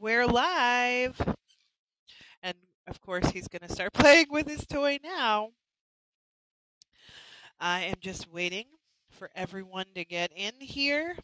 we're 0.00 0.26
live. 0.26 1.20
And 2.42 2.56
of 2.88 3.00
course, 3.02 3.30
he's 3.30 3.48
going 3.48 3.66
to 3.68 3.72
start 3.72 3.92
playing 3.94 4.26
with 4.30 4.48
his 4.48 4.66
toy 4.66 4.98
now. 5.02 5.50
I 7.60 7.82
am 7.82 7.96
just 8.00 8.32
waiting 8.32 8.64
for 9.10 9.30
everyone 9.34 9.86
to 9.94 10.04
get 10.04 10.32
in 10.34 10.54
here. 10.60 11.16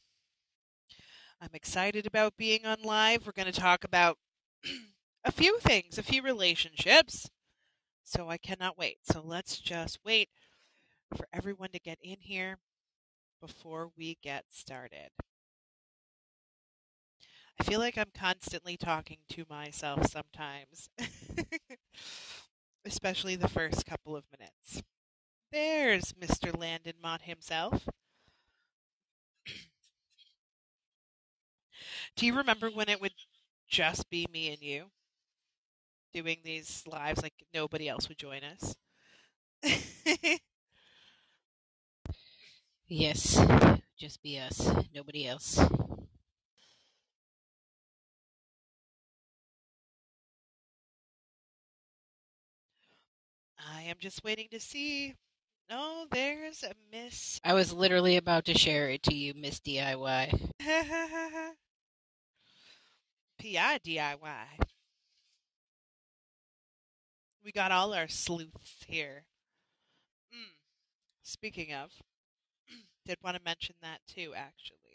I'm 1.41 1.51
excited 1.55 2.07
about 2.07 2.37
being 2.37 2.67
on 2.67 2.83
live. 2.83 3.25
We're 3.25 3.33
going 3.33 3.51
to 3.51 3.61
talk 3.61 3.85
about 3.85 4.19
a 5.25 5.33
few 5.33 5.59
things, 5.59 5.97
a 5.97 6.03
few 6.03 6.23
relationships. 6.23 7.31
So 8.05 8.29
I 8.29 8.37
cannot 8.37 8.79
wait. 8.79 8.99
So 9.05 9.23
let's 9.25 9.59
just 9.59 9.99
wait 10.05 10.29
for 11.17 11.27
everyone 11.33 11.71
to 11.71 11.81
get 11.81 11.99
in 12.03 12.17
here 12.21 12.59
before 13.41 13.91
we 13.97 14.19
get 14.23 14.45
started. 14.51 15.11
I 17.59 17.65
feel 17.65 17.81
like 17.81 17.97
I'm 17.99 18.11
constantly 18.15 18.77
talking 18.77 19.19
to 19.31 19.45
myself 19.49 20.07
sometimes, 20.11 20.89
especially 22.85 23.37
the 23.37 23.49
first 23.49 23.85
couple 23.87 24.17
of 24.17 24.25
minutes. 24.39 24.83
There's 25.53 26.15
Mr. 26.21 26.53
Landen 26.53 26.95
Mott 27.03 27.23
himself. 27.23 27.89
Do 32.17 32.27
you 32.27 32.35
remember 32.37 32.69
when 32.69 32.89
it 32.89 33.01
would 33.01 33.15
just 33.69 34.11
be 34.11 34.27
me 34.33 34.53
and 34.53 34.61
you 34.61 34.91
doing 36.13 36.39
these 36.45 36.83
lives 36.87 37.23
like 37.23 37.35
nobody 37.55 37.89
else 37.89 38.09
would 38.09 38.19
join 38.19 38.41
us? 38.45 38.75
Yes, 42.89 43.39
just 43.97 44.23
be 44.23 44.39
us, 44.39 44.69
nobody 44.95 45.27
else. 45.27 45.59
I 53.75 53.83
am 53.83 53.97
just 53.99 54.23
waiting 54.23 54.49
to 54.53 54.61
see. 54.61 55.15
No, 55.69 56.07
there's 56.11 56.63
a 56.63 56.73
Miss. 56.93 57.41
I 57.43 57.55
was 57.55 57.73
literally 57.73 58.17
about 58.17 58.45
to 58.45 58.55
share 58.55 58.89
it 58.89 59.03
to 59.05 59.15
you, 59.15 59.35
Miss 59.35 59.59
DIY. 59.59 60.51
PI 63.41 63.79
DIY. 63.85 64.47
We 67.45 67.53
got 67.53 67.73
all 67.73 67.93
our 67.95 68.09
sleuths 68.09 68.85
here. 68.87 69.25
Mm. 70.33 70.55
Speaking 71.23 71.73
of, 71.73 71.91
did 73.07 73.19
want 73.23 73.37
to 73.37 73.43
mention 73.43 73.75
that 73.83 74.01
too, 74.07 74.33
actually. 74.37 74.86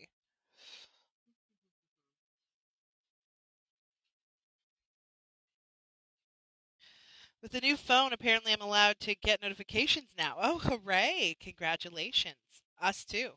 With 7.41 7.53
the 7.53 7.61
new 7.61 7.75
phone, 7.75 8.13
apparently 8.13 8.53
I'm 8.53 8.61
allowed 8.61 8.99
to 9.01 9.15
get 9.15 9.41
notifications 9.41 10.09
now. 10.15 10.35
Oh, 10.39 10.59
hooray! 10.59 11.37
Congratulations. 11.39 12.35
Us 12.79 13.03
too. 13.03 13.31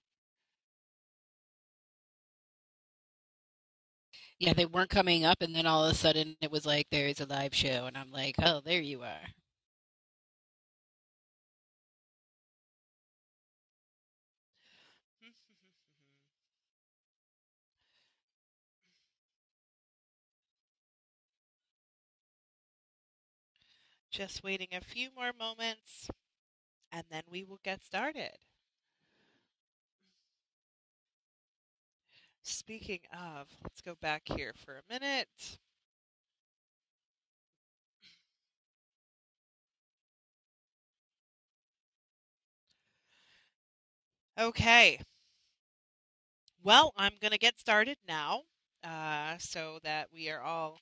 Yeah, 4.38 4.52
they 4.52 4.66
weren't 4.66 4.90
coming 4.90 5.24
up, 5.24 5.40
and 5.40 5.54
then 5.56 5.66
all 5.66 5.86
of 5.86 5.92
a 5.92 5.94
sudden 5.94 6.36
it 6.42 6.50
was 6.50 6.66
like 6.66 6.88
there's 6.90 7.20
a 7.20 7.26
live 7.26 7.54
show, 7.54 7.86
and 7.86 7.96
I'm 7.96 8.10
like, 8.10 8.34
oh, 8.42 8.60
there 8.62 8.80
you 8.80 9.02
are. 9.02 9.28
Just 24.14 24.44
waiting 24.44 24.68
a 24.70 24.80
few 24.80 25.08
more 25.16 25.32
moments, 25.36 26.08
and 26.92 27.02
then 27.10 27.24
we 27.28 27.42
will 27.42 27.58
get 27.64 27.84
started. 27.84 28.38
Speaking 32.44 33.00
of, 33.12 33.48
let's 33.64 33.80
go 33.80 33.96
back 34.00 34.22
here 34.26 34.52
for 34.64 34.76
a 34.76 34.92
minute. 34.92 35.58
Okay. 44.38 45.00
Well, 46.62 46.92
I'm 46.96 47.14
going 47.20 47.32
to 47.32 47.38
get 47.38 47.58
started 47.58 47.96
now 48.06 48.42
uh, 48.84 49.38
so 49.38 49.80
that 49.82 50.06
we 50.14 50.30
are 50.30 50.40
all 50.40 50.78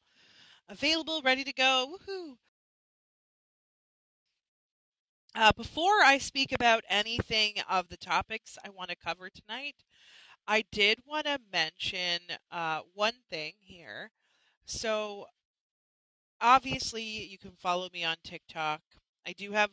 available, 0.68 1.22
ready 1.24 1.44
to 1.44 1.52
go. 1.54 1.96
Woohoo! 1.96 2.36
Uh, 5.34 5.50
before 5.56 6.02
I 6.04 6.18
speak 6.18 6.52
about 6.52 6.84
anything 6.90 7.54
of 7.68 7.88
the 7.88 7.96
topics 7.96 8.58
I 8.64 8.68
want 8.68 8.90
to 8.90 8.96
cover 8.96 9.30
tonight, 9.30 9.76
I 10.46 10.64
did 10.70 10.98
want 11.06 11.24
to 11.24 11.38
mention 11.50 12.20
uh, 12.50 12.80
one 12.94 13.14
thing 13.30 13.54
here. 13.58 14.10
So, 14.66 15.26
obviously, 16.40 17.02
you 17.02 17.38
can 17.38 17.52
follow 17.52 17.88
me 17.94 18.04
on 18.04 18.16
TikTok. 18.22 18.82
I 19.26 19.32
do 19.32 19.52
have 19.52 19.70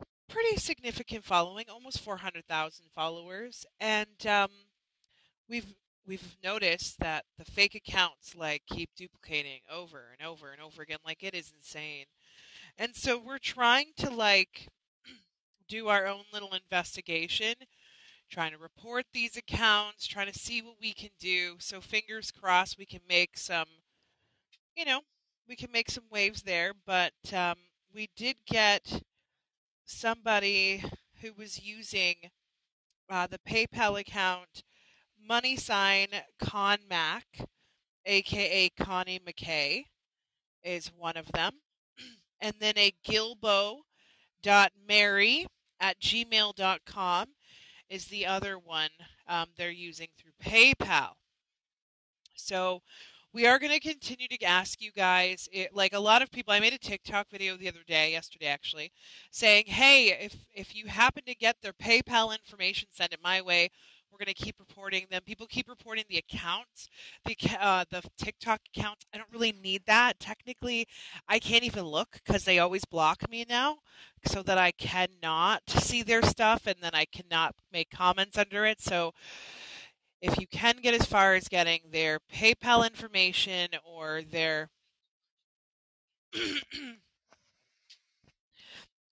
a 0.00 0.04
pretty 0.32 0.56
significant 0.56 1.24
following, 1.24 1.66
almost 1.68 2.00
400,000 2.00 2.86
followers, 2.94 3.66
and 3.78 4.26
um, 4.26 4.48
we've 5.46 5.74
we've 6.06 6.36
noticed 6.42 6.98
that 7.00 7.24
the 7.38 7.44
fake 7.44 7.74
accounts 7.74 8.34
like 8.34 8.62
keep 8.66 8.90
duplicating 8.96 9.60
over 9.70 10.14
and 10.18 10.26
over 10.26 10.52
and 10.52 10.60
over 10.60 10.82
again 10.82 10.98
like 11.04 11.22
it 11.22 11.34
is 11.34 11.52
insane. 11.56 12.06
And 12.78 12.94
so 12.96 13.18
we're 13.18 13.38
trying 13.38 13.92
to 13.98 14.10
like 14.10 14.68
do 15.68 15.88
our 15.88 16.06
own 16.06 16.24
little 16.32 16.52
investigation 16.52 17.54
trying 18.30 18.52
to 18.52 18.58
report 18.58 19.06
these 19.12 19.36
accounts, 19.36 20.06
trying 20.06 20.30
to 20.30 20.38
see 20.38 20.60
what 20.60 20.76
we 20.80 20.92
can 20.92 21.10
do. 21.20 21.56
So 21.58 21.80
fingers 21.80 22.30
crossed 22.32 22.78
we 22.78 22.86
can 22.86 23.00
make 23.08 23.38
some, 23.38 23.66
you 24.76 24.84
know, 24.84 25.00
we 25.48 25.56
can 25.56 25.70
make 25.70 25.90
some 25.90 26.04
waves 26.10 26.42
there. 26.42 26.72
But 26.86 27.12
um, 27.32 27.56
we 27.94 28.10
did 28.16 28.36
get 28.46 29.02
somebody 29.84 30.82
who 31.20 31.32
was 31.32 31.62
using 31.62 32.16
uh, 33.08 33.26
the 33.26 33.38
PayPal 33.38 34.00
account 34.00 34.64
money 35.26 35.56
sign 35.56 36.08
Con 36.38 36.78
Mac, 36.88 37.46
aka 38.04 38.68
Connie 38.70 39.20
McKay, 39.20 39.84
is 40.62 40.88
one 40.88 41.16
of 41.16 41.30
them. 41.32 41.52
And 42.44 42.52
then 42.60 42.76
a 42.76 42.92
Gilbo 43.08 43.78
dot 44.42 44.72
Mary 44.86 45.46
at 45.80 45.98
gmail.com 45.98 47.28
is 47.88 48.04
the 48.04 48.26
other 48.26 48.58
one 48.58 48.90
um, 49.26 49.46
they're 49.56 49.70
using 49.70 50.08
through 50.18 50.32
PayPal. 50.44 51.12
So 52.34 52.82
we 53.32 53.46
are 53.46 53.58
going 53.58 53.72
to 53.72 53.80
continue 53.80 54.28
to 54.28 54.44
ask 54.44 54.82
you 54.82 54.92
guys 54.92 55.48
it, 55.52 55.74
like 55.74 55.94
a 55.94 55.98
lot 55.98 56.20
of 56.20 56.30
people 56.30 56.52
i 56.52 56.60
made 56.60 56.72
a 56.72 56.78
tiktok 56.78 57.28
video 57.30 57.56
the 57.56 57.66
other 57.66 57.82
day 57.84 58.12
yesterday 58.12 58.46
actually 58.46 58.92
saying 59.32 59.64
hey 59.66 60.10
if 60.20 60.36
if 60.54 60.76
you 60.76 60.86
happen 60.86 61.24
to 61.24 61.34
get 61.34 61.56
their 61.60 61.72
paypal 61.72 62.32
information 62.32 62.88
send 62.92 63.12
it 63.12 63.18
my 63.22 63.42
way 63.42 63.70
we're 64.14 64.24
going 64.24 64.34
to 64.34 64.44
keep 64.44 64.60
reporting 64.60 65.06
them. 65.10 65.22
People 65.26 65.46
keep 65.46 65.68
reporting 65.68 66.04
the 66.08 66.18
accounts, 66.18 66.88
the 67.24 67.36
uh, 67.60 67.84
the 67.90 68.02
TikTok 68.16 68.60
accounts. 68.74 69.06
I 69.12 69.18
don't 69.18 69.32
really 69.32 69.52
need 69.52 69.82
that. 69.86 70.20
Technically, 70.20 70.86
I 71.28 71.40
can't 71.40 71.64
even 71.64 71.84
look 71.84 72.20
because 72.24 72.44
they 72.44 72.60
always 72.60 72.84
block 72.84 73.28
me 73.28 73.44
now, 73.48 73.78
so 74.24 74.42
that 74.44 74.56
I 74.56 74.70
cannot 74.70 75.62
see 75.68 76.02
their 76.02 76.22
stuff, 76.22 76.66
and 76.66 76.76
then 76.80 76.92
I 76.94 77.06
cannot 77.06 77.56
make 77.72 77.90
comments 77.90 78.38
under 78.38 78.64
it. 78.64 78.80
So, 78.80 79.12
if 80.22 80.38
you 80.38 80.46
can 80.46 80.76
get 80.80 80.94
as 80.94 81.06
far 81.06 81.34
as 81.34 81.48
getting 81.48 81.80
their 81.90 82.20
PayPal 82.32 82.86
information 82.86 83.70
or 83.84 84.22
their 84.22 84.70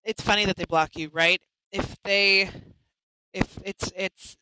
it's 0.05 0.23
funny 0.23 0.45
that 0.45 0.57
they 0.57 0.65
block 0.65 0.97
you, 0.97 1.11
right? 1.13 1.41
If 1.73 1.97
they 2.05 2.51
if 3.33 3.59
it's 3.65 3.93
it's 3.97 4.37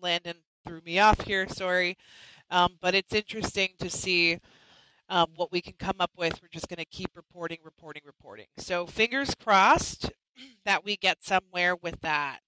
Landen 0.00 0.36
threw 0.66 0.80
me 0.82 0.98
off 0.98 1.20
here, 1.22 1.48
sorry. 1.48 1.96
Um, 2.50 2.76
but 2.80 2.94
it's 2.94 3.14
interesting 3.14 3.70
to 3.78 3.88
see 3.88 4.38
um, 5.08 5.28
what 5.36 5.52
we 5.52 5.60
can 5.60 5.74
come 5.78 5.96
up 6.00 6.12
with. 6.16 6.40
We're 6.42 6.48
just 6.48 6.68
going 6.68 6.78
to 6.78 6.84
keep 6.84 7.10
reporting, 7.14 7.58
reporting, 7.64 8.02
reporting. 8.04 8.46
So 8.58 8.86
fingers 8.86 9.34
crossed 9.34 10.10
that 10.64 10.84
we 10.84 10.96
get 10.96 11.24
somewhere 11.24 11.76
with 11.76 12.00
that. 12.00 12.40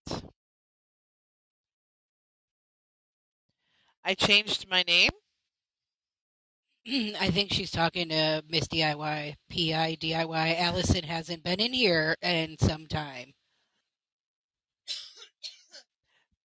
I 4.04 4.14
changed 4.14 4.68
my 4.68 4.82
name. 4.82 5.10
I 7.20 7.30
think 7.30 7.52
she's 7.52 7.70
talking 7.70 8.08
to 8.08 8.42
Miss 8.48 8.66
DIY, 8.66 9.34
PI 9.50 9.96
DIY. 10.00 10.60
Allison 10.60 11.04
hasn't 11.04 11.44
been 11.44 11.60
in 11.60 11.72
here 11.72 12.16
in 12.22 12.56
some 12.58 12.86
time. 12.86 13.34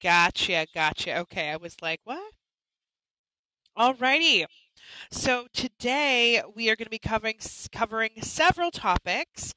Gotcha, 0.02 0.66
gotcha. 0.74 1.20
Okay, 1.20 1.50
I 1.52 1.58
was 1.58 1.80
like, 1.84 2.02
what? 2.04 2.34
Alrighty. 3.78 4.46
So 5.12 5.48
today 5.54 6.42
we 6.56 6.70
are 6.70 6.76
going 6.76 6.86
to 6.86 6.90
be 6.92 7.00
covering 7.00 7.38
covering 7.72 8.12
several 8.22 8.72
topics. 8.72 9.54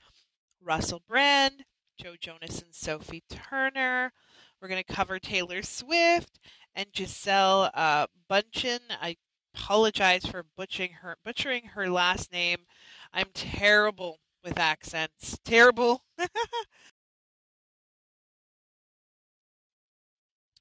Russell 0.62 1.02
Brand, 1.08 1.64
Joe 2.00 2.16
Jonas 2.20 2.62
and 2.62 2.74
Sophie 2.74 3.24
Turner. 3.30 4.12
We're 4.60 4.68
going 4.68 4.82
to 4.84 4.94
cover 4.94 5.18
Taylor 5.18 5.62
Swift 5.62 6.38
and 6.74 6.92
Gisele 6.92 7.70
uh, 7.74 8.06
Bündchen. 8.30 8.80
I 8.90 9.16
apologize 9.54 10.26
for 10.26 10.44
butchering 10.56 10.92
her 11.02 11.16
butchering 11.24 11.64
her 11.74 11.90
last 11.90 12.32
name. 12.32 12.58
I'm 13.12 13.28
terrible 13.34 14.18
with 14.44 14.58
accents. 14.58 15.38
Terrible. 15.44 16.04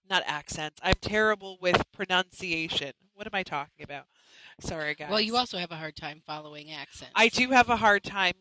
Not 0.09 0.23
accents. 0.25 0.79
I'm 0.83 0.95
terrible 1.01 1.57
with 1.61 1.83
pronunciation. 1.91 2.93
What 3.13 3.27
am 3.27 3.35
I 3.35 3.43
talking 3.43 3.83
about? 3.83 4.05
Sorry, 4.59 4.95
guys. 4.95 5.09
Well, 5.09 5.21
you 5.21 5.37
also 5.37 5.57
have 5.57 5.71
a 5.71 5.75
hard 5.75 5.95
time 5.95 6.21
following 6.25 6.71
accents. 6.71 7.13
I 7.15 7.27
do 7.27 7.49
have 7.49 7.69
a 7.69 7.75
hard 7.77 8.03
time. 8.03 8.33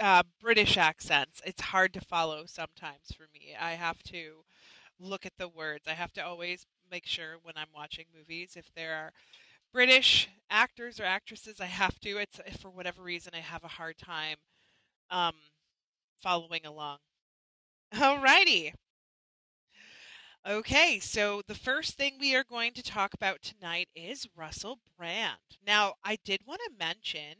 Uh, 0.00 0.22
British 0.40 0.76
accents. 0.78 1.42
It's 1.44 1.60
hard 1.60 1.92
to 1.92 2.00
follow 2.00 2.44
sometimes 2.46 3.12
for 3.14 3.24
me. 3.32 3.54
I 3.60 3.72
have 3.72 4.02
to 4.04 4.44
look 4.98 5.26
at 5.26 5.36
the 5.38 5.48
words. 5.48 5.84
I 5.86 5.92
have 5.92 6.12
to 6.14 6.24
always 6.24 6.66
make 6.90 7.06
sure 7.06 7.36
when 7.42 7.54
I'm 7.56 7.68
watching 7.74 8.06
movies 8.16 8.54
if 8.56 8.72
there 8.74 8.94
are 8.94 9.12
British 9.72 10.28
actors 10.50 10.98
or 10.98 11.04
actresses. 11.04 11.60
I 11.60 11.66
have 11.66 12.00
to. 12.00 12.16
It's 12.16 12.40
for 12.58 12.70
whatever 12.70 13.02
reason 13.02 13.32
I 13.34 13.40
have 13.40 13.62
a 13.62 13.68
hard 13.68 13.98
time 13.98 14.36
um, 15.10 15.34
following 16.22 16.64
along. 16.64 16.98
Alrighty. 17.94 18.72
Okay, 20.48 20.98
so 21.00 21.42
the 21.46 21.54
first 21.54 21.96
thing 21.96 22.14
we 22.18 22.34
are 22.34 22.44
going 22.44 22.72
to 22.72 22.82
talk 22.82 23.12
about 23.12 23.42
tonight 23.42 23.88
is 23.94 24.26
Russell 24.34 24.78
Brand. 24.96 25.38
Now, 25.66 25.94
I 26.02 26.16
did 26.24 26.46
want 26.46 26.60
to 26.64 26.72
mention 26.78 27.36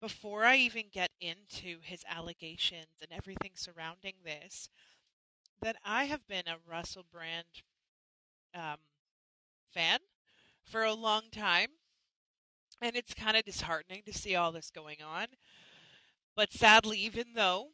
before 0.00 0.44
I 0.44 0.56
even 0.56 0.84
get 0.92 1.10
into 1.20 1.80
his 1.82 2.04
allegations 2.08 3.00
and 3.02 3.12
everything 3.12 3.52
surrounding 3.54 4.14
this 4.24 4.68
that 5.62 5.76
I 5.84 6.04
have 6.04 6.26
been 6.28 6.48
a 6.48 6.58
Russell 6.66 7.04
Brand 7.12 7.62
um, 8.54 8.78
fan 9.72 10.00
for 10.64 10.84
a 10.84 10.94
long 10.94 11.24
time, 11.32 11.68
and 12.80 12.96
it's 12.96 13.14
kind 13.14 13.36
of 13.36 13.44
disheartening 13.44 14.02
to 14.06 14.12
see 14.12 14.34
all 14.36 14.52
this 14.52 14.70
going 14.70 15.02
on. 15.02 15.26
But 16.36 16.52
sadly, 16.52 16.98
even 17.00 17.32
though 17.32 17.72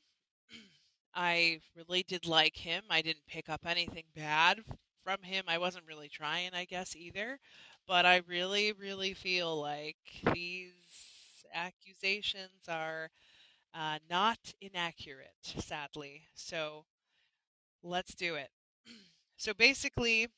I 1.15 1.61
really 1.77 2.03
did 2.03 2.27
like 2.27 2.57
him, 2.57 2.85
I 2.91 3.03
didn't 3.03 3.27
pick 3.27 3.49
up 3.49 3.63
anything 3.67 4.05
bad 4.15 4.61
from 5.05 5.23
him. 5.23 5.45
I 5.49 5.59
wasn't 5.59 5.87
really 5.87 6.09
trying, 6.09 6.51
I 6.55 6.65
guess, 6.65 6.95
either. 6.97 7.39
But 7.87 8.07
I 8.07 8.23
really, 8.27 8.73
really 8.73 9.15
feel 9.15 9.61
like 9.61 9.97
these 10.33 10.73
accusations 11.53 12.69
are 12.69 13.11
uh, 13.75 13.99
not 14.11 14.39
inaccurate, 14.61 15.35
sadly. 15.43 16.23
So 16.35 16.87
let's 17.83 18.15
do 18.15 18.35
it. 18.37 18.51
So 19.39 19.55
basically, 19.55 20.29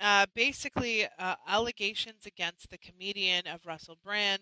uh, 0.00 0.26
basically 0.34 1.06
uh, 1.18 1.34
allegations 1.46 2.26
against 2.26 2.70
the 2.70 2.78
comedian 2.78 3.46
of 3.46 3.66
Russell 3.66 3.98
Brand 4.02 4.40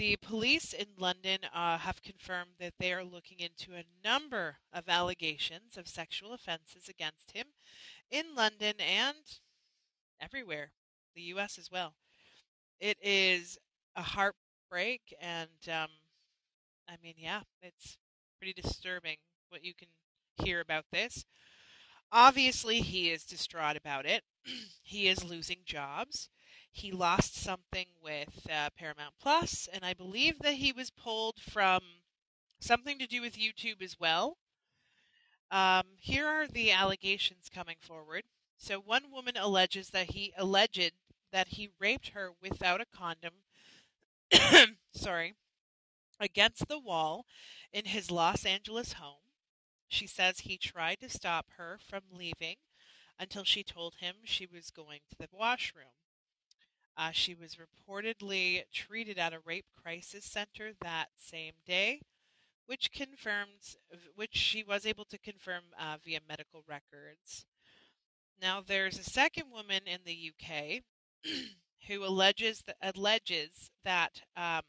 the 0.00 0.16
police 0.16 0.72
in 0.72 0.86
London 0.96 1.40
uh, 1.54 1.76
have 1.76 2.02
confirmed 2.02 2.52
that 2.58 2.72
they 2.78 2.90
are 2.90 3.04
looking 3.04 3.38
into 3.38 3.74
a 3.74 3.84
number 4.02 4.56
of 4.72 4.88
allegations 4.88 5.76
of 5.76 5.86
sexual 5.86 6.32
offenses 6.32 6.88
against 6.88 7.32
him 7.32 7.48
in 8.10 8.34
London 8.34 8.72
and 8.80 9.40
everywhere, 10.18 10.72
the 11.14 11.20
U.S. 11.34 11.58
as 11.58 11.70
well. 11.70 11.92
It 12.80 12.96
is 13.02 13.58
a 13.94 14.00
heartbreak, 14.00 15.14
and 15.20 15.50
um, 15.68 15.90
I 16.88 16.94
mean, 17.02 17.14
yeah, 17.18 17.42
it's 17.60 17.98
pretty 18.38 18.58
disturbing 18.58 19.16
what 19.50 19.62
you 19.62 19.74
can 19.74 19.88
hear 20.42 20.60
about 20.60 20.86
this. 20.90 21.26
Obviously, 22.10 22.80
he 22.80 23.10
is 23.10 23.24
distraught 23.24 23.76
about 23.76 24.06
it. 24.06 24.22
he 24.82 25.08
is 25.08 25.22
losing 25.22 25.58
jobs. 25.66 26.30
He 26.72 26.92
lost 26.92 27.34
something 27.34 27.86
with 28.02 28.46
uh, 28.50 28.70
Paramount 28.76 29.14
Plus, 29.20 29.68
and 29.72 29.84
I 29.84 29.94
believe 29.94 30.38
that 30.40 30.54
he 30.54 30.72
was 30.72 30.90
pulled 30.90 31.40
from 31.40 31.80
something 32.60 32.98
to 32.98 33.06
do 33.06 33.20
with 33.20 33.38
YouTube 33.38 33.82
as 33.82 33.98
well. 33.98 34.36
Um, 35.50 35.84
here 35.98 36.26
are 36.26 36.46
the 36.46 36.70
allegations 36.70 37.50
coming 37.52 37.76
forward. 37.80 38.24
So 38.56 38.78
one 38.78 39.10
woman 39.10 39.36
alleges 39.36 39.90
that 39.90 40.12
he 40.12 40.32
alleged 40.36 40.92
that 41.32 41.48
he 41.48 41.70
raped 41.78 42.10
her 42.10 42.30
without 42.42 42.80
a 42.80 42.86
condom. 42.86 43.34
sorry, 44.92 45.34
against 46.20 46.68
the 46.68 46.78
wall 46.78 47.24
in 47.72 47.86
his 47.86 48.10
Los 48.10 48.44
Angeles 48.44 48.94
home. 48.94 49.22
She 49.88 50.06
says 50.06 50.40
he 50.40 50.56
tried 50.56 51.00
to 51.00 51.08
stop 51.08 51.46
her 51.56 51.78
from 51.84 52.02
leaving 52.12 52.56
until 53.18 53.44
she 53.44 53.64
told 53.64 53.96
him 53.96 54.16
she 54.24 54.46
was 54.46 54.70
going 54.70 55.00
to 55.10 55.16
the 55.18 55.28
washroom. 55.32 55.99
Uh, 56.96 57.10
she 57.12 57.34
was 57.34 57.56
reportedly 57.56 58.62
treated 58.72 59.18
at 59.18 59.32
a 59.32 59.40
rape 59.44 59.66
crisis 59.82 60.24
center 60.24 60.72
that 60.80 61.08
same 61.16 61.54
day, 61.66 62.00
which 62.66 62.92
confirms, 62.92 63.76
which 64.14 64.34
she 64.36 64.62
was 64.62 64.84
able 64.84 65.04
to 65.06 65.18
confirm 65.18 65.62
uh, 65.78 65.96
via 66.04 66.20
medical 66.28 66.62
records. 66.68 67.46
Now, 68.40 68.62
there's 68.66 68.98
a 68.98 69.04
second 69.04 69.50
woman 69.50 69.82
in 69.86 70.00
the 70.04 70.32
UK 70.32 70.82
who 71.88 72.04
alleges 72.04 72.62
that, 72.66 72.76
alleges 72.82 73.70
that 73.84 74.22
um, 74.36 74.62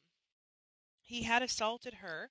he 1.01 1.23
had 1.23 1.41
assaulted 1.41 1.95
her 1.95 2.29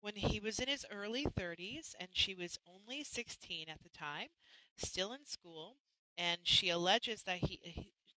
when 0.00 0.16
he 0.16 0.40
was 0.40 0.58
in 0.58 0.68
his 0.68 0.86
early 0.90 1.24
30s 1.24 1.94
and 1.98 2.10
she 2.12 2.34
was 2.34 2.58
only 2.66 3.02
16 3.02 3.68
at 3.68 3.82
the 3.82 3.88
time, 3.88 4.28
still 4.76 5.12
in 5.12 5.24
school, 5.24 5.76
and 6.16 6.40
she 6.44 6.68
alleges 6.68 7.22
that 7.24 7.38
he 7.38 7.60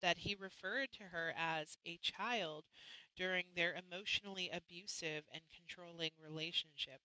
that 0.02 0.18
he 0.18 0.34
referred 0.34 0.92
to 0.92 1.04
her 1.04 1.32
as 1.36 1.78
a 1.84 1.98
child 1.98 2.64
during 3.16 3.46
their 3.54 3.74
emotionally 3.74 4.50
abusive 4.52 5.24
and 5.32 5.42
controlling 5.54 6.12
relationship. 6.22 7.00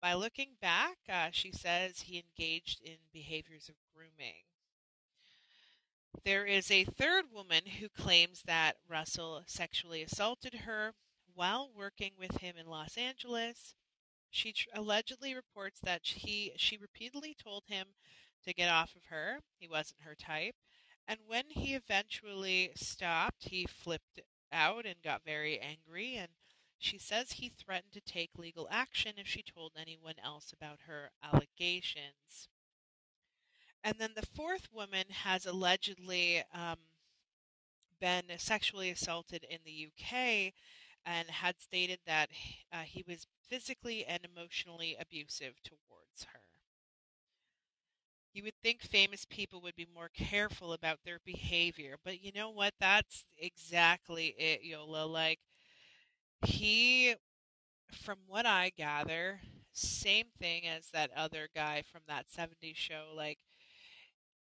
By 0.00 0.14
looking 0.14 0.56
back, 0.60 0.98
uh, 1.08 1.30
she 1.32 1.52
says 1.52 2.00
he 2.00 2.18
engaged 2.18 2.82
in 2.82 2.96
behaviors 3.12 3.68
of 3.68 3.76
grooming. 3.94 4.44
There 6.24 6.46
is 6.46 6.70
a 6.70 6.84
third 6.84 7.26
woman 7.32 7.66
who 7.66 7.88
claims 7.88 8.42
that 8.42 8.76
Russell 8.88 9.42
sexually 9.46 10.02
assaulted 10.02 10.54
her 10.54 10.94
while 11.34 11.70
working 11.74 12.12
with 12.18 12.38
him 12.38 12.56
in 12.56 12.66
Los 12.66 12.96
Angeles. 12.96 13.74
She 14.30 14.52
tr- 14.52 14.68
allegedly 14.74 15.34
reports 15.34 15.80
that 15.80 16.02
he 16.04 16.52
she 16.56 16.76
repeatedly 16.76 17.34
told 17.34 17.64
him 17.66 17.88
to 18.44 18.54
get 18.54 18.68
off 18.68 18.96
of 18.96 19.04
her. 19.06 19.40
He 19.58 19.68
wasn't 19.68 20.02
her 20.02 20.14
type 20.14 20.56
and 21.08 21.20
when 21.26 21.44
he 21.50 21.74
eventually 21.74 22.72
stopped, 22.74 23.48
he 23.48 23.66
flipped 23.66 24.20
out 24.52 24.86
and 24.86 24.96
got 25.02 25.24
very 25.24 25.60
angry. 25.60 26.16
And 26.16 26.28
she 26.78 26.98
says 26.98 27.32
he 27.32 27.48
threatened 27.48 27.92
to 27.92 28.00
take 28.00 28.30
legal 28.36 28.68
action 28.70 29.12
if 29.16 29.26
she 29.26 29.42
told 29.42 29.72
anyone 29.80 30.14
else 30.22 30.52
about 30.52 30.80
her 30.86 31.10
allegations. 31.22 32.48
And 33.84 33.96
then 33.98 34.10
the 34.16 34.26
fourth 34.26 34.68
woman 34.72 35.04
has 35.10 35.46
allegedly 35.46 36.42
um, 36.52 36.78
been 38.00 38.24
sexually 38.38 38.90
assaulted 38.90 39.44
in 39.48 39.58
the 39.64 39.88
UK 39.88 40.52
and 41.04 41.30
had 41.30 41.60
stated 41.60 42.00
that 42.04 42.30
uh, 42.72 42.82
he 42.82 43.04
was 43.06 43.28
physically 43.48 44.04
and 44.04 44.24
emotionally 44.24 44.96
abusive 44.98 45.54
towards 45.62 46.24
her. 46.32 46.45
You 48.36 48.42
would 48.42 48.60
think 48.62 48.82
famous 48.82 49.24
people 49.24 49.62
would 49.62 49.76
be 49.76 49.86
more 49.94 50.10
careful 50.14 50.74
about 50.74 50.98
their 51.06 51.20
behavior, 51.24 51.96
but 52.04 52.22
you 52.22 52.32
know 52.32 52.50
what? 52.50 52.74
That's 52.78 53.24
exactly 53.38 54.34
it, 54.36 54.62
Yola. 54.62 55.06
Like, 55.06 55.38
he, 56.44 57.14
from 57.90 58.18
what 58.26 58.44
I 58.44 58.72
gather, 58.76 59.40
same 59.72 60.26
thing 60.38 60.66
as 60.66 60.90
that 60.92 61.10
other 61.16 61.48
guy 61.54 61.82
from 61.90 62.02
that 62.08 62.26
70s 62.28 62.76
show. 62.76 63.06
Like, 63.16 63.38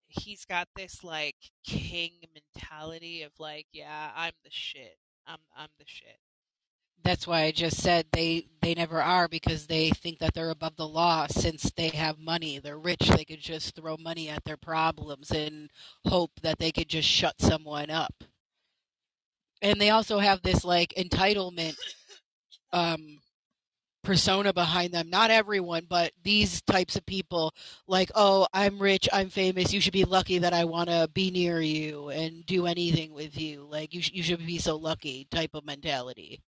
he's 0.08 0.44
got 0.44 0.66
this, 0.74 1.04
like, 1.04 1.36
king 1.64 2.14
mentality 2.34 3.22
of, 3.22 3.30
like, 3.38 3.66
yeah, 3.72 4.10
I'm 4.16 4.32
the 4.42 4.50
shit. 4.50 4.98
I'm, 5.24 5.38
I'm 5.56 5.70
the 5.78 5.84
shit 5.86 6.18
that's 7.04 7.26
why 7.26 7.42
I 7.42 7.52
just 7.52 7.80
said 7.82 8.06
they 8.12 8.48
they 8.62 8.74
never 8.74 9.00
are 9.02 9.28
because 9.28 9.66
they 9.66 9.90
think 9.90 10.18
that 10.20 10.34
they're 10.34 10.50
above 10.50 10.76
the 10.76 10.88
law 10.88 11.26
since 11.28 11.70
they 11.76 11.88
have 11.88 12.18
money. 12.18 12.58
They're 12.58 12.78
rich. 12.78 13.08
They 13.08 13.24
could 13.24 13.40
just 13.40 13.76
throw 13.76 13.96
money 13.98 14.28
at 14.30 14.44
their 14.44 14.56
problems 14.56 15.30
and 15.30 15.70
hope 16.06 16.32
that 16.42 16.58
they 16.58 16.72
could 16.72 16.88
just 16.88 17.08
shut 17.08 17.40
someone 17.40 17.90
up. 17.90 18.24
And 19.62 19.80
they 19.80 19.90
also 19.90 20.18
have 20.18 20.42
this 20.42 20.64
like 20.64 20.94
entitlement 20.96 21.76
um 22.72 23.20
persona 24.04 24.52
behind 24.52 24.92
them. 24.92 25.10
Not 25.10 25.30
everyone, 25.30 25.86
but 25.88 26.12
these 26.22 26.62
types 26.62 26.94
of 26.96 27.06
people, 27.06 27.54
like, 27.88 28.10
oh, 28.14 28.46
I'm 28.52 28.78
rich, 28.78 29.08
I'm 29.12 29.30
famous, 29.30 29.72
you 29.72 29.80
should 29.80 29.92
be 29.92 30.04
lucky 30.04 30.38
that 30.38 30.52
I 30.52 30.64
want 30.66 30.90
to 30.90 31.08
be 31.12 31.30
near 31.30 31.60
you 31.60 32.10
and 32.10 32.46
do 32.46 32.66
anything 32.66 33.12
with 33.12 33.40
you. 33.40 33.66
Like, 33.68 33.94
you, 33.94 34.02
sh- 34.02 34.12
you 34.12 34.22
should 34.22 34.46
be 34.46 34.58
so 34.58 34.76
lucky 34.76 35.26
type 35.30 35.50
of 35.54 35.64
mentality. 35.64 36.42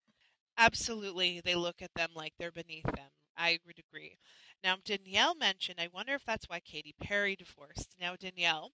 Absolutely. 0.56 1.40
They 1.40 1.54
look 1.54 1.80
at 1.82 1.94
them 1.94 2.10
like 2.14 2.34
they're 2.38 2.50
beneath 2.52 2.84
them. 2.84 3.10
I 3.36 3.58
would 3.66 3.78
agree. 3.78 4.18
Now, 4.62 4.76
Danielle 4.84 5.34
mentioned, 5.34 5.80
I 5.80 5.88
wonder 5.92 6.14
if 6.14 6.24
that's 6.24 6.48
why 6.48 6.60
Katy 6.60 6.94
Perry 7.00 7.36
divorced. 7.36 7.94
Now, 8.00 8.16
Danielle, 8.16 8.72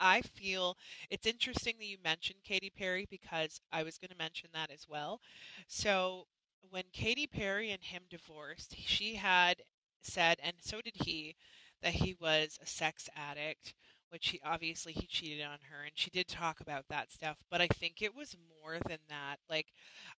I 0.00 0.22
feel 0.22 0.76
it's 1.10 1.26
interesting 1.26 1.76
that 1.78 1.86
you 1.86 1.98
mentioned 2.04 2.40
Katy 2.44 2.70
Perry 2.70 3.06
because 3.10 3.60
I 3.72 3.82
was 3.84 3.98
going 3.98 4.10
to 4.10 4.16
mention 4.16 4.50
that 4.54 4.70
as 4.70 4.86
well. 4.88 5.20
So, 5.68 6.26
when 6.70 6.84
Katy 6.92 7.26
Perry 7.28 7.70
and 7.72 7.82
him 7.84 8.04
divorced, 8.10 8.76
she 8.78 9.16
had 9.16 9.62
said, 10.02 10.38
and 10.42 10.56
so 10.60 10.80
did 10.82 10.96
he, 11.04 11.36
that 11.82 11.94
he 11.94 12.14
was 12.14 12.58
a 12.62 12.66
sex 12.66 13.08
addict, 13.16 13.74
which 14.12 14.28
he 14.30 14.40
obviously 14.44 14.92
he 14.92 15.06
cheated 15.08 15.44
on 15.44 15.58
her, 15.70 15.82
and 15.84 15.92
she 15.96 16.10
did 16.10 16.28
talk 16.28 16.60
about 16.60 16.84
that 16.90 17.10
stuff. 17.12 17.38
But 17.50 17.62
I 17.62 17.68
think 17.68 18.02
it 18.02 18.14
was 18.14 18.36
more 18.62 18.78
than 18.88 18.98
that. 19.08 19.38
Like, 19.50 19.68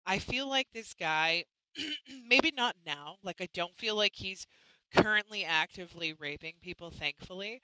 I 0.06 0.20
feel 0.20 0.48
like 0.50 0.68
this 0.74 0.94
guy, 0.94 1.46
maybe 2.28 2.52
not 2.56 2.76
now. 2.86 3.18
Like, 3.24 3.42
I 3.42 3.48
don't 3.54 3.76
feel 3.78 3.96
like 3.96 4.14
he's 4.16 4.48
currently 4.96 5.46
actively 5.46 6.14
raping 6.14 6.56
people, 6.62 6.92
thankfully. 6.92 7.62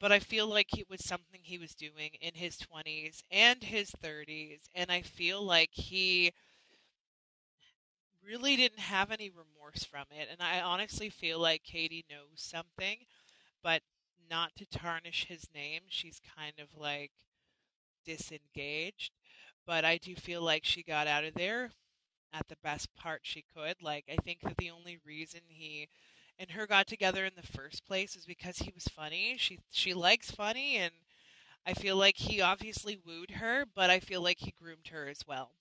But 0.00 0.12
I 0.12 0.18
feel 0.20 0.48
like 0.48 0.78
it 0.78 0.90
was 0.90 1.04
something 1.04 1.40
he 1.42 1.58
was 1.58 1.74
doing 1.74 2.10
in 2.20 2.34
his 2.34 2.56
20s 2.58 3.22
and 3.30 3.62
his 3.62 3.90
30s. 3.90 4.68
And 4.74 4.90
I 4.90 5.02
feel 5.02 5.42
like 5.42 5.70
he 5.72 6.32
really 8.24 8.56
didn't 8.56 8.78
have 8.80 9.10
any 9.10 9.30
remorse 9.30 9.84
from 9.84 10.04
it. 10.10 10.28
And 10.30 10.40
I 10.40 10.60
honestly 10.60 11.08
feel 11.10 11.38
like 11.38 11.62
Katy 11.64 12.04
knows 12.10 12.36
something, 12.36 12.98
but 13.62 13.82
not 14.30 14.54
to 14.56 14.66
tarnish 14.66 15.26
his 15.26 15.46
name, 15.54 15.82
she's 15.88 16.20
kind 16.36 16.54
of 16.60 16.68
like 16.78 17.10
disengaged. 18.04 19.12
But 19.66 19.84
I 19.84 19.98
do 19.98 20.14
feel 20.14 20.42
like 20.42 20.64
she 20.64 20.82
got 20.82 21.06
out 21.06 21.24
of 21.24 21.34
there 21.34 21.70
at 22.32 22.48
the 22.48 22.56
best 22.62 22.94
part 22.94 23.20
she 23.24 23.44
could. 23.54 23.82
Like, 23.82 24.04
I 24.10 24.16
think 24.16 24.40
that 24.42 24.56
the 24.56 24.70
only 24.70 24.98
reason 25.04 25.40
he 25.48 25.88
and 26.38 26.52
her 26.52 26.66
got 26.66 26.86
together 26.86 27.24
in 27.26 27.34
the 27.36 27.46
first 27.46 27.86
place 27.86 28.16
is 28.16 28.24
because 28.26 28.58
he 28.58 28.72
was 28.74 28.84
funny. 28.84 29.36
She 29.38 29.58
she 29.70 29.92
likes 29.94 30.30
funny 30.30 30.76
and 30.76 30.92
I 31.66 31.74
feel 31.74 31.96
like 31.96 32.16
he 32.16 32.40
obviously 32.40 32.96
wooed 32.96 33.32
her, 33.32 33.66
but 33.74 33.90
I 33.90 34.00
feel 34.00 34.22
like 34.22 34.38
he 34.38 34.54
groomed 34.58 34.88
her 34.88 35.08
as 35.08 35.26
well. 35.26 35.52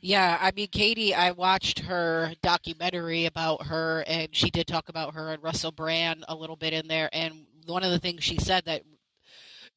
Yeah, 0.00 0.38
I 0.40 0.52
mean, 0.52 0.68
Katy, 0.68 1.14
I 1.14 1.32
watched 1.32 1.80
her 1.80 2.32
documentary 2.42 3.26
about 3.26 3.66
her, 3.66 4.04
and 4.06 4.34
she 4.34 4.50
did 4.50 4.66
talk 4.66 4.88
about 4.88 5.14
her 5.14 5.32
and 5.32 5.42
Russell 5.42 5.72
Brand 5.72 6.24
a 6.28 6.34
little 6.34 6.56
bit 6.56 6.72
in 6.72 6.88
there. 6.88 7.08
And 7.12 7.46
one 7.66 7.84
of 7.84 7.90
the 7.90 7.98
things 7.98 8.24
she 8.24 8.38
said 8.38 8.64
that 8.66 8.82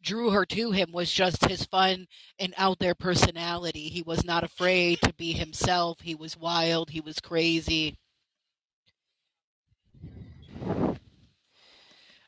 drew 0.02 0.32
her 0.32 0.46
to 0.46 0.72
him 0.72 0.92
was 0.92 1.12
just 1.12 1.46
his 1.46 1.66
fun 1.66 2.08
and 2.38 2.54
out 2.58 2.80
there 2.80 2.96
personality. 2.96 3.90
He 3.90 4.02
was 4.02 4.24
not 4.24 4.44
afraid 4.44 5.02
to 5.02 5.14
be 5.14 5.34
himself, 5.34 6.02
he 6.02 6.16
was 6.16 6.38
wild, 6.38 6.90
he 6.92 7.02
was 7.02 7.20
crazy. 7.20 7.98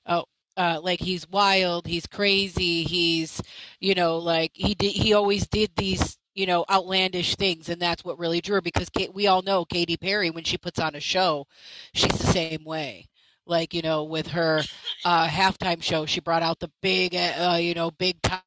Oh, 0.08 0.26
uh, 0.56 0.80
like 0.82 1.02
he's 1.02 1.30
wild, 1.30 1.88
he's 1.88 2.08
crazy, 2.08 2.84
he's, 2.84 3.42
you 3.80 3.96
know, 3.96 4.18
like 4.18 4.52
he 4.54 4.74
did, 4.74 4.92
he 4.94 5.14
always 5.14 5.48
did 5.48 5.72
these 5.76 6.18
you 6.36 6.48
know, 6.48 6.66
outlandish 6.72 7.36
things, 7.38 7.70
and 7.70 7.82
that's 7.82 8.06
what 8.06 8.20
really 8.20 8.42
drew 8.42 8.56
her. 8.58 8.62
Because 8.62 8.90
Kate, 8.90 9.14
we 9.16 9.28
all 9.28 9.44
know 9.44 9.66
Katy 9.66 9.98
Perry 9.98 10.32
when 10.32 10.46
she 10.46 10.58
puts 10.58 10.80
on 10.80 10.96
a 10.96 11.02
show, 11.02 11.48
she's 11.94 12.12
the 12.20 12.28
same 12.28 12.66
way. 12.66 13.08
Like 13.48 13.74
you 13.76 13.84
know, 13.84 14.06
with 14.06 14.30
her 14.30 14.64
uh, 15.06 15.28
halftime 15.28 15.84
show, 15.84 16.06
she 16.08 16.22
brought 16.22 16.44
out 16.44 16.60
the 16.62 16.72
big, 16.84 17.16
uh, 17.16 17.58
you 17.62 17.76
know, 17.76 17.92
big 17.92 18.22
top. 18.24 18.44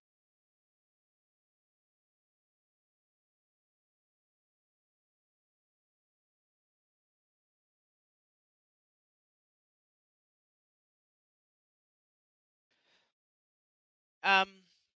Um, 14.24 14.48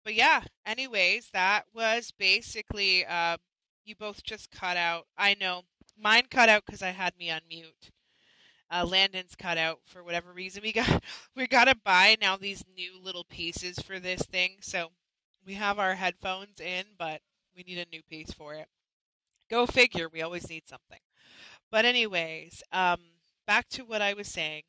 but 0.04 0.14
yeah, 0.14 0.44
anyways, 0.66 1.30
that 1.32 1.64
was 1.74 2.12
basically 2.18 3.04
uh, 3.06 3.36
you 3.84 3.94
both 3.96 4.22
just 4.22 4.50
cut 4.50 4.76
out. 4.76 5.06
I 5.16 5.34
know 5.40 5.62
mine 5.98 6.24
cut 6.30 6.48
out 6.48 6.64
because 6.66 6.82
I 6.82 6.90
had 6.90 7.16
me 7.18 7.30
on 7.30 7.40
mute. 7.48 7.90
Uh, 8.70 8.86
Landen's 8.86 9.34
cut 9.34 9.58
out 9.58 9.80
for 9.84 10.02
whatever 10.02 10.32
reason. 10.32 10.62
We 10.62 10.72
got 10.72 11.02
we 11.36 11.46
got 11.46 11.66
to 11.66 11.76
buy 11.84 12.16
now 12.20 12.36
these 12.36 12.64
new 12.76 12.98
little 13.00 13.24
pieces 13.24 13.78
for 13.78 13.98
this 13.98 14.22
thing. 14.22 14.56
So 14.60 14.88
we 15.46 15.54
have 15.54 15.78
our 15.78 15.94
headphones 15.94 16.60
in, 16.60 16.84
but 16.98 17.20
we 17.56 17.62
need 17.64 17.78
a 17.78 17.90
new 17.90 18.02
piece 18.08 18.32
for 18.32 18.54
it. 18.54 18.66
Go 19.50 19.66
figure. 19.66 20.08
We 20.08 20.22
always 20.22 20.48
need 20.48 20.66
something. 20.66 21.00
But 21.70 21.84
anyways, 21.84 22.62
um, 22.72 23.00
back 23.46 23.68
to 23.70 23.82
what 23.84 24.02
I 24.02 24.14
was 24.14 24.28
saying. 24.28 24.62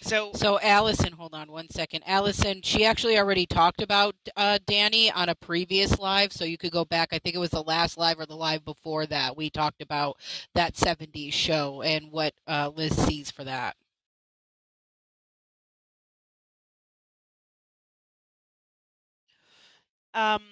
So, 0.00 0.30
so 0.32 0.60
Allison, 0.60 1.12
hold 1.12 1.34
on 1.34 1.50
one 1.50 1.68
second. 1.70 2.04
Allison, 2.06 2.62
she 2.62 2.84
actually 2.84 3.18
already 3.18 3.46
talked 3.46 3.82
about 3.82 4.14
uh, 4.36 4.58
Danny 4.64 5.10
on 5.10 5.28
a 5.28 5.34
previous 5.34 5.98
live, 5.98 6.32
so 6.32 6.44
you 6.44 6.56
could 6.56 6.70
go 6.70 6.84
back. 6.84 7.08
I 7.12 7.18
think 7.18 7.34
it 7.34 7.40
was 7.40 7.50
the 7.50 7.62
last 7.62 7.98
live 7.98 8.20
or 8.20 8.26
the 8.26 8.36
live 8.36 8.64
before 8.64 9.06
that. 9.06 9.36
We 9.36 9.50
talked 9.50 9.82
about 9.82 10.16
that 10.54 10.76
'70s 10.76 11.32
show 11.32 11.82
and 11.82 12.12
what 12.12 12.34
uh, 12.46 12.70
Liz 12.74 12.96
sees 12.96 13.30
for 13.30 13.42
that. 13.44 13.76
Um, 20.14 20.42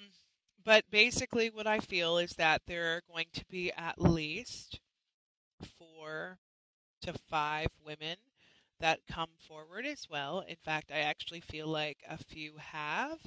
but 0.65 0.83
basically, 0.91 1.49
what 1.49 1.67
I 1.67 1.79
feel 1.79 2.17
is 2.17 2.31
that 2.33 2.63
there 2.67 2.97
are 2.97 3.01
going 3.09 3.27
to 3.33 3.45
be 3.49 3.71
at 3.71 3.99
least 3.99 4.81
four 5.79 6.39
to 7.01 7.13
five 7.29 7.69
women 7.85 8.17
that 8.79 8.99
come 9.09 9.29
forward 9.47 9.85
as 9.85 10.07
well. 10.09 10.41
In 10.47 10.55
fact, 10.57 10.91
I 10.91 10.99
actually 10.99 11.41
feel 11.41 11.67
like 11.67 11.97
a 12.07 12.17
few 12.17 12.57
have. 12.57 13.19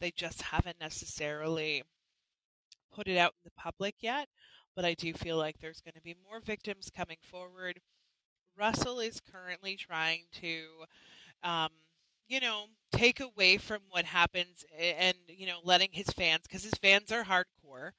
They 0.00 0.10
just 0.10 0.42
haven't 0.42 0.80
necessarily 0.80 1.82
put 2.92 3.08
it 3.08 3.16
out 3.16 3.34
in 3.42 3.44
the 3.44 3.60
public 3.62 3.96
yet, 4.00 4.28
but 4.76 4.84
I 4.84 4.94
do 4.94 5.12
feel 5.12 5.36
like 5.36 5.58
there's 5.58 5.80
going 5.80 5.94
to 5.94 6.02
be 6.02 6.16
more 6.28 6.40
victims 6.40 6.90
coming 6.94 7.18
forward. 7.22 7.80
Russell 8.56 9.00
is 9.00 9.20
currently 9.20 9.76
trying 9.76 10.24
to, 10.40 10.66
um, 11.42 11.70
you 12.28 12.40
know, 12.40 12.66
take 12.92 13.20
away 13.20 13.56
from 13.58 13.80
what 13.90 14.04
happens 14.04 14.64
and, 14.78 15.16
you 15.28 15.46
know, 15.46 15.58
letting 15.64 15.90
his 15.92 16.08
fans, 16.10 16.42
because 16.44 16.64
his 16.64 16.74
fans 16.82 17.10
are 17.12 17.24
hardcore, 17.24 17.92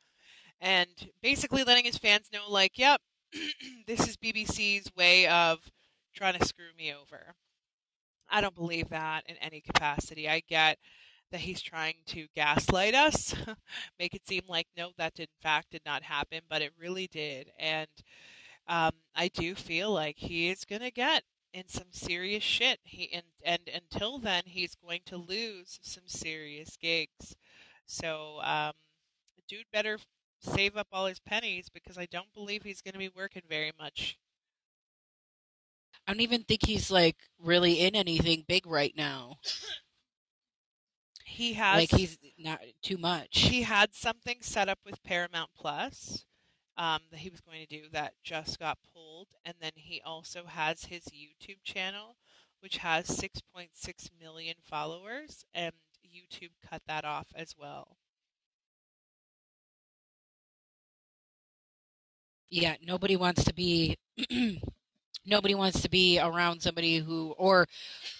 and 0.62 0.90
basically 1.22 1.64
letting 1.64 1.86
his 1.86 1.98
fans 1.98 2.30
know, 2.34 2.50
like, 2.50 2.78
yep, 2.78 3.02
this 3.88 4.08
is 4.08 4.18
BBC's 4.18 4.92
way 4.96 5.28
of 5.28 5.60
trying 6.14 6.40
to 6.40 6.46
screw 6.46 6.74
me 6.78 6.94
over. 6.94 7.36
I 8.30 8.42
don't 8.42 8.56
believe 8.56 8.90
that 8.90 9.24
in 9.28 9.36
any 9.38 9.62
capacity. 9.62 10.30
I 10.30 10.42
get 10.48 10.78
that 11.32 11.42
he's 11.42 11.62
trying 11.62 11.96
to 12.06 12.28
gaslight 12.36 12.94
us, 12.94 13.34
make 14.00 14.14
it 14.14 14.28
seem 14.28 14.44
like 14.48 14.68
no, 14.78 14.92
that 14.98 15.20
in 15.20 15.28
fact 15.42 15.72
did 15.72 15.82
not 15.86 16.04
happen, 16.04 16.42
but 16.50 16.62
it 16.62 16.72
really 16.80 17.08
did. 17.08 17.52
And 17.58 17.90
um, 18.68 18.92
I 19.16 19.30
do 19.30 19.56
feel 19.56 19.92
like 19.92 20.18
he 20.18 20.50
is 20.50 20.64
going 20.66 20.82
to 20.82 20.92
get 20.92 21.24
in 21.54 21.68
some 21.68 21.92
serious 21.92 22.44
shit. 22.44 22.80
He 22.84 23.12
and 23.14 23.24
and 23.44 23.62
until 23.74 24.18
then, 24.20 24.44
he's 24.46 24.76
going 24.76 25.02
to 25.08 25.18
lose 25.18 25.80
some 25.82 26.04
serious 26.08 26.78
gigs. 26.78 27.36
So, 27.86 28.40
um, 28.44 28.74
dude, 29.48 29.66
better 29.72 29.98
save 30.40 30.78
up 30.78 30.88
all 30.92 31.06
his 31.06 31.20
pennies 31.20 31.70
because 31.70 31.98
I 31.98 32.06
don't 32.06 32.34
believe 32.34 32.64
he's 32.64 32.82
going 32.82 32.94
to 32.94 33.00
be 33.00 33.10
working 33.16 33.44
very 33.50 33.72
much 33.80 34.18
I 36.08 36.12
don't 36.14 36.22
even 36.22 36.44
think 36.44 36.66
he's 36.66 36.92
like 36.92 37.16
really 37.40 37.80
in 37.82 37.96
anything 37.96 38.44
big 38.48 38.66
right 38.68 38.94
now. 38.96 39.38
He 41.26 41.54
has 41.54 41.78
like 41.78 41.92
he's 41.92 42.18
not 42.38 42.62
too 42.82 42.98
much. 42.98 43.40
He 43.40 43.64
had 43.64 43.94
something 43.94 44.38
set 44.42 44.70
up 44.70 44.80
with 44.86 45.02
Paramount 45.04 45.50
Plus 45.56 46.26
um, 46.78 47.02
that 47.12 47.20
he 47.20 47.30
was 47.30 47.42
going 47.42 47.66
to 47.66 47.82
do 47.82 47.90
that 47.92 48.14
just 48.24 48.60
got 48.60 48.78
pulled, 48.94 49.30
and 49.46 49.56
then 49.62 49.72
he 49.76 50.02
also 50.06 50.46
has 50.46 50.86
his 50.86 51.06
YouTube 51.06 51.64
channel, 51.64 52.18
which 52.60 52.78
has 52.78 53.08
6.6 53.08 54.10
million 54.20 54.56
followers, 54.62 55.46
and 55.54 55.74
YouTube 56.06 56.52
cut 56.68 56.82
that 56.88 57.06
off 57.06 57.28
as 57.36 57.56
well. 57.58 57.98
Yeah, 62.50 62.76
nobody 62.86 63.16
wants 63.16 63.44
to 63.46 63.54
be 63.54 63.98
nobody 65.26 65.56
wants 65.56 65.82
to 65.82 65.90
be 65.90 66.20
around 66.20 66.62
somebody 66.62 66.98
who 66.98 67.34
or 67.38 67.68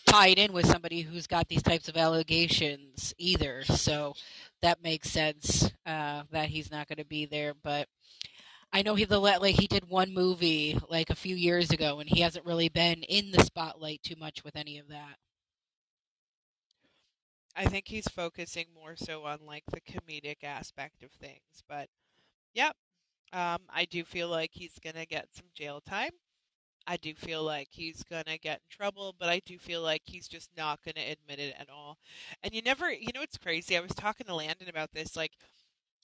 tied 0.06 0.38
in 0.38 0.54
with 0.54 0.66
somebody 0.66 1.02
who's 1.02 1.28
got 1.28 1.48
these 1.48 1.64
types 1.64 1.88
of 1.88 1.98
allegations 1.98 3.14
either 3.18 3.64
so 3.64 4.14
that 4.62 4.84
makes 4.84 5.10
sense 5.10 5.72
uh, 5.86 6.24
that 6.32 6.50
he's 6.50 6.72
not 6.72 6.88
going 6.88 6.98
to 6.98 7.06
be 7.06 7.26
there 7.26 7.54
but 7.64 7.88
I 8.74 8.82
know 8.82 8.96
he 8.96 9.06
the 9.06 9.20
like 9.20 9.60
he 9.60 9.68
did 9.68 9.88
one 9.88 10.12
movie 10.12 10.80
like 10.90 11.12
a 11.12 11.16
few 11.16 11.36
years 11.36 11.70
ago, 11.70 12.00
and 12.00 12.10
he 12.10 12.22
hasn't 12.22 12.46
really 12.46 12.70
been 12.70 13.04
in 13.04 13.30
the 13.30 13.44
spotlight 13.44 14.02
too 14.02 14.16
much 14.18 14.44
with 14.44 14.56
any 14.56 14.80
of 14.80 14.88
that. 14.88 15.18
I 17.56 17.66
think 17.66 17.88
he's 17.88 18.08
focusing 18.08 18.66
more 18.74 18.96
so 18.96 19.26
on 19.26 19.46
like 19.46 19.64
the 19.72 19.80
comedic 19.80 20.44
aspect 20.44 21.04
of 21.04 21.12
things. 21.12 21.64
But 21.70 21.88
yep, 22.56 22.76
um, 23.32 23.60
I 23.70 23.86
do 23.86 24.04
feel 24.04 24.28
like 24.28 24.50
he's 24.54 24.80
gonna 24.84 25.06
get 25.06 25.28
some 25.34 25.46
jail 25.54 25.80
time. 25.80 26.12
I 26.88 26.98
do 26.98 27.14
feel 27.16 27.44
like 27.44 27.70
he's 27.72 28.04
gonna 28.04 28.38
get 28.38 28.62
in 28.62 28.76
trouble, 28.78 29.16
but 29.18 29.30
I 29.30 29.40
do 29.46 29.58
feel 29.58 29.82
like 29.82 30.02
he's 30.06 30.28
just 30.28 30.50
not 30.58 30.80
gonna 30.84 31.06
admit 31.08 31.40
it 31.40 31.56
at 31.60 31.70
all. 31.70 31.98
And 32.44 32.54
you 32.54 32.62
never, 32.62 32.92
you 32.92 33.10
know, 33.14 33.22
it's 33.22 33.38
crazy. 33.38 33.78
I 33.78 33.82
was 33.82 33.94
talking 33.96 34.28
to 34.28 34.36
Landen 34.36 34.70
about 34.70 34.94
this. 34.94 35.16
Like, 35.16 35.32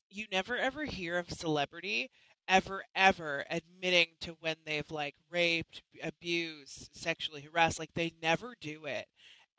you 0.09 0.25
never 0.31 0.57
ever 0.57 0.85
hear 0.85 1.17
of 1.17 1.31
celebrity 1.31 2.11
ever 2.47 2.83
ever 2.95 3.45
admitting 3.49 4.07
to 4.21 4.35
when 4.41 4.55
they've 4.65 4.89
like 4.91 5.15
raped, 5.29 5.83
abused, 6.03 6.89
sexually 6.93 7.41
harassed. 7.41 7.79
Like 7.79 7.93
they 7.93 8.13
never 8.21 8.55
do 8.59 8.85
it 8.85 9.07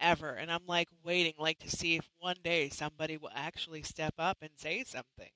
ever. 0.01 0.31
And 0.35 0.51
I'm 0.51 0.67
like 0.67 0.89
waiting 1.05 1.35
like 1.39 1.59
to 1.61 1.71
see 1.71 1.97
if 1.97 2.09
one 2.19 2.37
day 2.43 2.69
somebody 2.69 3.17
will 3.17 3.31
actually 3.35 3.83
step 3.83 4.15
up 4.19 4.39
and 4.43 4.51
say 4.57 4.85
something. 4.85 5.31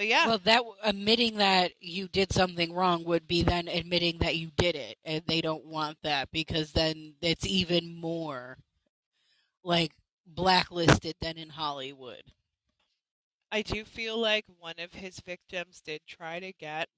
But 0.00 0.06
yeah. 0.06 0.28
Well, 0.28 0.40
that 0.44 0.62
admitting 0.82 1.36
that 1.36 1.72
you 1.78 2.08
did 2.08 2.32
something 2.32 2.72
wrong 2.72 3.04
would 3.04 3.28
be 3.28 3.42
then 3.42 3.68
admitting 3.68 4.16
that 4.20 4.34
you 4.34 4.50
did 4.56 4.74
it, 4.74 4.96
and 5.04 5.22
they 5.26 5.42
don't 5.42 5.66
want 5.66 5.98
that 6.04 6.30
because 6.32 6.72
then 6.72 7.16
it's 7.20 7.44
even 7.46 8.00
more 8.00 8.56
like 9.62 9.92
blacklisted 10.26 11.16
than 11.20 11.36
in 11.36 11.50
Hollywood. 11.50 12.22
I 13.52 13.60
do 13.60 13.84
feel 13.84 14.16
like 14.16 14.46
one 14.58 14.76
of 14.78 14.94
his 14.94 15.20
victims 15.20 15.82
did 15.84 16.00
try 16.06 16.40
to 16.40 16.54
get 16.54 16.88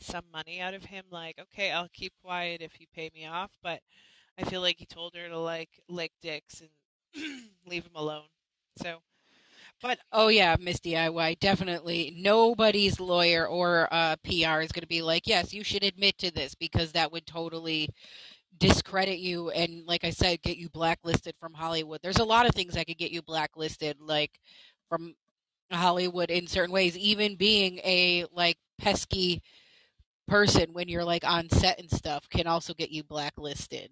some 0.00 0.24
money 0.32 0.62
out 0.62 0.72
of 0.72 0.84
him 0.84 1.04
like 1.10 1.38
okay 1.40 1.72
i'll 1.72 1.88
keep 1.90 2.12
quiet 2.22 2.60
if 2.60 2.78
you 2.78 2.86
pay 2.94 3.10
me 3.14 3.24
off 3.24 3.52
but 3.62 3.80
i 4.38 4.44
feel 4.44 4.60
like 4.60 4.78
he 4.78 4.84
told 4.84 5.14
her 5.14 5.26
to 5.26 5.38
like 5.38 5.70
lick 5.88 6.12
dicks 6.20 6.60
and 6.60 7.40
leave 7.66 7.86
him 7.86 7.96
alone 7.96 8.26
so 8.76 8.98
but 9.82 9.98
oh 10.12 10.28
yeah 10.28 10.56
miss 10.60 10.80
diy 10.80 11.38
definitely. 11.38 12.14
Nobody's 12.18 13.00
lawyer 13.00 13.46
or 13.46 13.88
uh, 13.92 14.16
pr 14.24 14.30
is 14.60 14.72
going 14.72 14.82
to 14.82 14.86
be 14.88 15.02
like 15.02 15.26
yes 15.26 15.52
you 15.52 15.64
should 15.64 15.84
admit 15.84 16.18
to 16.18 16.30
this 16.30 16.54
because 16.54 16.92
that 16.92 17.12
would 17.12 17.26
totally 17.26 17.88
discredit 18.58 19.18
you 19.18 19.50
and 19.50 19.84
like 19.86 20.02
i 20.04 20.10
said 20.10 20.40
get 20.42 20.56
you 20.56 20.68
blacklisted 20.70 21.34
from 21.40 21.54
hollywood. 21.54 22.00
There's 22.02 22.18
a 22.18 22.24
lot 22.24 22.46
of 22.48 22.54
things 22.54 22.74
that 22.74 22.86
could 22.86 22.98
get 22.98 23.10
you 23.12 23.22
blacklisted 23.22 24.00
like 24.00 24.40
from 24.88 25.14
hollywood 25.70 26.30
in 26.30 26.46
certain 26.46 26.72
ways. 26.72 26.96
Even 26.96 27.36
being 27.36 27.78
a 27.78 28.24
like 28.32 28.56
pesky 28.78 29.42
person 30.28 30.72
when 30.72 30.88
you're 30.88 31.04
like 31.04 31.24
on 31.24 31.48
set 31.50 31.78
and 31.78 31.90
stuff 31.90 32.28
can 32.28 32.46
also 32.46 32.74
get 32.74 32.90
you 32.90 33.04
blacklisted. 33.04 33.90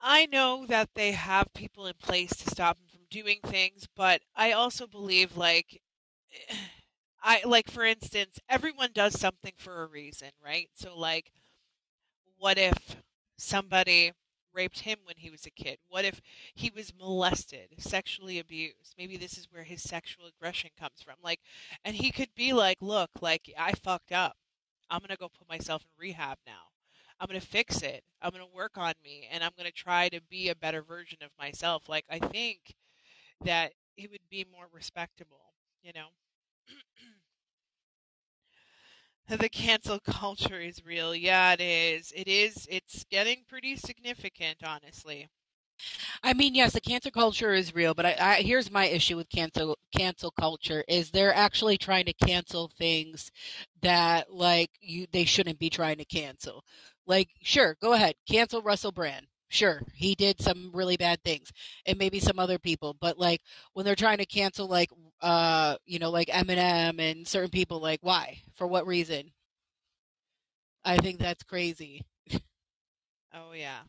I 0.00 0.26
know 0.26 0.66
that 0.66 0.90
they 0.94 1.12
have 1.12 1.52
people 1.54 1.86
in 1.86 1.94
place 1.94 2.30
to 2.36 2.50
stop 2.50 2.78
doing 3.22 3.38
things, 3.44 3.86
but 3.96 4.20
I 4.34 4.52
also 4.52 4.86
believe 4.86 5.36
like 5.36 5.80
I 7.22 7.42
like 7.44 7.70
for 7.70 7.84
instance, 7.84 8.38
everyone 8.48 8.90
does 8.94 9.18
something 9.18 9.54
for 9.56 9.82
a 9.82 9.86
reason, 9.86 10.28
right? 10.44 10.68
So 10.74 10.96
like 10.96 11.32
what 12.38 12.58
if 12.58 12.96
somebody 13.38 14.12
raped 14.52 14.80
him 14.80 14.98
when 15.04 15.16
he 15.18 15.30
was 15.30 15.46
a 15.46 15.50
kid? 15.50 15.78
What 15.88 16.04
if 16.04 16.20
he 16.54 16.70
was 16.74 16.92
molested, 16.98 17.68
sexually 17.78 18.38
abused? 18.38 18.94
Maybe 18.98 19.16
this 19.16 19.36
is 19.38 19.48
where 19.50 19.64
his 19.64 19.82
sexual 19.82 20.26
aggression 20.26 20.70
comes 20.78 21.02
from. 21.02 21.16
Like, 21.22 21.40
and 21.84 21.96
he 21.96 22.10
could 22.10 22.30
be 22.34 22.52
like, 22.52 22.78
look, 22.80 23.10
like, 23.20 23.52
I 23.58 23.72
fucked 23.72 24.12
up. 24.12 24.36
I'm 24.90 25.00
going 25.00 25.10
to 25.10 25.16
go 25.16 25.28
put 25.28 25.48
myself 25.48 25.82
in 25.82 26.06
rehab 26.06 26.38
now. 26.46 26.70
I'm 27.20 27.26
going 27.26 27.40
to 27.40 27.46
fix 27.46 27.82
it. 27.82 28.02
I'm 28.20 28.30
going 28.30 28.44
to 28.44 28.54
work 28.54 28.76
on 28.76 28.94
me 29.02 29.28
and 29.30 29.42
I'm 29.42 29.52
going 29.56 29.68
to 29.70 29.72
try 29.72 30.08
to 30.10 30.20
be 30.30 30.48
a 30.48 30.54
better 30.54 30.82
version 30.82 31.18
of 31.22 31.30
myself. 31.38 31.88
Like, 31.88 32.04
I 32.10 32.18
think 32.18 32.74
that 33.44 33.72
it 33.96 34.10
would 34.10 34.28
be 34.30 34.44
more 34.50 34.68
respectable, 34.72 35.52
you 35.82 35.92
know? 35.94 36.08
the 39.28 39.48
cancel 39.48 39.98
culture 40.00 40.60
is 40.60 40.84
real. 40.84 41.14
Yeah, 41.14 41.52
it 41.52 41.60
is. 41.60 42.12
It 42.14 42.28
is. 42.28 42.66
It's 42.70 43.04
getting 43.10 43.44
pretty 43.48 43.76
significant, 43.76 44.58
honestly. 44.64 45.28
I 46.22 46.34
mean, 46.34 46.54
yes, 46.54 46.72
the 46.72 46.80
cancel 46.80 47.10
culture 47.10 47.52
is 47.52 47.74
real, 47.74 47.94
but 47.94 48.06
I, 48.06 48.16
I, 48.20 48.34
here's 48.42 48.70
my 48.70 48.86
issue 48.86 49.16
with 49.16 49.28
cancel 49.28 49.78
cancel 49.96 50.30
culture 50.30 50.84
is 50.88 51.10
they're 51.10 51.34
actually 51.34 51.78
trying 51.78 52.06
to 52.06 52.12
cancel 52.12 52.70
things 52.78 53.30
that 53.82 54.32
like 54.32 54.70
you 54.80 55.06
they 55.12 55.24
shouldn't 55.24 55.58
be 55.58 55.70
trying 55.70 55.98
to 55.98 56.04
cancel. 56.04 56.64
Like, 57.06 57.28
sure, 57.42 57.76
go 57.80 57.92
ahead, 57.92 58.14
cancel 58.28 58.62
Russell 58.62 58.92
Brand. 58.92 59.26
Sure, 59.48 59.82
he 59.94 60.14
did 60.14 60.40
some 60.40 60.70
really 60.74 60.96
bad 60.96 61.22
things, 61.22 61.52
and 61.86 61.98
maybe 61.98 62.18
some 62.20 62.38
other 62.38 62.58
people. 62.58 62.94
But 62.94 63.18
like 63.18 63.42
when 63.72 63.84
they're 63.86 63.94
trying 63.94 64.18
to 64.18 64.26
cancel, 64.26 64.66
like 64.66 64.90
uh, 65.20 65.76
you 65.86 65.98
know, 65.98 66.10
like 66.10 66.28
Eminem 66.28 67.00
and 67.00 67.26
certain 67.26 67.50
people, 67.50 67.78
like 67.80 68.00
why? 68.02 68.40
For 68.54 68.66
what 68.66 68.86
reason? 68.86 69.32
I 70.84 70.96
think 70.98 71.18
that's 71.18 71.42
crazy. 71.42 72.02
oh 73.34 73.52
yeah. 73.52 73.82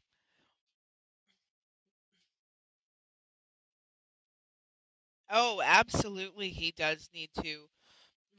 Oh, 5.30 5.62
absolutely. 5.64 6.50
He 6.50 6.72
does 6.72 7.10
need 7.14 7.30
to 7.42 7.70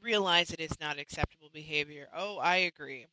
realize 0.01 0.51
it 0.51 0.59
is 0.59 0.79
not 0.79 0.99
acceptable 0.99 1.49
behavior. 1.51 2.09
Oh, 2.13 2.37
I 2.39 2.57
agree. 2.57 3.07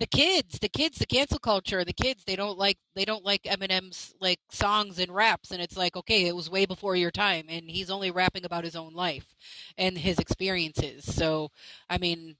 The 0.00 0.06
kids, 0.06 0.58
the 0.58 0.68
kids, 0.68 0.98
the 0.98 1.06
cancel 1.06 1.38
culture, 1.38 1.84
the 1.84 1.92
kids, 1.92 2.24
they 2.24 2.34
don't 2.34 2.58
like 2.58 2.78
they 2.94 3.04
don't 3.04 3.24
like 3.24 3.42
Eminem's 3.44 4.14
like 4.20 4.40
songs 4.50 4.98
and 4.98 5.14
raps 5.14 5.50
and 5.50 5.62
it's 5.62 5.76
like, 5.76 5.96
okay, 5.96 6.26
it 6.26 6.34
was 6.34 6.50
way 6.50 6.66
before 6.66 6.96
your 6.96 7.10
time 7.10 7.46
and 7.48 7.70
he's 7.70 7.90
only 7.90 8.10
rapping 8.10 8.44
about 8.44 8.64
his 8.64 8.74
own 8.74 8.94
life 8.94 9.34
and 9.78 9.98
his 9.98 10.18
experiences. 10.18 11.04
So, 11.14 11.50
I 11.88 11.98
mean, 11.98 12.36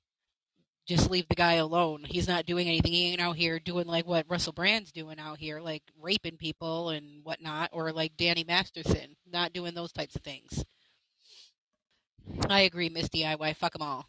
just 0.86 1.10
leave 1.10 1.28
the 1.28 1.34
guy 1.34 1.54
alone. 1.54 2.04
He's 2.04 2.26
not 2.26 2.46
doing 2.46 2.66
anything. 2.66 2.92
He 2.92 3.12
ain't 3.12 3.20
out 3.20 3.36
here 3.36 3.58
doing 3.60 3.86
like 3.86 4.06
what 4.06 4.26
Russell 4.28 4.52
Brand's 4.52 4.90
doing 4.90 5.18
out 5.18 5.38
here, 5.38 5.60
like 5.60 5.82
raping 6.00 6.36
people 6.36 6.90
and 6.90 7.24
whatnot, 7.24 7.70
or 7.72 7.92
like 7.92 8.16
Danny 8.16 8.44
Masterson, 8.44 9.16
not 9.30 9.52
doing 9.52 9.74
those 9.74 9.92
types 9.92 10.16
of 10.16 10.22
things. 10.22 10.64
I 12.48 12.60
agree, 12.62 12.88
Miss 12.88 13.08
DIY. 13.08 13.56
Fuck 13.56 13.72
them 13.72 13.82
all. 13.82 14.06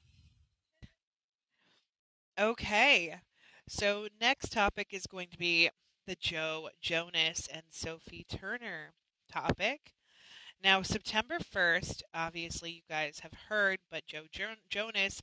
Okay. 2.40 3.16
So, 3.68 4.08
next 4.20 4.50
topic 4.52 4.90
is 4.92 5.08
going 5.08 5.30
to 5.30 5.38
be 5.38 5.70
the 6.06 6.16
Joe 6.16 6.70
Jonas 6.82 7.48
and 7.48 7.64
Sophie 7.72 8.26
Turner 8.30 8.94
topic. 9.32 9.94
Now, 10.64 10.82
September 10.84 11.40
1st, 11.40 12.04
obviously, 12.14 12.72
you 12.72 12.82
guys 12.90 13.20
have 13.22 13.34
heard, 13.50 13.80
but 13.92 14.06
Joe 14.08 14.26
jo- 14.32 14.56
Jonas 14.70 15.22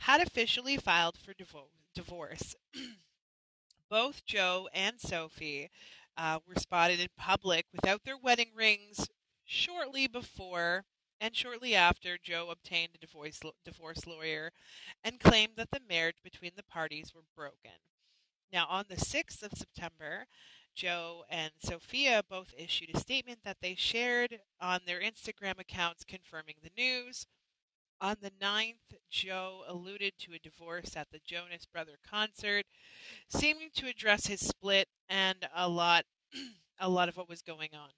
had 0.00 0.20
officially 0.22 0.76
filed 0.78 1.18
for 1.18 1.34
divo- 1.34 1.70
divorce. 1.94 2.56
Both 3.88 4.24
Joe 4.24 4.68
and 4.72 5.00
Sophie 5.00 5.70
uh, 6.16 6.40
were 6.46 6.56
spotted 6.56 7.00
in 7.00 7.08
public 7.16 7.66
without 7.72 8.02
their 8.04 8.18
wedding 8.18 8.50
rings 8.54 9.08
shortly 9.44 10.06
before 10.08 10.84
and 11.22 11.36
shortly 11.36 11.72
after 11.76 12.18
Joe 12.20 12.48
obtained 12.50 12.90
a 12.96 12.98
divorce, 12.98 13.38
divorce 13.64 14.08
lawyer 14.08 14.50
and 15.04 15.20
claimed 15.20 15.52
that 15.56 15.70
the 15.70 15.80
marriage 15.88 16.16
between 16.24 16.50
the 16.56 16.64
parties 16.64 17.12
were 17.14 17.22
broken. 17.36 17.78
Now, 18.52 18.66
on 18.68 18.86
the 18.88 18.96
6th 18.96 19.40
of 19.44 19.52
September, 19.54 20.26
Joe 20.74 21.24
and 21.30 21.52
Sophia 21.62 22.24
both 22.28 22.52
issued 22.58 22.90
a 22.92 22.98
statement 22.98 23.38
that 23.44 23.58
they 23.62 23.76
shared 23.76 24.40
on 24.60 24.80
their 24.84 25.00
Instagram 25.00 25.60
accounts 25.60 26.02
confirming 26.04 26.56
the 26.60 26.70
news. 26.76 27.28
On 28.00 28.16
the 28.20 28.32
9th, 28.32 28.98
Joe 29.08 29.62
alluded 29.68 30.14
to 30.18 30.34
a 30.34 30.40
divorce 30.40 30.96
at 30.96 31.06
the 31.12 31.20
Jonas 31.24 31.66
Brother 31.66 31.98
concert, 32.04 32.66
seeming 33.28 33.68
to 33.76 33.86
address 33.86 34.26
his 34.26 34.40
split 34.40 34.88
and 35.08 35.46
a 35.54 35.68
lot 35.68 36.04
a 36.80 36.88
lot 36.88 37.08
of 37.08 37.16
what 37.16 37.28
was 37.28 37.42
going 37.42 37.70
on. 37.74 37.90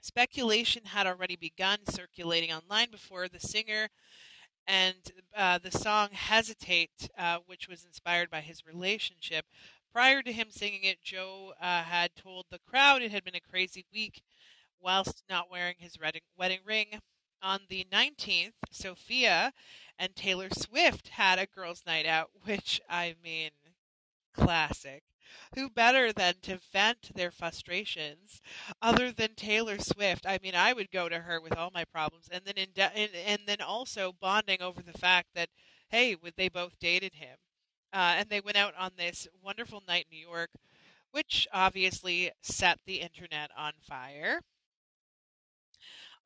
Speculation 0.00 0.84
had 0.86 1.06
already 1.06 1.36
begun 1.36 1.78
circulating 1.86 2.52
online 2.52 2.90
before 2.90 3.28
the 3.28 3.40
singer 3.40 3.88
and 4.66 4.96
uh, 5.36 5.58
the 5.58 5.70
song 5.70 6.10
Hesitate, 6.12 7.10
uh, 7.18 7.38
which 7.46 7.68
was 7.68 7.84
inspired 7.84 8.30
by 8.30 8.40
his 8.40 8.66
relationship. 8.66 9.44
Prior 9.92 10.22
to 10.22 10.32
him 10.32 10.48
singing 10.50 10.84
it, 10.84 11.02
Joe 11.02 11.52
uh, 11.60 11.82
had 11.82 12.14
told 12.14 12.46
the 12.50 12.60
crowd 12.60 13.02
it 13.02 13.10
had 13.10 13.24
been 13.24 13.34
a 13.34 13.40
crazy 13.40 13.84
week 13.92 14.22
whilst 14.80 15.24
not 15.28 15.50
wearing 15.50 15.76
his 15.78 15.98
wedding 16.38 16.60
ring. 16.64 17.00
On 17.42 17.60
the 17.68 17.86
19th, 17.90 18.52
Sophia 18.70 19.52
and 19.98 20.14
Taylor 20.14 20.48
Swift 20.50 21.08
had 21.08 21.38
a 21.38 21.46
girls' 21.46 21.82
night 21.86 22.06
out, 22.06 22.30
which 22.44 22.80
I 22.88 23.14
mean, 23.22 23.50
Classic. 24.34 25.02
Who 25.54 25.70
better 25.70 26.12
than 26.12 26.34
to 26.42 26.60
vent 26.72 27.14
their 27.14 27.30
frustrations 27.30 28.40
other 28.80 29.12
than 29.12 29.34
Taylor 29.34 29.78
Swift? 29.78 30.26
I 30.26 30.38
mean, 30.42 30.54
I 30.54 30.72
would 30.72 30.90
go 30.90 31.08
to 31.08 31.20
her 31.20 31.40
with 31.40 31.56
all 31.56 31.70
my 31.72 31.84
problems, 31.84 32.28
and 32.30 32.44
then 32.44 32.54
in 32.56 32.68
de- 32.74 32.96
and, 32.96 33.10
and 33.14 33.40
then 33.46 33.60
also 33.60 34.12
bonding 34.20 34.62
over 34.62 34.82
the 34.82 34.98
fact 34.98 35.28
that 35.34 35.48
hey, 35.90 36.14
would 36.14 36.34
they 36.36 36.48
both 36.48 36.78
dated 36.78 37.14
him, 37.14 37.36
uh, 37.92 38.14
and 38.16 38.30
they 38.30 38.40
went 38.40 38.56
out 38.56 38.74
on 38.78 38.92
this 38.96 39.26
wonderful 39.42 39.82
night 39.86 40.06
in 40.10 40.16
New 40.16 40.26
York, 40.26 40.50
which 41.10 41.48
obviously 41.52 42.30
set 42.40 42.78
the 42.86 43.00
internet 43.00 43.50
on 43.56 43.72
fire. 43.80 44.40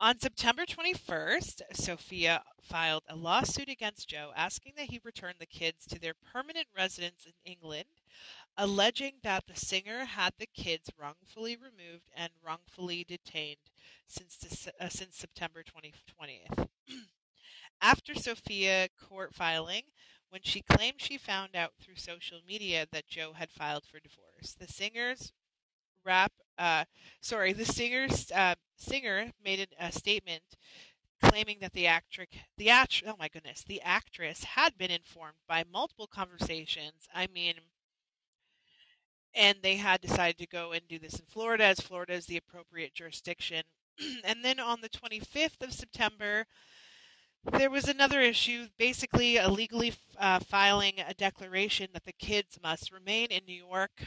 On 0.01 0.19
September 0.19 0.67
21st, 0.67 1.63
Sophia 1.73 2.43
filed 2.61 3.05
a 3.09 3.17
lawsuit 3.17 3.69
against 3.69 4.09
Joe 4.09 4.33
asking 4.37 4.75
that 4.77 4.91
he 4.91 5.01
return 5.03 5.35
the 5.39 5.47
kids 5.47 5.87
to 5.87 6.01
their 6.01 6.15
permanent 6.15 6.67
residence 6.77 7.25
in 7.25 7.33
England, 7.45 7.89
alleging 8.57 9.15
that 9.23 9.45
the 9.47 9.57
singer 9.57 10.05
had 10.05 10.33
the 10.39 10.47
kids 10.47 10.91
wrongfully 10.99 11.57
removed 11.57 12.09
and 12.17 12.31
wrongfully 12.45 13.05
detained 13.05 13.59
since 14.07 14.69
uh, 14.81 14.89
since 14.89 15.17
September 15.17 15.63
2020th. 15.63 16.69
After 17.81 18.15
Sophia 18.15 18.89
court 19.09 19.35
filing, 19.35 19.83
when 20.31 20.43
she 20.43 20.63
claimed 20.63 21.01
she 21.01 21.19
found 21.19 21.57
out 21.57 21.73
through 21.81 21.97
social 21.97 22.41
media 22.47 22.87
that 22.93 23.07
Joe 23.09 23.33
had 23.35 23.51
filed 23.51 23.85
for 23.85 24.01
divorce, 24.01 24.55
the 24.59 24.69
singer's 24.69 25.33
rap 26.05 26.33
uh, 26.59 26.85
sorry, 27.21 27.53
the 27.53 27.65
singer's 27.65 28.31
uh, 28.31 28.55
singer 28.77 29.33
made 29.45 29.69
a, 29.81 29.87
a 29.87 29.93
statement 29.93 30.43
claiming 31.23 31.59
that 31.61 31.73
the 31.73 31.87
actress, 31.87 32.29
the 32.57 32.71
act, 32.71 33.03
oh 33.07 33.17
my 33.19 33.29
goodness, 33.29 33.65
the 33.65 33.81
actress 33.83 34.45
had 34.45 34.77
been 34.79 34.91
informed 34.91 35.39
by 35.49 35.65
multiple 35.71 36.07
conversations. 36.07 37.09
I 37.15 37.27
mean, 37.27 37.55
and 39.35 39.59
they 39.63 39.77
had 39.77 40.01
decided 40.01 40.39
to 40.39 40.47
go 40.47 40.73
and 40.73 40.87
do 40.89 40.99
this 40.99 41.19
in 41.19 41.27
Florida, 41.27 41.65
as 41.65 41.81
Florida 41.81 42.13
is 42.13 42.27
the 42.27 42.37
appropriate 42.37 42.95
jurisdiction. 42.95 43.63
and 44.25 44.45
then 44.45 44.61
on 44.61 44.81
the 44.81 44.89
25th 44.89 45.63
of 45.63 45.73
September, 45.73 46.47
there 47.53 47.71
was 47.71 47.89
another 47.89 48.21
issue, 48.21 48.69
basically 48.79 49.37
illegally 49.37 49.95
uh, 50.19 50.39
filing 50.41 50.95
a 51.07 51.15
declaration 51.15 51.89
that 51.93 52.05
the 52.05 52.13
kids 52.13 52.59
must 52.63 52.93
remain 52.93 53.27
in 53.27 53.43
New 53.47 53.67
York. 53.69 54.05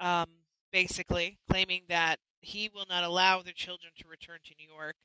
Um, 0.00 0.26
basically, 0.72 1.38
claiming 1.48 1.82
that 1.88 2.18
he 2.40 2.68
will 2.72 2.86
not 2.88 3.04
allow 3.04 3.42
their 3.42 3.52
children 3.52 3.92
to 3.98 4.08
return 4.08 4.38
to 4.44 4.54
New 4.58 4.68
York, 4.68 4.96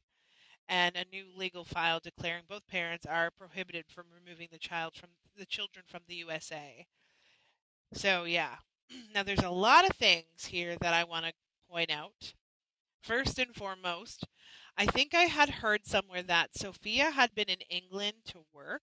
and 0.68 0.96
a 0.96 1.06
new 1.12 1.26
legal 1.36 1.64
file 1.64 2.00
declaring 2.02 2.44
both 2.50 2.68
parents 2.68 3.06
are 3.06 3.32
prohibited 3.32 3.86
from 3.88 4.06
removing 4.14 4.48
the 4.52 4.58
child 4.58 4.96
from 4.96 5.10
the 5.38 5.46
children 5.46 5.86
from 5.88 6.02
the 6.08 6.16
USA. 6.16 6.86
So 7.94 8.24
yeah. 8.24 8.56
Now 9.14 9.24
there's 9.24 9.40
a 9.44 9.50
lot 9.50 9.90
of 9.90 9.96
things 9.96 10.46
here 10.46 10.76
that 10.82 10.94
I 10.94 11.04
want 11.04 11.26
to 11.26 11.34
point 11.70 11.92
out. 11.92 12.34
First 13.02 13.40
and 13.40 13.56
foremost, 13.56 14.26
I 14.78 14.86
think 14.86 15.14
I 15.14 15.24
had 15.24 15.50
heard 15.50 15.86
somewhere 15.86 16.24
that 16.24 16.56
Sophia 16.56 17.12
had 17.12 17.34
been 17.36 17.50
in 17.50 17.62
England 17.70 18.18
to 18.28 18.46
work 18.54 18.82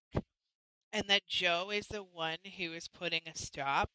and 0.93 1.09
that 1.09 1.27
Joe 1.27 1.71
is 1.71 1.89
the 1.89 2.03
one 2.03 2.39
who 2.57 2.73
is 2.73 2.89
putting 2.89 3.23
a 3.27 3.37
stop 3.37 3.91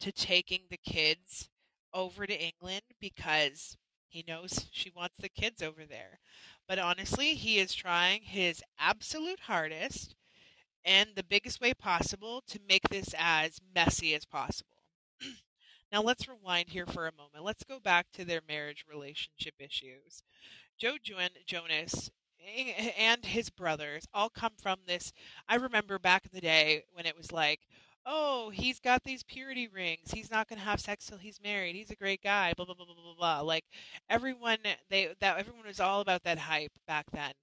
to 0.00 0.12
taking 0.12 0.62
the 0.70 0.76
kids 0.76 1.48
over 1.92 2.26
to 2.26 2.42
England 2.42 2.82
because 3.00 3.76
he 4.08 4.24
knows 4.26 4.66
she 4.70 4.90
wants 4.90 5.16
the 5.18 5.28
kids 5.28 5.62
over 5.62 5.84
there. 5.84 6.20
But 6.68 6.78
honestly, 6.78 7.34
he 7.34 7.58
is 7.58 7.74
trying 7.74 8.22
his 8.22 8.62
absolute 8.78 9.40
hardest 9.40 10.14
and 10.84 11.10
the 11.14 11.24
biggest 11.24 11.60
way 11.60 11.74
possible 11.74 12.42
to 12.48 12.60
make 12.68 12.88
this 12.90 13.14
as 13.18 13.60
messy 13.74 14.14
as 14.14 14.24
possible. 14.24 14.82
now, 15.94 16.02
let's 16.02 16.26
rewind 16.26 16.70
here 16.70 16.86
for 16.86 17.06
a 17.06 17.12
moment. 17.12 17.44
Let's 17.44 17.62
go 17.62 17.78
back 17.78 18.06
to 18.14 18.24
their 18.24 18.40
marriage 18.48 18.84
relationship 18.90 19.54
issues. 19.60 20.24
Joe 20.76 20.96
Jonas 21.46 22.10
and 22.98 23.24
his 23.24 23.48
brothers 23.48 24.04
all 24.12 24.28
come 24.28 24.54
from 24.60 24.80
this. 24.88 25.12
I 25.48 25.54
remember 25.54 26.00
back 26.00 26.24
in 26.24 26.32
the 26.34 26.40
day 26.40 26.82
when 26.94 27.06
it 27.06 27.16
was 27.16 27.30
like, 27.30 27.60
oh, 28.04 28.50
he's 28.50 28.80
got 28.80 29.04
these 29.04 29.22
purity 29.22 29.68
rings. 29.68 30.10
He's 30.10 30.32
not 30.32 30.48
going 30.48 30.58
to 30.58 30.64
have 30.64 30.80
sex 30.80 31.06
till 31.06 31.18
he's 31.18 31.40
married. 31.40 31.76
He's 31.76 31.92
a 31.92 31.96
great 31.96 32.24
guy. 32.24 32.54
Blah 32.56 32.66
blah 32.66 32.74
blah 32.74 32.86
blah 32.86 32.94
blah 32.96 33.14
blah. 33.16 33.40
Like 33.42 33.64
everyone, 34.10 34.58
they 34.90 35.10
that 35.20 35.38
everyone 35.38 35.64
was 35.64 35.78
all 35.78 36.00
about 36.00 36.24
that 36.24 36.38
hype 36.38 36.72
back 36.88 37.06
then 37.12 37.34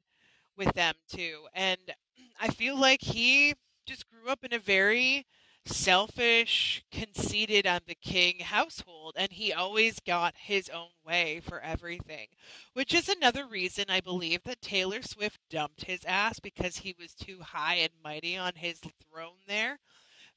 with 0.58 0.74
them 0.74 0.96
too. 1.10 1.48
And 1.54 1.80
I 2.42 2.50
feel 2.50 2.78
like 2.78 3.02
he 3.02 3.54
just 3.86 4.04
grew 4.10 4.30
up 4.30 4.44
in 4.44 4.54
a 4.54 4.60
very 4.60 5.26
selfish, 5.72 6.84
conceited, 6.92 7.66
I'm 7.68 7.82
the 7.88 7.96
king 7.96 8.40
household, 8.40 9.16
and 9.18 9.32
he 9.32 9.54
always 9.54 10.00
got 10.00 10.36
his 10.38 10.70
own 10.70 10.90
way 11.06 11.40
for 11.42 11.60
everything. 11.62 12.28
Which 12.74 12.94
is 12.94 13.10
another 13.10 13.46
reason 13.48 13.86
I 13.90 14.02
believe 14.02 14.44
that 14.44 14.62
Taylor 14.62 15.02
Swift 15.02 15.40
dumped 15.50 15.86
his 15.86 16.04
ass 16.06 16.40
because 16.40 16.78
he 16.78 16.96
was 17.00 17.14
too 17.14 17.42
high 17.42 17.76
and 17.76 17.92
mighty 18.04 18.38
on 18.38 18.56
his 18.56 18.80
throne 19.10 19.40
there. 19.48 19.80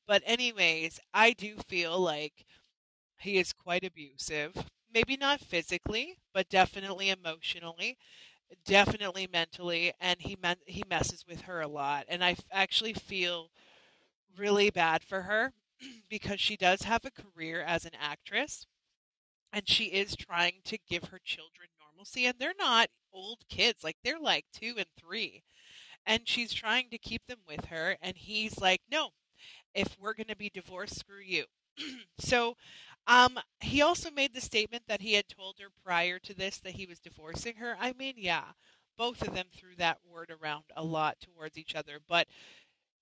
But, 0.07 0.23
anyways, 0.27 1.01
I 1.15 1.33
do 1.33 1.57
feel 1.69 1.99
like 1.99 2.47
he 3.19 3.39
is 3.39 3.53
quite 3.53 3.85
abusive. 3.85 4.55
Maybe 4.93 5.17
not 5.17 5.41
physically, 5.41 6.19
but 6.33 6.49
definitely 6.49 7.11
emotionally, 7.11 7.99
definitely 8.65 9.29
mentally, 9.33 9.93
and 10.01 10.21
he 10.21 10.37
he 10.67 10.85
messes 10.89 11.25
with 11.27 11.43
her 11.43 11.61
a 11.63 11.69
lot. 11.69 12.07
And 12.09 12.25
I 12.25 12.33
f- 12.33 12.45
actually 12.53 12.95
feel 12.95 13.51
really 14.37 14.71
bad 14.71 15.03
for 15.05 15.23
her 15.23 15.53
because 16.09 16.41
she 16.41 16.57
does 16.57 16.83
have 16.83 17.05
a 17.05 17.11
career 17.11 17.63
as 17.63 17.85
an 17.85 17.93
actress, 18.01 18.67
and 19.53 19.69
she 19.69 19.87
is 19.87 20.17
trying 20.17 20.61
to 20.65 20.79
give 20.89 21.05
her 21.05 21.21
children 21.25 21.69
normalcy, 21.81 22.27
and 22.27 22.37
they're 22.39 22.55
not 22.59 22.89
old 23.13 23.41
kids; 23.49 23.85
like 23.85 23.97
they're 24.05 24.19
like 24.21 24.47
two 24.53 24.75
and 24.79 24.89
three, 24.99 25.43
and 26.07 26.29
she's 26.29 26.53
trying 26.55 26.91
to 26.91 26.99
keep 26.99 27.27
them 27.27 27.41
with 27.49 27.67
her, 27.67 27.97
and 28.03 28.17
he's 28.17 28.59
like, 28.61 28.83
"No, 28.91 29.13
if 29.75 29.97
we're 30.01 30.15
going 30.15 30.29
to 30.29 30.37
be 30.37 30.51
divorced, 30.51 30.99
screw 30.99 31.21
you. 31.21 31.45
so 32.19 32.57
um, 33.07 33.39
he 33.61 33.83
also 33.83 34.11
made 34.11 34.35
the 34.35 34.41
statement 34.41 34.85
that 34.89 35.01
he 35.01 35.15
had 35.15 35.29
told 35.29 35.57
her 35.61 35.69
prior 35.85 36.19
to 36.21 36.35
this 36.35 36.59
that 36.61 36.75
he 36.75 36.87
was 36.87 36.99
divorcing 37.01 37.57
her. 37.57 37.77
I 37.81 37.93
mean, 37.93 38.15
yeah, 38.17 38.45
both 38.97 39.27
of 39.27 39.35
them 39.35 39.47
threw 39.53 39.75
that 39.77 39.99
word 40.09 40.31
around 40.31 40.65
a 40.77 40.85
lot 40.85 41.17
towards 41.21 41.59
each 41.59 41.75
other, 41.75 41.99
but 42.09 42.27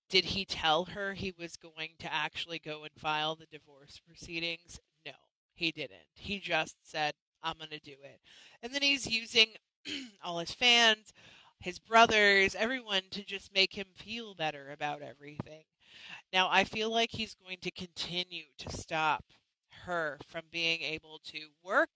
did 0.09 0.25
he 0.25 0.45
tell 0.45 0.85
her 0.85 1.13
he 1.13 1.33
was 1.37 1.57
going 1.57 1.91
to 1.99 2.13
actually 2.13 2.59
go 2.59 2.83
and 2.83 2.91
file 2.95 3.35
the 3.35 3.47
divorce 3.51 3.99
proceedings? 4.05 4.79
No, 5.05 5.13
he 5.53 5.71
didn't. 5.71 6.07
He 6.13 6.39
just 6.39 6.75
said, 6.83 7.13
I'm 7.41 7.57
going 7.57 7.69
to 7.71 7.79
do 7.79 7.95
it. 8.03 8.19
And 8.61 8.73
then 8.73 8.81
he's 8.81 9.07
using 9.07 9.47
all 10.23 10.39
his 10.39 10.53
fans, 10.53 11.11
his 11.59 11.79
brothers, 11.79 12.55
everyone 12.55 13.03
to 13.11 13.23
just 13.23 13.53
make 13.53 13.73
him 13.73 13.87
feel 13.95 14.35
better 14.35 14.71
about 14.71 15.01
everything. 15.01 15.63
Now, 16.31 16.47
I 16.51 16.63
feel 16.63 16.89
like 16.91 17.11
he's 17.11 17.35
going 17.35 17.57
to 17.61 17.71
continue 17.71 18.45
to 18.57 18.69
stop 18.71 19.23
her 19.85 20.19
from 20.27 20.43
being 20.51 20.81
able 20.81 21.19
to 21.25 21.39
work 21.63 21.89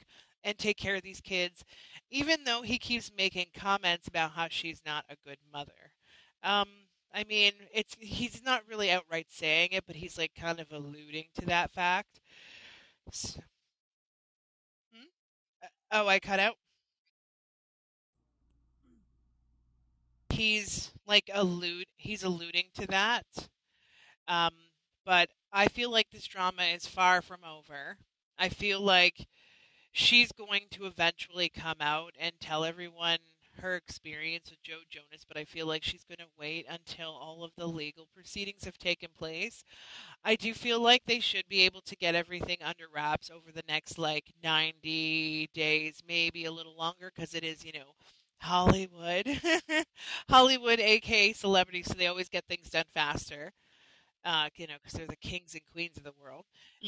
and 0.43 0.57
take 0.57 0.77
care 0.77 0.95
of 0.95 1.01
these 1.01 1.21
kids, 1.21 1.63
even 2.09 2.43
though 2.43 2.61
he 2.61 2.77
keeps 2.77 3.11
making 3.15 3.47
comments 3.53 4.07
about 4.07 4.31
how 4.31 4.47
she's 4.49 4.81
not 4.85 5.05
a 5.09 5.15
good 5.27 5.39
mother. 5.51 5.91
Um, 6.43 6.67
I 7.13 7.23
mean, 7.23 7.53
it's 7.73 7.95
he's 7.99 8.43
not 8.43 8.63
really 8.69 8.91
outright 8.91 9.27
saying 9.29 9.69
it, 9.71 9.85
but 9.87 9.95
he's 9.95 10.17
like 10.17 10.33
kind 10.35 10.59
of 10.59 10.71
alluding 10.71 11.25
to 11.39 11.45
that 11.47 11.71
fact. 11.71 12.19
So, 13.11 13.39
hmm? 14.93 15.05
Uh, 15.63 15.67
oh, 15.91 16.07
I 16.07 16.19
cut 16.19 16.39
out. 16.39 16.55
He's 20.29 20.91
like 21.07 21.29
allude. 21.33 21.87
He's 21.95 22.23
alluding 22.23 22.65
to 22.75 22.87
that. 22.87 23.25
Um, 24.27 24.51
but 25.05 25.29
I 25.51 25.67
feel 25.67 25.89
like 25.89 26.11
this 26.11 26.27
drama 26.27 26.63
is 26.63 26.85
far 26.85 27.21
from 27.21 27.39
over. 27.43 27.97
I 28.37 28.49
feel 28.49 28.81
like 28.81 29.27
she's 29.91 30.31
going 30.31 30.63
to 30.71 30.85
eventually 30.85 31.49
come 31.49 31.77
out 31.79 32.13
and 32.19 32.33
tell 32.39 32.63
everyone 32.63 33.19
her 33.59 33.75
experience 33.75 34.49
with 34.49 34.61
Joe 34.63 34.79
Jonas, 34.89 35.25
but 35.27 35.37
I 35.37 35.45
feel 35.45 35.67
like 35.67 35.83
she's 35.83 36.03
going 36.03 36.19
to 36.19 36.25
wait 36.39 36.65
until 36.69 37.09
all 37.11 37.43
of 37.43 37.51
the 37.57 37.67
legal 37.67 38.07
proceedings 38.15 38.65
have 38.65 38.77
taken 38.77 39.09
place. 39.17 39.63
I 40.23 40.35
do 40.35 40.53
feel 40.53 40.79
like 40.79 41.03
they 41.05 41.19
should 41.19 41.47
be 41.49 41.61
able 41.61 41.81
to 41.81 41.95
get 41.95 42.15
everything 42.15 42.57
under 42.63 42.85
wraps 42.93 43.29
over 43.31 43.51
the 43.53 43.63
next 43.67 43.97
like 43.97 44.31
90 44.43 45.49
days, 45.53 46.01
maybe 46.07 46.45
a 46.45 46.51
little 46.51 46.75
longer, 46.77 47.11
because 47.15 47.33
it 47.33 47.43
is, 47.43 47.65
you 47.65 47.73
know, 47.73 47.93
Hollywood. 48.41 49.27
Hollywood, 50.29 50.79
aka 50.79 51.33
celebrity, 51.33 51.83
so 51.83 51.93
they 51.93 52.07
always 52.07 52.29
get 52.29 52.45
things 52.47 52.69
done 52.69 52.85
faster 52.93 53.53
uh, 54.27 54.49
you 54.57 54.67
know, 54.67 54.73
because 54.83 54.93
they're 54.93 55.07
the 55.07 55.15
kings 55.15 55.53
and 55.53 55.63
queens 55.71 55.95
of 55.95 56.03
the 56.03 56.11
world. 56.21 56.43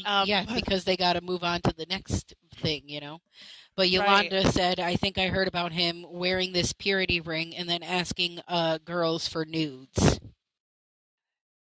Um, 0.05 0.27
yeah, 0.27 0.43
because 0.53 0.83
they 0.83 0.97
got 0.97 1.13
to 1.13 1.21
move 1.21 1.41
on 1.41 1.61
to 1.61 1.73
the 1.73 1.85
next 1.89 2.33
thing, 2.55 2.83
you 2.85 2.99
know. 2.99 3.19
But 3.77 3.89
Yolanda 3.89 4.43
right. 4.43 4.53
said, 4.53 4.79
I 4.81 4.97
think 4.97 5.17
I 5.17 5.27
heard 5.27 5.47
about 5.47 5.71
him 5.71 6.05
wearing 6.09 6.51
this 6.51 6.73
purity 6.73 7.21
ring 7.21 7.55
and 7.55 7.69
then 7.69 7.81
asking 7.81 8.41
uh, 8.49 8.79
girls 8.83 9.29
for 9.29 9.45
nudes. 9.45 10.19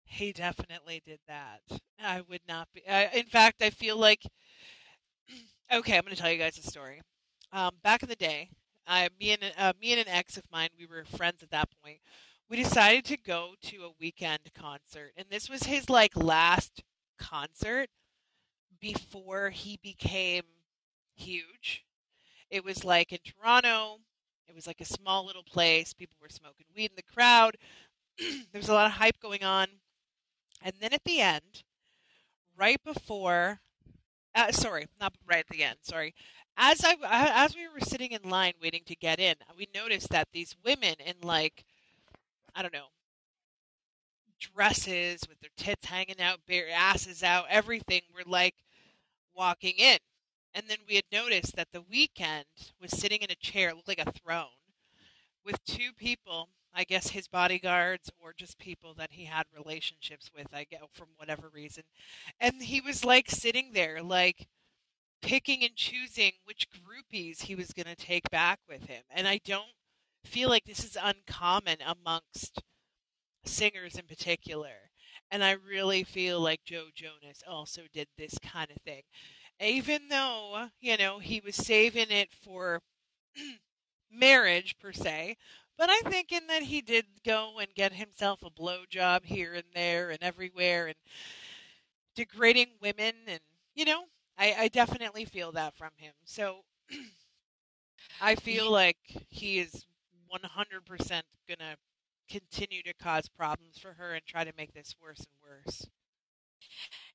He 0.05 0.33
definitely 0.33 1.03
did 1.05 1.19
that. 1.27 1.61
I 2.01 2.23
would 2.29 2.43
not 2.49 2.69
be. 2.73 2.83
Uh, 2.89 3.07
in 3.13 3.27
fact, 3.27 3.61
I 3.61 3.71
feel 3.71 3.97
like. 3.97 4.23
okay, 5.73 5.97
I'm 5.97 6.05
going 6.05 6.15
to 6.15 6.23
tell 6.23 6.31
you 6.31 6.39
guys 6.39 6.57
a 6.59 6.63
story. 6.63 7.03
Um, 7.53 7.73
back 7.83 8.05
in 8.05 8.09
the 8.09 8.15
day, 8.15 8.51
I, 8.87 9.09
me 9.19 9.33
and 9.33 9.43
uh, 9.59 9.73
me 9.81 9.93
and 9.93 10.01
an 10.01 10.09
ex 10.09 10.37
of 10.37 10.45
mine, 10.53 10.69
we 10.79 10.87
were 10.87 11.05
friends 11.05 11.43
at 11.43 11.51
that 11.51 11.69
point. 11.83 11.99
We 12.49 12.57
decided 12.57 13.05
to 13.07 13.17
go 13.17 13.55
to 13.63 13.85
a 13.85 14.03
Weeknd 14.03 14.55
concert, 14.55 15.13
and 15.17 15.27
this 15.31 15.51
was 15.51 15.65
his 15.65 15.91
like 15.91 16.17
last 16.17 16.83
concert 17.19 17.89
before 18.81 19.51
he 19.51 19.81
became 19.83 20.45
huge. 21.15 21.85
It 22.49 22.65
was 22.65 22.85
like 22.85 23.13
in 23.13 23.19
Toronto. 23.25 23.99
It 24.49 24.55
was 24.55 24.67
like 24.67 24.81
a 24.81 24.85
small 24.85 25.27
little 25.27 25.43
place. 25.43 25.93
People 25.93 26.19
were 26.21 26.29
smoking 26.29 26.67
weed 26.75 26.91
in 26.91 26.97
the 26.97 27.03
crowd. 27.03 27.57
there 28.19 28.61
was 28.61 28.69
a 28.69 28.75
lot 28.75 28.87
of 28.87 28.93
hype 28.93 29.21
going 29.21 29.43
on. 29.43 29.67
And 30.63 30.75
then 30.81 30.93
at 30.93 31.05
the 31.05 31.21
end, 31.21 31.65
right 32.57 32.83
before, 32.85 33.61
uh, 34.35 34.53
sorry, 34.53 34.87
not 35.01 35.15
right 35.29 35.41
at 35.41 35.49
the 35.49 35.65
end, 35.65 35.79
sorry. 35.83 36.15
As 36.57 36.83
I 36.85 36.95
as 37.03 37.55
we 37.55 37.69
were 37.69 37.81
sitting 37.81 38.13
in 38.13 38.31
line 38.31 38.55
waiting 38.63 38.83
to 38.87 38.97
get 38.97 39.21
in, 39.21 39.35
we 39.59 39.69
noticed 39.75 40.09
that 40.11 40.29
these 40.33 40.57
women 40.65 40.95
in 41.05 41.17
like, 41.23 41.65
I 42.57 42.63
don't 42.63 42.73
know, 42.73 42.89
dresses 44.41 45.21
with 45.29 45.39
their 45.41 45.51
tits 45.57 45.87
hanging 45.87 46.21
out, 46.21 46.41
bare 46.49 46.69
asses 46.75 47.23
out, 47.23 47.47
everything 47.51 48.03
were 48.15 48.25
like 48.27 48.55
walking 49.35 49.75
in. 49.79 49.99
And 50.55 50.65
then 50.69 50.79
we 50.89 50.95
had 50.97 51.05
noticed 51.13 51.55
that 51.57 51.69
the 51.73 51.83
Weeknd 51.83 52.45
was 52.81 52.91
sitting 52.91 53.21
in 53.21 53.31
a 53.31 53.35
chair, 53.35 53.75
looked 53.75 53.89
like 53.89 54.05
a 54.05 54.11
throne, 54.11 54.57
with 55.45 55.63
two 55.65 55.93
people 55.97 56.49
I 56.77 56.85
guess 56.85 57.09
his 57.09 57.27
bodyguards 57.27 58.11
or 58.21 58.35
just 58.37 58.59
people 58.59 58.93
that 58.99 59.11
he 59.13 59.25
had 59.25 59.47
relationships 59.57 60.31
with, 60.37 60.49
I 60.53 60.65
guess, 60.65 60.83
from 60.93 61.09
whatever 61.17 61.49
reason. 61.49 61.85
And 62.39 62.61
he 62.63 62.83
was 62.83 63.03
like 63.03 63.31
sitting 63.31 63.71
there, 63.73 64.03
like 64.03 64.47
picking 65.23 65.65
and 65.65 65.75
choosing 65.75 66.33
which 66.45 66.69
groupies 66.71 67.41
he 67.41 67.55
was 67.55 67.73
going 67.73 67.87
to 67.87 67.97
take 67.97 68.29
back 68.31 68.59
with 68.69 68.85
him. 68.85 69.03
And 69.11 69.27
I 69.27 69.41
don't 69.43 69.65
feel 70.27 70.49
like 70.49 70.65
this 70.65 70.85
is 70.85 70.97
uncommon 71.01 71.79
amongst 71.87 72.63
singers 73.45 73.97
in 73.97 74.07
particular. 74.07 74.91
And 75.31 75.43
I 75.43 75.53
really 75.53 76.05
feel 76.05 76.41
like 76.41 76.65
Joe 76.65 76.87
Jonas 76.95 77.43
also 77.49 77.83
did 77.93 78.09
this 78.17 78.39
kind 78.39 78.71
of 78.71 78.77
thing. 78.83 79.03
Even 79.61 80.09
though, 80.09 80.69
you 80.81 80.97
know, 80.97 81.19
he 81.19 81.41
was 81.45 81.57
saving 81.57 82.11
it 82.11 82.29
for 82.45 82.83
marriage 84.11 84.77
per 84.79 84.93
se, 84.93 85.37
but 85.79 85.91
I'm 85.91 86.11
thinking 86.11 86.47
that 86.49 86.63
he 86.65 86.81
did 86.81 87.07
go 87.25 87.59
and 87.59 87.69
get 87.75 87.93
himself 87.93 88.43
a 88.43 88.51
blowjob 88.51 89.25
here 89.25 89.55
and 89.55 89.65
there 89.75 90.11
and 90.11 90.23
everywhere 90.23 90.87
and 90.87 90.97
degrading 92.15 92.69
women 92.81 93.15
and 93.27 93.41
you 93.75 93.85
know, 93.85 94.05
I, 94.39 94.55
I 94.59 94.69
definitely 94.69 95.27
feel 95.27 95.53
that 95.53 95.77
from 95.77 95.91
him. 95.99 96.15
So 96.25 96.63
I 98.21 98.35
feel 98.37 98.71
like 98.71 98.97
he 99.29 99.59
is 99.59 99.85
100% 100.29 101.27
gonna 101.49 101.77
continue 102.29 102.83
to 102.83 102.95
cause 102.95 103.29
problems 103.29 103.79
for 103.79 103.95
her 103.95 104.15
and 104.15 104.25
try 104.27 104.45
to 104.45 104.53
make 104.57 104.73
this 104.75 104.95
worse 105.01 105.21
and 105.21 105.43
worse. 105.43 105.87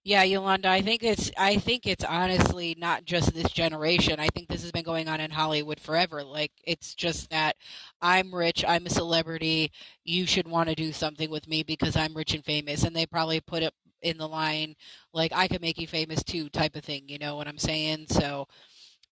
Yeah, 0.03 0.23
Yolanda, 0.23 0.69
I 0.69 0.81
think 0.81 1.03
it's 1.03 1.31
I 1.37 1.57
think 1.57 1.85
it's 1.85 2.03
honestly 2.03 2.75
not 2.79 3.05
just 3.05 3.33
this 3.33 3.51
generation. 3.51 4.19
I 4.19 4.27
think 4.29 4.47
this 4.47 4.61
has 4.63 4.71
been 4.71 4.83
going 4.83 5.07
on 5.07 5.19
in 5.19 5.31
Hollywood 5.31 5.79
forever. 5.79 6.23
Like 6.23 6.51
it's 6.65 6.95
just 6.95 7.29
that 7.29 7.55
I'm 8.01 8.33
rich, 8.33 8.63
I'm 8.67 8.85
a 8.87 8.89
celebrity, 8.89 9.71
you 10.03 10.25
should 10.25 10.47
want 10.47 10.69
to 10.69 10.75
do 10.75 10.91
something 10.91 11.29
with 11.29 11.47
me 11.47 11.63
because 11.63 11.95
I'm 11.95 12.15
rich 12.15 12.33
and 12.33 12.43
famous 12.45 12.83
and 12.83 12.95
they 12.95 13.05
probably 13.05 13.39
put 13.41 13.63
it 13.63 13.73
in 14.01 14.17
the 14.17 14.27
line 14.27 14.75
like 15.13 15.31
I 15.33 15.47
could 15.47 15.61
make 15.61 15.79
you 15.79 15.87
famous 15.87 16.23
too 16.23 16.49
type 16.49 16.75
of 16.75 16.83
thing, 16.83 17.03
you 17.07 17.19
know 17.19 17.35
what 17.35 17.47
I'm 17.47 17.57
saying? 17.59 18.07
So 18.09 18.47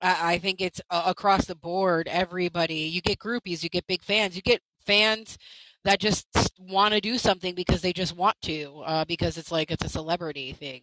I, 0.01 0.37
think 0.37 0.61
it's 0.61 0.81
uh, 0.89 1.03
across 1.07 1.45
the 1.45 1.55
board 1.55 2.07
everybody. 2.07 2.75
You 2.75 3.01
get 3.01 3.19
groupies, 3.19 3.63
you 3.63 3.69
get 3.69 3.87
big 3.87 4.01
fans, 4.01 4.35
you 4.35 4.41
get 4.41 4.61
fans 4.85 5.37
that 5.83 5.99
just 5.99 6.27
want 6.59 6.93
to 6.93 7.01
do 7.01 7.17
something 7.17 7.55
because 7.55 7.81
they 7.81 7.93
just 7.93 8.15
want 8.15 8.35
to, 8.43 8.81
uh, 8.85 9.05
because 9.05 9.37
it's 9.37 9.51
like 9.51 9.71
it's 9.71 9.85
a 9.85 9.89
celebrity 9.89 10.53
thing. 10.53 10.81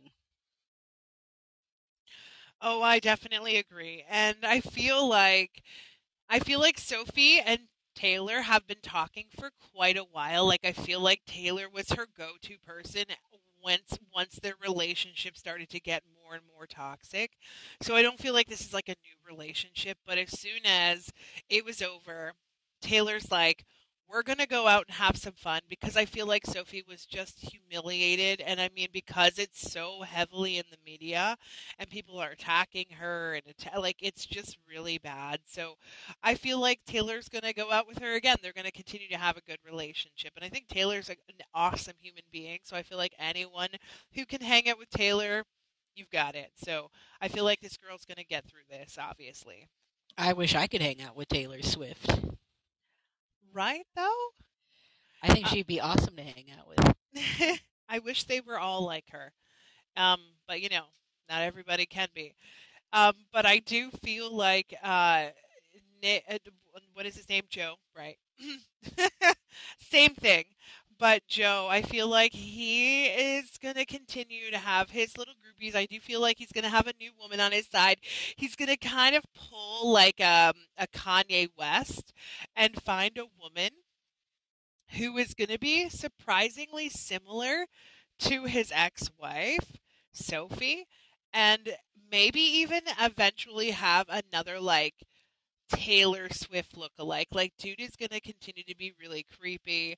Oh, 2.61 2.83
I 2.83 2.98
definitely 2.98 3.57
agree. 3.59 4.05
And 4.09 4.37
I 4.42 4.61
feel 4.61 5.07
like 5.07 5.62
I 6.29 6.38
feel 6.38 6.61
like 6.61 6.79
Sophie 6.79 7.40
and 7.40 7.61
Taylor 7.94 8.40
have 8.42 8.66
been 8.66 8.81
talking 8.83 9.26
for 9.38 9.50
quite 9.74 9.96
a 9.96 10.05
while. 10.05 10.46
Like 10.46 10.64
I 10.64 10.72
feel 10.72 11.00
like 11.00 11.20
Taylor 11.26 11.68
was 11.72 11.90
her 11.90 12.07
go-to 12.16 12.57
person 12.66 13.05
once 13.62 13.98
once 14.14 14.38
their 14.40 14.55
relationship 14.62 15.37
started 15.37 15.68
to 15.70 15.81
get 15.81 16.02
more 16.26 16.34
and 16.34 16.44
more 16.54 16.66
toxic. 16.66 17.32
So 17.80 17.94
I 17.94 18.02
don't 18.02 18.18
feel 18.18 18.34
like 18.34 18.48
this 18.48 18.60
is 18.60 18.74
like 18.74 18.88
a 18.88 18.92
new 18.92 19.34
relationship, 19.34 19.98
but 20.06 20.18
as 20.18 20.38
soon 20.38 20.60
as 20.64 21.10
it 21.48 21.64
was 21.64 21.82
over, 21.82 22.32
Taylor's 22.80 23.30
like, 23.30 23.64
we're 24.08 24.22
going 24.22 24.38
to 24.38 24.46
go 24.46 24.68
out 24.68 24.84
and 24.86 24.94
have 24.96 25.16
some 25.16 25.32
fun 25.32 25.60
because 25.68 25.96
I 25.96 26.04
feel 26.04 26.26
like 26.26 26.46
Sophie 26.46 26.84
was 26.86 27.04
just 27.06 27.40
humiliated. 27.40 28.40
And 28.40 28.60
I 28.60 28.70
mean, 28.74 28.88
because 28.92 29.36
it's 29.38 29.68
so 29.72 30.02
heavily 30.02 30.58
in 30.58 30.64
the 30.70 30.78
media 30.84 31.36
and 31.78 31.90
people 31.90 32.18
are 32.20 32.30
attacking 32.30 32.86
her 32.98 33.34
and 33.34 33.42
att- 33.48 33.80
like 33.80 33.96
it's 34.00 34.24
just 34.24 34.58
really 34.68 34.98
bad. 34.98 35.40
So 35.46 35.74
I 36.22 36.34
feel 36.34 36.60
like 36.60 36.80
Taylor's 36.86 37.28
going 37.28 37.42
to 37.42 37.52
go 37.52 37.72
out 37.72 37.88
with 37.88 37.98
her 37.98 38.14
again. 38.14 38.36
They're 38.42 38.52
going 38.52 38.64
to 38.66 38.70
continue 38.70 39.08
to 39.08 39.16
have 39.18 39.36
a 39.36 39.40
good 39.40 39.58
relationship. 39.64 40.32
And 40.36 40.44
I 40.44 40.48
think 40.48 40.68
Taylor's 40.68 41.08
an 41.08 41.16
awesome 41.54 41.96
human 42.00 42.24
being. 42.30 42.60
So 42.62 42.76
I 42.76 42.82
feel 42.84 42.98
like 42.98 43.14
anyone 43.18 43.70
who 44.14 44.24
can 44.24 44.40
hang 44.40 44.68
out 44.68 44.78
with 44.78 44.90
Taylor, 44.90 45.44
you've 45.96 46.11
got 46.11 46.35
it. 46.35 46.52
So 46.56 46.90
I 47.20 47.28
feel 47.28 47.44
like 47.44 47.61
this 47.61 47.76
girl's 47.76 48.04
going 48.04 48.16
to 48.16 48.24
get 48.24 48.44
through 48.44 48.62
this, 48.70 48.98
obviously. 49.00 49.68
I 50.18 50.32
wish 50.32 50.54
I 50.54 50.66
could 50.66 50.82
hang 50.82 51.02
out 51.02 51.16
with 51.16 51.28
Taylor 51.28 51.62
Swift 51.62 52.11
right 53.56 53.87
though? 53.96 54.28
I 55.22 55.32
think 55.32 55.46
uh, 55.46 55.48
she'd 55.48 55.66
be 55.66 55.80
awesome 55.80 56.14
to 56.16 56.22
hang 56.22 56.46
out 56.56 56.68
with. 56.68 57.61
I 57.88 57.98
wish 58.00 58.24
they 58.24 58.40
were 58.40 58.59
all 58.59 58.85
like 58.85 59.06
her. 59.11 59.32
Um, 59.96 60.20
but 60.46 60.61
you 60.61 60.68
know, 60.68 60.85
not 61.28 61.42
everybody 61.42 61.87
can 61.87 62.09
be. 62.14 62.35
Um, 62.92 63.14
but 63.32 63.46
I 63.46 63.59
do 63.59 63.90
feel 64.04 64.35
like 64.35 64.74
uh, 64.82 65.28
uh 66.06 66.38
what 66.92 67.06
is 67.06 67.16
his 67.16 67.28
name? 67.28 67.44
Joe, 67.48 67.74
right? 67.96 68.18
Same 69.90 70.14
thing. 70.14 70.44
But 70.98 71.26
Joe, 71.26 71.68
I 71.70 71.82
feel 71.82 72.09
like 72.09 72.32
he 72.32 73.06
is 73.06 73.59
going 73.62 73.74
to 73.74 73.85
continue 73.85 74.50
to 74.50 74.59
have 74.59 74.90
his 74.90 75.18
little 75.18 75.35
groupies. 75.35 75.74
I 75.74 75.85
do 75.85 76.00
feel 76.00 76.20
like 76.20 76.38
he's 76.38 76.52
going 76.52 76.64
to 76.64 76.70
have 76.70 76.87
a 76.87 76.94
new 76.98 77.11
woman 77.20 77.38
on 77.38 77.52
his 77.52 77.66
side. 77.66 77.98
He's 78.37 78.56
going 78.56 78.70
to 78.70 78.76
kind 78.76 79.14
of 79.14 79.24
pull 79.35 79.92
like 79.92 80.20
um, 80.20 80.54
a 80.78 80.87
Kanye 80.87 81.50
West 81.59 82.14
and 82.54 82.80
find 82.82 83.18
a 83.18 83.26
woman 83.40 83.70
who 84.92 85.18
is 85.18 85.35
going 85.35 85.48
to 85.48 85.59
be 85.59 85.88
surprisingly 85.88 86.88
similar 86.88 87.66
to 88.20 88.44
his 88.44 88.72
ex 88.74 89.11
wife, 89.20 89.76
Sophie, 90.12 90.87
and 91.32 91.76
maybe 92.11 92.40
even 92.40 92.82
eventually 92.98 93.72
have 93.72 94.06
another 94.09 94.59
like 94.59 94.94
Taylor 95.68 96.28
Swift 96.30 96.76
look-alike. 96.76 97.28
Like, 97.32 97.52
dude 97.59 97.80
is 97.80 97.96
going 97.96 98.11
to 98.11 98.20
continue 98.20 98.62
to 98.64 98.76
be 98.76 98.92
really 99.00 99.26
creepy. 99.38 99.96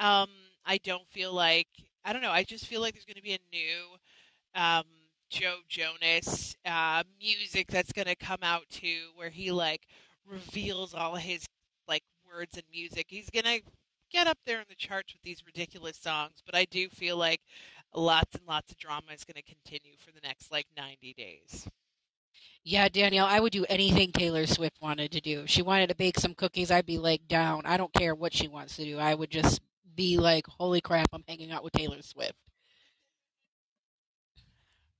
Um, 0.00 0.28
I 0.64 0.78
don't 0.78 1.06
feel 1.08 1.32
like 1.32 1.68
I 2.04 2.12
don't 2.12 2.22
know. 2.22 2.30
I 2.30 2.42
just 2.42 2.66
feel 2.66 2.80
like 2.80 2.94
there's 2.94 3.04
going 3.04 3.16
to 3.16 3.22
be 3.22 3.34
a 3.34 3.38
new 3.52 4.60
um, 4.60 4.84
Joe 5.28 5.58
Jonas 5.68 6.56
uh, 6.64 7.04
music 7.20 7.68
that's 7.68 7.92
going 7.92 8.08
to 8.08 8.16
come 8.16 8.40
out 8.42 8.64
too, 8.70 9.10
where 9.14 9.28
he 9.28 9.52
like 9.52 9.82
reveals 10.26 10.94
all 10.94 11.16
his 11.16 11.46
like 11.86 12.02
words 12.26 12.56
and 12.56 12.64
music. 12.72 13.06
He's 13.08 13.30
going 13.30 13.44
to 13.44 13.60
get 14.10 14.26
up 14.26 14.38
there 14.46 14.58
in 14.58 14.66
the 14.68 14.74
charts 14.74 15.12
with 15.12 15.22
these 15.22 15.44
ridiculous 15.46 15.96
songs, 15.96 16.42
but 16.44 16.54
I 16.54 16.64
do 16.64 16.88
feel 16.88 17.16
like 17.16 17.40
lots 17.94 18.34
and 18.34 18.46
lots 18.46 18.72
of 18.72 18.78
drama 18.78 19.12
is 19.14 19.24
going 19.24 19.42
to 19.42 19.54
continue 19.54 19.96
for 19.98 20.12
the 20.12 20.20
next 20.26 20.50
like 20.50 20.66
90 20.76 21.14
days. 21.14 21.68
Yeah, 22.62 22.88
Danielle, 22.88 23.26
I 23.26 23.40
would 23.40 23.52
do 23.52 23.64
anything 23.68 24.12
Taylor 24.12 24.46
Swift 24.46 24.76
wanted 24.82 25.12
to 25.12 25.20
do. 25.20 25.42
If 25.42 25.50
she 25.50 25.62
wanted 25.62 25.88
to 25.88 25.94
bake 25.94 26.18
some 26.18 26.34
cookies, 26.34 26.70
I'd 26.70 26.86
be 26.86 26.98
like 26.98 27.26
down. 27.26 27.62
I 27.64 27.76
don't 27.76 27.92
care 27.92 28.14
what 28.14 28.34
she 28.34 28.48
wants 28.48 28.76
to 28.76 28.84
do. 28.84 28.98
I 28.98 29.14
would 29.14 29.30
just 29.30 29.60
be 30.00 30.16
like, 30.16 30.46
holy 30.46 30.80
crap, 30.80 31.08
I'm 31.12 31.24
hanging 31.28 31.52
out 31.52 31.62
with 31.62 31.74
Taylor 31.74 32.00
Swift. 32.00 32.32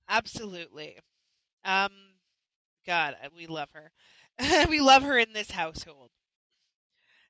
Absolutely. 0.07 0.99
Um, 1.65 1.93
God, 2.87 3.17
we 3.35 3.47
love 3.47 3.71
her. 3.73 3.93
we 4.69 4.79
love 4.79 5.03
her 5.03 5.17
in 5.17 5.33
this 5.33 5.53
household. 5.53 6.11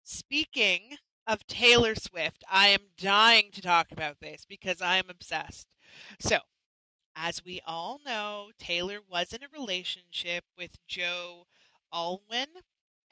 Speaking 0.02 0.96
of 1.28 1.46
Taylor 1.46 1.94
Swift, 1.94 2.42
I 2.50 2.68
am 2.68 2.80
dying 2.98 3.50
to 3.52 3.62
talk 3.62 3.92
about 3.92 4.16
this 4.20 4.44
because 4.48 4.82
I 4.82 4.96
am 4.96 5.08
obsessed. 5.08 5.68
So, 6.18 6.38
as 7.14 7.44
we 7.44 7.60
all 7.64 8.00
know, 8.04 8.50
Taylor 8.58 8.98
was 9.08 9.32
in 9.32 9.44
a 9.44 9.56
relationship 9.56 10.42
with 10.58 10.84
Joe 10.88 11.44
Alwyn, 11.92 12.48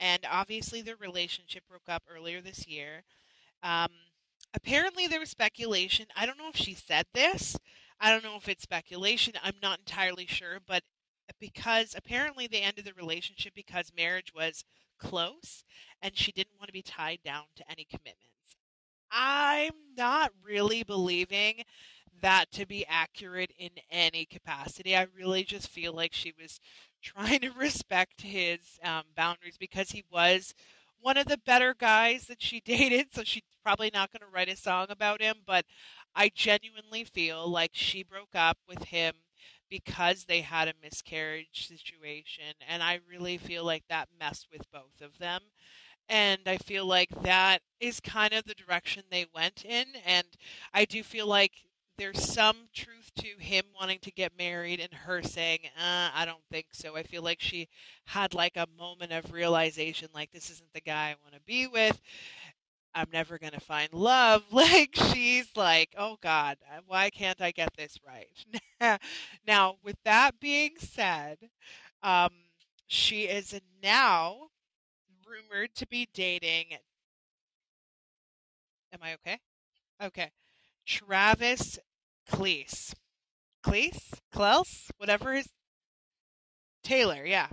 and 0.01 0.25
obviously 0.29 0.81
their 0.81 0.97
relationship 0.97 1.63
broke 1.69 1.87
up 1.87 2.03
earlier 2.13 2.41
this 2.41 2.67
year. 2.67 3.03
Um, 3.63 3.89
apparently 4.53 5.07
there 5.07 5.19
was 5.19 5.29
speculation. 5.29 6.07
I 6.15 6.25
don't 6.25 6.37
know 6.37 6.49
if 6.49 6.57
she 6.57 6.73
said 6.73 7.05
this. 7.13 7.57
I 7.99 8.11
don't 8.11 8.23
know 8.23 8.37
if 8.37 8.47
it's 8.47 8.63
speculation. 8.63 9.33
I'm 9.43 9.55
not 9.61 9.79
entirely 9.79 10.25
sure, 10.25 10.59
but 10.65 10.83
because 11.39 11.93
apparently 11.95 12.47
they 12.47 12.61
ended 12.61 12.85
the 12.85 12.93
relationship 12.93 13.53
because 13.55 13.91
marriage 13.95 14.33
was 14.33 14.63
close 14.99 15.63
and 16.01 16.15
she 16.17 16.31
didn't 16.31 16.57
want 16.59 16.67
to 16.67 16.73
be 16.73 16.81
tied 16.81 17.19
down 17.23 17.43
to 17.55 17.69
any 17.69 17.85
commitments. 17.85 18.25
I'm 19.11 19.73
not 19.97 20.31
really 20.43 20.83
believing 20.83 21.63
that 22.21 22.51
to 22.51 22.65
be 22.65 22.85
accurate 22.87 23.51
in 23.57 23.71
any 23.89 24.25
capacity. 24.25 24.95
I 24.95 25.07
really 25.15 25.43
just 25.43 25.67
feel 25.69 25.93
like 25.93 26.13
she 26.13 26.33
was 26.39 26.59
trying 27.01 27.39
to 27.41 27.51
respect 27.57 28.21
his 28.21 28.59
um, 28.83 29.03
boundaries 29.15 29.57
because 29.57 29.91
he 29.91 30.03
was 30.11 30.53
one 31.01 31.17
of 31.17 31.27
the 31.27 31.37
better 31.37 31.75
guys 31.77 32.27
that 32.27 32.41
she 32.41 32.59
dated. 32.65 33.07
So 33.13 33.23
she's 33.23 33.43
probably 33.63 33.91
not 33.93 34.11
going 34.11 34.21
to 34.21 34.33
write 34.33 34.49
a 34.49 34.55
song 34.55 34.87
about 34.89 35.21
him. 35.21 35.37
But 35.45 35.65
I 36.15 36.29
genuinely 36.33 37.03
feel 37.03 37.49
like 37.49 37.71
she 37.73 38.03
broke 38.03 38.35
up 38.35 38.57
with 38.67 38.85
him 38.85 39.13
because 39.69 40.25
they 40.25 40.41
had 40.41 40.67
a 40.67 40.73
miscarriage 40.81 41.67
situation. 41.67 42.55
And 42.67 42.81
I 42.81 42.99
really 43.09 43.37
feel 43.37 43.63
like 43.63 43.83
that 43.89 44.09
messed 44.19 44.47
with 44.51 44.71
both 44.71 45.01
of 45.01 45.17
them. 45.19 45.41
And 46.07 46.41
I 46.47 46.57
feel 46.57 46.85
like 46.85 47.09
that 47.21 47.61
is 47.79 47.99
kind 47.99 48.33
of 48.33 48.45
the 48.45 48.55
direction 48.55 49.03
they 49.09 49.27
went 49.33 49.63
in. 49.63 49.85
And 50.05 50.27
I 50.73 50.85
do 50.85 51.03
feel 51.03 51.27
like 51.27 51.51
there's 51.97 52.23
some 52.23 52.69
truth 52.73 52.98
to 53.17 53.27
him 53.39 53.63
wanting 53.79 53.99
to 53.99 54.11
get 54.11 54.37
married 54.37 54.79
and 54.79 54.93
her 54.93 55.21
saying, 55.21 55.59
uh, 55.77 56.09
I 56.13 56.25
don't 56.25 56.43
think 56.51 56.67
so. 56.73 56.95
I 56.95 57.03
feel 57.03 57.21
like 57.23 57.41
she 57.41 57.67
had 58.05 58.33
like 58.33 58.57
a 58.57 58.67
moment 58.77 59.11
of 59.11 59.31
realization, 59.31 60.09
like, 60.13 60.31
this 60.31 60.49
isn't 60.49 60.73
the 60.73 60.81
guy 60.81 61.09
I 61.09 61.15
want 61.23 61.33
to 61.35 61.41
be 61.45 61.67
with. 61.67 61.99
I'm 62.95 63.07
never 63.13 63.37
going 63.39 63.53
to 63.53 63.59
find 63.59 63.91
love. 63.93 64.43
Like, 64.51 64.95
she's 64.95 65.49
like, 65.55 65.93
oh 65.97 66.17
God, 66.21 66.57
uh, 66.71 66.81
why 66.87 67.09
can't 67.09 67.41
I 67.41 67.51
get 67.51 67.69
this 67.77 67.97
right? 68.05 68.99
now, 69.47 69.75
with 69.83 69.97
that 70.05 70.39
being 70.39 70.71
said, 70.77 71.37
um, 72.03 72.31
she 72.87 73.23
is 73.23 73.59
now 73.83 74.49
rumored 75.27 75.75
to 75.75 75.87
be 75.87 76.07
dating. 76.13 76.77
Am 78.93 78.99
I 79.01 79.13
okay? 79.13 79.39
Okay. 80.01 80.31
Travis 80.85 81.79
Cleese. 82.29 82.93
Cleese? 83.63 84.13
Clelse? 84.33 84.89
Whatever 84.97 85.33
his. 85.33 85.49
Taylor, 86.83 87.25
yeah. 87.25 87.47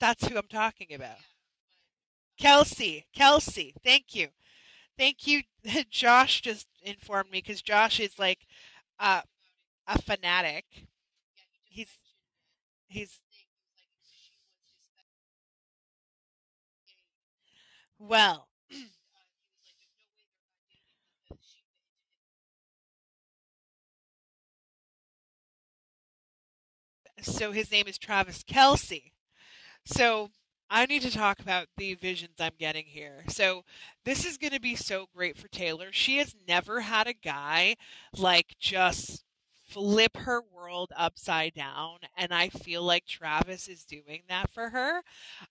That's 0.00 0.26
who 0.26 0.36
I'm 0.36 0.46
talking 0.48 0.94
about. 0.94 1.18
Kelce. 2.40 3.04
Kelce. 3.16 3.72
Thank 3.84 4.14
you. 4.14 4.28
Thank 4.96 5.26
you. 5.26 5.42
Josh 5.90 6.40
just 6.40 6.66
informed 6.82 7.30
me 7.30 7.38
because 7.38 7.62
Josh 7.62 7.98
is 8.00 8.18
like 8.18 8.46
uh, 9.00 9.22
a 9.86 10.00
fanatic. 10.00 10.64
He's 11.64 11.98
he's 12.88 13.20
well. 17.98 18.47
So 27.34 27.52
his 27.52 27.70
name 27.70 27.86
is 27.86 27.98
Travis 27.98 28.42
Kelce. 28.42 29.12
So 29.84 30.30
I 30.70 30.86
need 30.86 31.02
to 31.02 31.10
talk 31.10 31.40
about 31.40 31.68
the 31.76 31.94
visions 31.94 32.34
I'm 32.40 32.52
getting 32.58 32.84
here. 32.86 33.24
So 33.28 33.64
this 34.04 34.26
is 34.26 34.36
going 34.36 34.52
to 34.52 34.60
be 34.60 34.76
so 34.76 35.06
great 35.14 35.36
for 35.36 35.48
Taylor. 35.48 35.88
She 35.92 36.18
has 36.18 36.34
never 36.46 36.80
had 36.80 37.06
a 37.06 37.14
guy 37.14 37.76
like 38.16 38.56
just 38.58 39.24
flip 39.68 40.16
her 40.16 40.40
world 40.54 40.90
upside 40.96 41.52
down 41.52 41.98
and 42.16 42.32
I 42.32 42.48
feel 42.48 42.82
like 42.82 43.04
Travis 43.06 43.68
is 43.68 43.84
doing 43.84 44.22
that 44.28 44.50
for 44.50 44.70
her. 44.70 45.02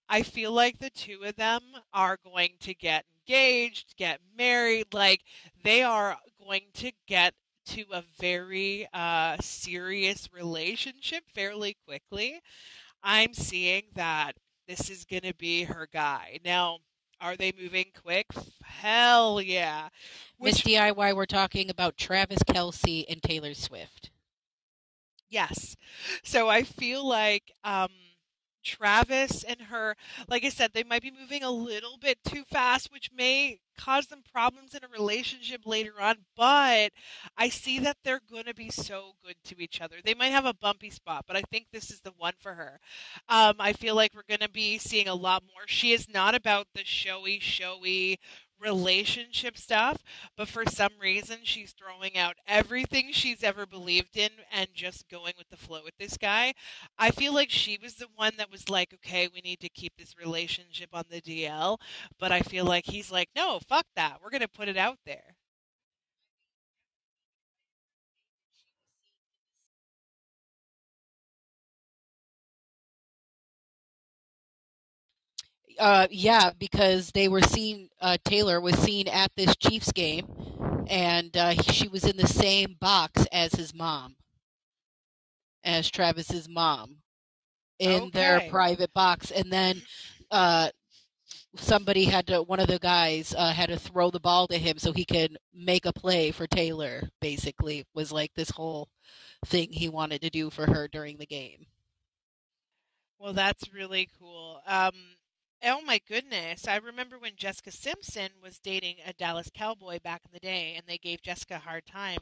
I 0.09 0.23
feel 0.23 0.51
like 0.51 0.79
the 0.79 0.89
two 0.89 1.23
of 1.23 1.35
them 1.35 1.61
are 1.93 2.17
going 2.23 2.53
to 2.61 2.73
get 2.73 3.05
engaged, 3.27 3.95
get 3.95 4.19
married, 4.35 4.93
like 4.93 5.21
they 5.63 5.83
are 5.83 6.17
going 6.43 6.63
to 6.75 6.91
get 7.07 7.33
to 7.67 7.85
a 7.91 8.03
very 8.19 8.87
uh, 8.93 9.37
serious 9.41 10.29
relationship 10.33 11.23
fairly 11.33 11.77
quickly. 11.85 12.41
I'm 13.03 13.33
seeing 13.33 13.83
that 13.95 14.33
this 14.67 14.89
is 14.89 15.05
going 15.05 15.23
to 15.23 15.33
be 15.35 15.63
her 15.63 15.87
guy. 15.91 16.39
Now, 16.43 16.79
are 17.19 17.35
they 17.35 17.51
moving 17.59 17.85
quick? 18.03 18.27
Hell 18.63 19.41
yeah. 19.41 19.89
Miss 20.39 20.61
DIY, 20.61 21.15
we're 21.15 21.25
talking 21.25 21.69
about 21.69 21.97
Travis 21.97 22.43
Kelce 22.43 23.05
and 23.09 23.21
Taylor 23.21 23.53
Swift. 23.53 24.11
Yes. 25.29 25.75
So 26.23 26.47
I 26.49 26.63
feel 26.63 27.05
like 27.07 27.51
um, 27.63 27.89
Travis 28.67 29.43
and 29.43 29.61
her, 29.61 29.95
like 30.27 30.43
I 30.43 30.49
said, 30.49 30.71
they 30.73 30.83
might 30.83 31.01
be 31.01 31.11
moving 31.11 31.41
a 31.43 31.49
little 31.51 31.97
bit 31.97 32.17
too 32.23 32.43
fast, 32.43 32.91
which 32.91 33.09
may 33.15 33.59
cause 33.77 34.07
them 34.07 34.23
problems 34.31 34.73
in 34.73 34.83
a 34.83 34.87
relationship 34.87 35.61
later 35.65 35.93
on. 36.01 36.17
But 36.35 36.91
I 37.37 37.49
see 37.49 37.79
that 37.79 37.97
they're 38.03 38.21
going 38.29 38.43
to 38.45 38.53
be 38.53 38.69
so 38.69 39.13
good 39.23 39.35
to 39.45 39.61
each 39.61 39.79
other. 39.79 39.97
They 40.03 40.13
might 40.13 40.31
have 40.31 40.45
a 40.45 40.53
bumpy 40.53 40.89
spot, 40.89 41.25
but 41.27 41.37
I 41.37 41.41
think 41.43 41.67
this 41.71 41.89
is 41.91 42.01
the 42.01 42.13
one 42.17 42.33
for 42.39 42.53
her. 42.55 42.79
Um, 43.29 43.55
I 43.59 43.73
feel 43.73 43.95
like 43.95 44.11
we're 44.13 44.23
going 44.27 44.45
to 44.45 44.49
be 44.49 44.77
seeing 44.77 45.07
a 45.07 45.15
lot 45.15 45.43
more. 45.43 45.63
She 45.67 45.93
is 45.93 46.09
not 46.09 46.35
about 46.35 46.67
the 46.73 46.83
showy, 46.83 47.39
showy 47.39 48.19
relationship 48.59 49.57
stuff, 49.57 50.03
but 50.35 50.47
for 50.47 50.63
some 50.65 50.91
reason 50.99 51.39
she's 51.43 51.73
throwing 51.73 52.17
out 52.17 52.35
everything 52.47 53.09
she's 53.11 53.43
ever 53.43 53.65
believed 53.65 54.17
in 54.17 54.29
and 54.51 54.67
just 54.73 55.09
going 55.09 55.33
with 55.37 55.49
the 55.49 55.57
flow 55.57 55.81
with 55.83 55.97
this 55.97 56.17
guy. 56.17 56.53
I 56.97 57.11
feel 57.11 57.33
like 57.33 57.49
she 57.49 57.77
was 57.81 57.95
the 57.95 58.07
one 58.15 58.33
that 58.37 58.51
was 58.51 58.69
like, 58.69 58.93
okay, 58.95 59.29
we 59.33 59.41
need 59.41 59.59
to 59.61 59.69
keep 59.69 59.93
this 59.97 60.15
relationship 60.17 60.89
on 60.93 61.03
the 61.09 61.21
DL, 61.21 61.77
but 62.19 62.31
I 62.31 62.41
feel 62.41 62.65
like 62.65 62.85
he's 62.85 63.11
like, 63.11 63.29
no, 63.35 63.59
fuck 63.67 63.85
that. 63.95 64.17
We're 64.23 64.31
going 64.31 64.41
to 64.41 64.47
put 64.47 64.67
it 64.67 64.77
out 64.77 64.97
there. 65.05 65.36
Uh, 75.79 76.07
yeah, 76.09 76.51
because 76.57 77.11
they 77.11 77.27
were 77.27 77.41
seen. 77.41 77.89
Uh, 78.01 78.17
Taylor 78.25 78.59
was 78.59 78.75
seen 78.77 79.07
at 79.07 79.31
this 79.35 79.55
Chiefs 79.57 79.91
game, 79.91 80.27
and 80.87 81.35
uh, 81.35 81.53
she 81.61 81.87
was 81.87 82.03
in 82.03 82.17
the 82.17 82.27
same 82.27 82.75
box 82.79 83.25
as 83.31 83.53
his 83.53 83.73
mom, 83.73 84.15
as 85.63 85.89
Travis's 85.89 86.49
mom, 86.49 86.97
in 87.79 88.03
okay. 88.03 88.09
their 88.11 88.49
private 88.49 88.93
box. 88.93 89.31
And 89.31 89.51
then 89.51 89.81
uh, 90.31 90.69
somebody 91.55 92.05
had 92.05 92.27
to. 92.27 92.41
One 92.41 92.59
of 92.59 92.67
the 92.67 92.79
guys 92.79 93.35
uh, 93.37 93.51
had 93.51 93.69
to 93.69 93.77
throw 93.77 94.09
the 94.09 94.19
ball 94.19 94.47
to 94.47 94.57
him 94.57 94.77
so 94.77 94.93
he 94.93 95.05
could 95.05 95.37
make 95.53 95.85
a 95.85 95.93
play 95.93 96.31
for 96.31 96.47
Taylor. 96.47 97.09
Basically, 97.21 97.85
was 97.93 98.11
like 98.11 98.33
this 98.35 98.49
whole 98.49 98.89
thing 99.45 99.71
he 99.71 99.89
wanted 99.89 100.21
to 100.21 100.29
do 100.29 100.49
for 100.49 100.65
her 100.65 100.87
during 100.87 101.17
the 101.17 101.25
game. 101.25 101.67
Well, 103.19 103.33
that's 103.33 103.73
really 103.73 104.09
cool. 104.19 104.61
Um, 104.67 104.93
Oh 105.63 105.81
my 105.81 105.99
goodness. 106.07 106.67
I 106.67 106.75
remember 106.77 107.17
when 107.19 107.35
Jessica 107.35 107.71
Simpson 107.71 108.29
was 108.41 108.59
dating 108.59 108.97
a 109.05 109.13
Dallas 109.13 109.49
Cowboy 109.53 109.99
back 109.99 110.21
in 110.25 110.31
the 110.31 110.39
day 110.39 110.75
and 110.75 110.85
they 110.87 110.97
gave 110.97 111.21
Jessica 111.21 111.55
a 111.55 111.59
hard 111.59 111.85
time 111.85 112.19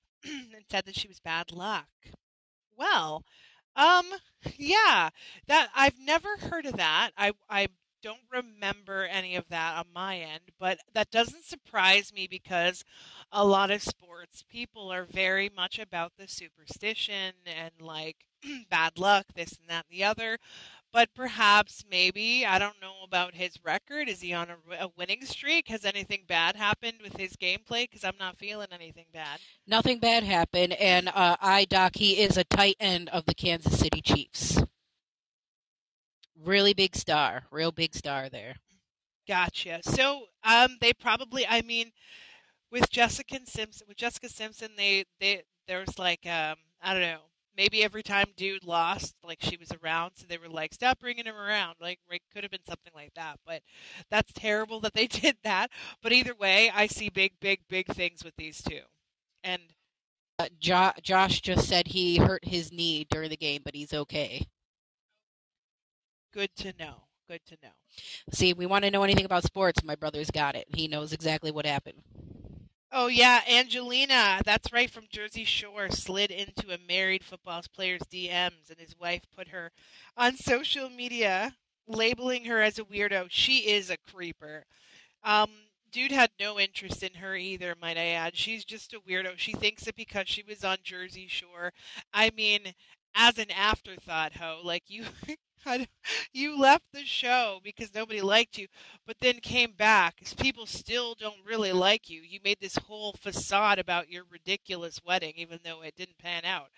and 0.24 0.64
said 0.70 0.86
that 0.86 0.96
she 0.98 1.08
was 1.08 1.20
bad 1.20 1.52
luck. 1.52 1.88
Well, 2.76 3.24
um 3.76 4.06
yeah, 4.56 5.10
that 5.48 5.70
I've 5.76 5.98
never 6.00 6.36
heard 6.38 6.66
of 6.66 6.76
that. 6.78 7.12
I 7.18 7.32
I 7.50 7.68
don't 8.02 8.20
remember 8.32 9.04
any 9.06 9.36
of 9.36 9.48
that 9.50 9.78
on 9.78 9.86
my 9.94 10.18
end, 10.18 10.52
but 10.60 10.78
that 10.94 11.10
doesn't 11.10 11.44
surprise 11.44 12.12
me 12.12 12.28
because 12.28 12.84
a 13.32 13.44
lot 13.44 13.70
of 13.72 13.82
sports 13.82 14.44
people 14.48 14.92
are 14.92 15.04
very 15.06 15.50
much 15.50 15.78
about 15.78 16.12
the 16.18 16.28
superstition 16.28 17.34
and 17.46 17.72
like 17.80 18.16
bad 18.70 18.98
luck, 18.98 19.26
this 19.34 19.52
and 19.58 19.68
that 19.70 19.86
and 19.90 19.98
the 19.98 20.04
other 20.04 20.38
but 20.92 21.08
perhaps 21.14 21.84
maybe 21.90 22.46
I 22.46 22.58
don't 22.58 22.80
know 22.80 22.94
about 23.04 23.34
his 23.34 23.56
record. 23.64 24.08
Is 24.08 24.20
he 24.20 24.32
on 24.32 24.48
a, 24.50 24.84
a 24.84 24.88
winning 24.96 25.24
streak? 25.24 25.68
Has 25.68 25.84
anything 25.84 26.24
bad 26.26 26.56
happened 26.56 26.98
with 27.02 27.16
his 27.16 27.32
gameplay? 27.36 27.82
Because 27.88 28.04
I'm 28.04 28.16
not 28.18 28.38
feeling 28.38 28.68
anything 28.72 29.06
bad. 29.12 29.40
Nothing 29.66 29.98
bad 29.98 30.24
happened, 30.24 30.72
and 30.74 31.08
uh, 31.08 31.36
I 31.40 31.64
Doc 31.66 31.96
he 31.96 32.20
is 32.20 32.36
a 32.36 32.44
tight 32.44 32.76
end 32.80 33.08
of 33.10 33.26
the 33.26 33.34
Kansas 33.34 33.78
City 33.78 34.00
Chiefs. 34.00 34.62
Really 36.42 36.72
big 36.72 36.96
star, 36.96 37.44
real 37.50 37.72
big 37.72 37.94
star 37.94 38.28
there. 38.28 38.56
Gotcha. 39.26 39.80
So 39.82 40.24
um, 40.44 40.78
they 40.80 40.92
probably, 40.94 41.46
I 41.46 41.60
mean, 41.62 41.92
with 42.70 42.90
Jessica 42.90 43.40
Simpson, 43.44 43.86
with 43.88 43.96
Jessica 43.98 44.28
Simpson, 44.28 44.70
they 44.76 45.04
they 45.20 45.42
there's 45.66 45.98
like 45.98 46.26
um, 46.26 46.56
I 46.80 46.92
don't 46.94 47.02
know 47.02 47.18
maybe 47.58 47.84
every 47.84 48.04
time 48.04 48.28
dude 48.36 48.64
lost, 48.64 49.16
like 49.24 49.40
she 49.42 49.58
was 49.58 49.72
around, 49.84 50.12
so 50.16 50.26
they 50.28 50.38
were 50.38 50.48
like, 50.48 50.74
"Stop 50.74 51.00
bringing 51.00 51.26
him 51.26 51.36
around." 51.36 51.76
Like, 51.80 52.00
it 52.10 52.22
could 52.32 52.44
have 52.44 52.52
been 52.52 52.64
something 52.66 52.92
like 52.94 53.14
that, 53.16 53.40
but 53.46 53.62
that's 54.10 54.32
terrible 54.34 54.80
that 54.82 54.94
they 54.94 55.08
did 55.08 55.38
that. 55.44 55.70
But 56.02 56.12
either 56.14 56.34
way, 56.36 56.70
I 56.74 56.88
see 56.88 57.10
big, 57.10 57.34
big, 57.40 57.60
big 57.68 57.88
things 57.88 58.24
with 58.24 58.36
these 58.38 58.62
two, 58.62 58.82
and 59.44 59.62
Uh, 60.40 60.48
jo- 60.60 60.92
Josh 61.02 61.40
just 61.42 61.68
said 61.68 61.88
he 61.88 62.18
hurt 62.18 62.44
his 62.46 62.72
knee 62.72 63.06
during 63.10 63.30
the 63.30 63.36
game, 63.36 63.62
but 63.64 63.74
he's 63.76 63.94
okay. 63.94 64.46
good 66.32 66.54
to 66.56 66.72
know. 66.78 67.04
Good 67.28 67.44
to 67.46 67.58
know. 67.62 67.70
See, 68.32 68.54
we 68.54 68.66
want 68.66 68.84
to 68.84 68.90
know 68.90 69.02
anything 69.02 69.26
about 69.26 69.44
sports. 69.44 69.84
My 69.84 69.94
brother's 69.96 70.30
got 70.30 70.56
it. 70.56 70.66
He 70.74 70.88
knows 70.88 71.12
exactly 71.12 71.50
what 71.50 71.66
happened. 71.66 72.02
Oh 72.90 73.06
yeah, 73.08 73.42
Angelina, 73.48 74.40
that's 74.44 74.72
right 74.72 74.90
from 74.90 75.06
Jersey 75.10 75.44
Shore, 75.44 75.90
slid 75.90 76.30
into 76.30 76.70
a 76.72 76.78
married 76.78 77.24
football 77.24 77.62
player's 77.74 78.02
DMs, 78.02 78.70
and 78.70 78.78
his 78.78 78.94
wife 78.98 79.22
put 79.36 79.48
her 79.48 79.70
on 80.16 80.36
social 80.36 80.88
media, 80.90 81.56
labeling 81.86 82.44
her 82.46 82.60
as 82.62 82.78
a 82.78 82.84
weirdo. 82.84 83.26
She 83.30 83.70
is 83.70 83.90
a 83.90 83.96
creeper. 84.10 84.64
Um, 85.24 85.50
dude 85.92 86.12
had 86.12 86.30
no 86.40 86.60
interest 86.60 87.02
in 87.02 87.14
her 87.14 87.36
either, 87.36 87.74
might 87.80 87.98
I 87.98 88.08
add. 88.08 88.36
She's 88.36 88.64
just 88.64 88.94
a 88.94 89.00
weirdo. 89.00 89.38
She 89.38 89.52
thinks 89.52 89.84
that 89.84 89.96
because 89.96 90.28
she 90.28 90.42
was 90.44 90.64
on 90.64 90.78
Jersey 90.84 91.28
Shore, 91.28 91.72
I 92.14 92.30
mean, 92.36 92.74
as 93.14 93.38
an 93.38 93.50
afterthought, 93.52 94.34
ho, 94.36 94.60
like 94.64 94.84
you. 94.88 95.04
you 96.32 96.58
left 96.58 96.84
the 96.92 97.04
show 97.04 97.60
because 97.62 97.94
nobody 97.94 98.20
liked 98.20 98.58
you, 98.58 98.66
but 99.06 99.16
then 99.20 99.40
came 99.40 99.72
back. 99.72 100.16
People 100.38 100.66
still 100.66 101.14
don't 101.14 101.44
really 101.44 101.72
like 101.72 102.08
you. 102.08 102.20
You 102.22 102.40
made 102.44 102.58
this 102.60 102.76
whole 102.76 103.14
facade 103.20 103.78
about 103.78 104.10
your 104.10 104.24
ridiculous 104.30 105.00
wedding, 105.04 105.34
even 105.36 105.60
though 105.64 105.82
it 105.82 105.94
didn't 105.96 106.18
pan 106.18 106.44
out. 106.44 106.68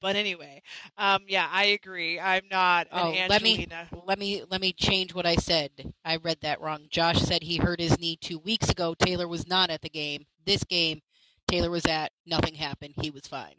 But 0.00 0.16
anyway, 0.16 0.62
um, 0.96 1.24
yeah, 1.28 1.48
I 1.50 1.66
agree. 1.66 2.18
I'm 2.18 2.44
not 2.50 2.86
an 2.90 2.98
Oh, 3.00 3.26
let 3.28 3.42
me 3.42 3.66
let 4.06 4.18
me 4.18 4.42
let 4.50 4.60
me 4.60 4.72
change 4.72 5.14
what 5.14 5.26
I 5.26 5.36
said. 5.36 5.70
I 6.04 6.16
read 6.16 6.38
that 6.42 6.60
wrong. 6.60 6.86
Josh 6.90 7.20
said 7.20 7.42
he 7.42 7.56
hurt 7.58 7.80
his 7.80 7.98
knee 7.98 8.16
two 8.16 8.38
weeks 8.38 8.70
ago. 8.70 8.94
Taylor 8.94 9.28
was 9.28 9.46
not 9.46 9.70
at 9.70 9.82
the 9.82 9.90
game. 9.90 10.26
This 10.46 10.64
game, 10.64 11.00
Taylor 11.48 11.70
was 11.70 11.86
at. 11.86 12.12
Nothing 12.26 12.54
happened. 12.54 12.94
He 13.00 13.10
was 13.10 13.26
fine. 13.26 13.56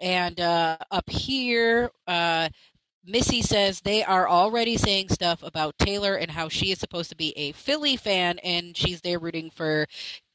And 0.00 0.40
uh, 0.40 0.78
up 0.90 1.10
here, 1.10 1.90
uh, 2.06 2.48
Missy 3.04 3.42
says 3.42 3.80
they 3.80 4.04
are 4.04 4.28
already 4.28 4.76
saying 4.76 5.08
stuff 5.08 5.42
about 5.42 5.78
Taylor 5.78 6.14
and 6.14 6.30
how 6.30 6.48
she 6.48 6.70
is 6.70 6.78
supposed 6.78 7.10
to 7.10 7.16
be 7.16 7.36
a 7.36 7.52
Philly 7.52 7.96
fan 7.96 8.38
and 8.40 8.76
she's 8.76 9.00
there 9.00 9.18
rooting 9.18 9.50
for 9.50 9.86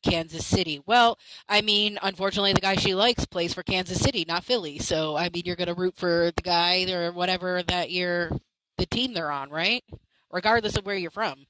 Kansas 0.03 0.45
City. 0.45 0.81
Well, 0.85 1.17
I 1.47 1.61
mean, 1.61 1.97
unfortunately, 2.01 2.53
the 2.53 2.61
guy 2.61 2.75
she 2.75 2.95
likes 2.95 3.25
plays 3.25 3.53
for 3.53 3.63
Kansas 3.63 3.99
City, 3.99 4.25
not 4.27 4.43
Philly. 4.43 4.79
So, 4.79 5.15
I 5.15 5.29
mean, 5.29 5.43
you're 5.45 5.55
going 5.55 5.67
to 5.67 5.73
root 5.73 5.95
for 5.95 6.31
the 6.35 6.41
guy 6.41 6.89
or 6.91 7.11
whatever 7.11 7.63
that 7.63 7.91
you're 7.91 8.31
the 8.77 8.85
team 8.85 9.13
they're 9.13 9.31
on, 9.31 9.49
right? 9.49 9.83
Regardless 10.31 10.75
of 10.77 10.85
where 10.85 10.95
you're 10.95 11.11
from. 11.11 11.45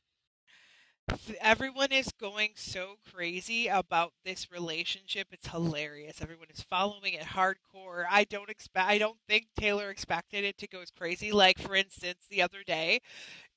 Everyone 1.41 1.91
is 1.91 2.11
going 2.19 2.51
so 2.55 2.95
crazy 3.13 3.67
about 3.67 4.13
this 4.23 4.51
relationship. 4.51 5.27
It's 5.31 5.47
hilarious. 5.49 6.21
Everyone 6.21 6.47
is 6.53 6.61
following 6.61 7.13
it 7.13 7.23
hardcore. 7.23 8.05
I 8.09 8.23
don't 8.23 8.49
expect. 8.49 8.87
I 8.89 8.97
don't 8.97 9.17
think 9.27 9.47
Taylor 9.59 9.89
expected 9.89 10.43
it 10.43 10.57
to 10.59 10.67
go 10.67 10.81
as 10.81 10.91
crazy. 10.91 11.31
Like 11.31 11.59
for 11.59 11.75
instance, 11.75 12.25
the 12.29 12.41
other 12.41 12.63
day, 12.63 13.01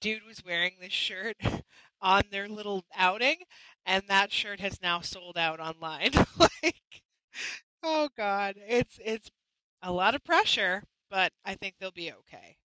dude 0.01 0.25
was 0.27 0.45
wearing 0.45 0.75
this 0.81 0.93
shirt 0.93 1.37
on 2.03 2.23
their 2.31 2.49
little 2.49 2.85
outing, 2.97 3.39
and 3.87 4.05
that 4.09 4.33
shirt 4.33 4.61
has 4.61 4.83
now 4.83 5.01
sold 5.01 5.39
out 5.39 5.61
online. 5.61 6.13
like, 6.39 7.03
oh 7.83 8.09
god, 8.17 8.57
it's 8.69 8.99
it's 9.05 9.31
a 9.83 9.93
lot 9.93 10.15
of 10.15 10.25
pressure, 10.25 10.85
but 11.11 11.33
I 11.45 11.55
think 11.55 11.77
they'll 11.79 11.93
be 11.93 12.13
okay. 12.13 12.59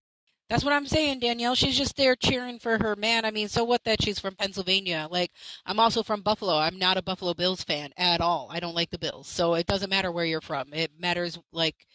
That's 0.52 0.66
what 0.66 0.74
I'm 0.74 0.88
saying, 0.88 1.22
Danielle. 1.22 1.56
She's 1.56 1.78
just 1.78 1.96
there 1.96 2.16
cheering 2.16 2.60
for 2.60 2.78
her 2.80 2.98
man. 2.98 3.26
I 3.26 3.32
mean, 3.32 3.48
so 3.48 3.64
what 3.64 3.86
that 3.86 4.04
she's 4.04 4.20
from 4.20 4.36
Pennsylvania? 4.36 5.08
Like, 5.10 5.32
I'm 5.66 5.80
also 5.80 6.04
from 6.04 6.22
Buffalo. 6.24 6.58
I'm 6.58 6.78
not 6.78 6.98
a 6.98 7.02
Buffalo 7.02 7.34
Bills 7.34 7.64
fan 7.64 7.92
at 7.98 8.22
all. 8.22 8.50
I 8.52 8.60
don't 8.60 8.76
like 8.76 8.92
the 8.92 9.00
Bills. 9.00 9.30
So 9.30 9.56
it 9.56 9.66
doesn't 9.66 9.90
matter 9.90 10.12
where 10.12 10.26
you're 10.26 10.42
from. 10.42 10.74
It 10.74 10.92
matters 11.00 11.40
like 11.54 11.88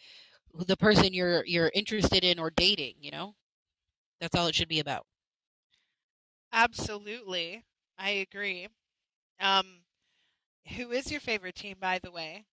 the 0.55 0.77
person 0.77 1.13
you're 1.13 1.45
you're 1.45 1.71
interested 1.75 2.23
in 2.25 2.39
or 2.39 2.51
dating, 2.51 2.95
you 3.01 3.11
know? 3.11 3.35
That's 4.21 4.35
all 4.35 4.47
it 4.47 4.55
should 4.55 4.69
be 4.69 4.79
about. 4.81 5.05
Absolutely. 6.51 7.63
I 7.97 8.09
agree. 8.11 8.67
Um 9.39 9.83
who 10.77 10.91
is 10.91 11.11
your 11.11 11.21
favorite 11.21 11.55
team 11.55 11.77
by 11.79 11.99
the 11.99 12.11
way? 12.11 12.45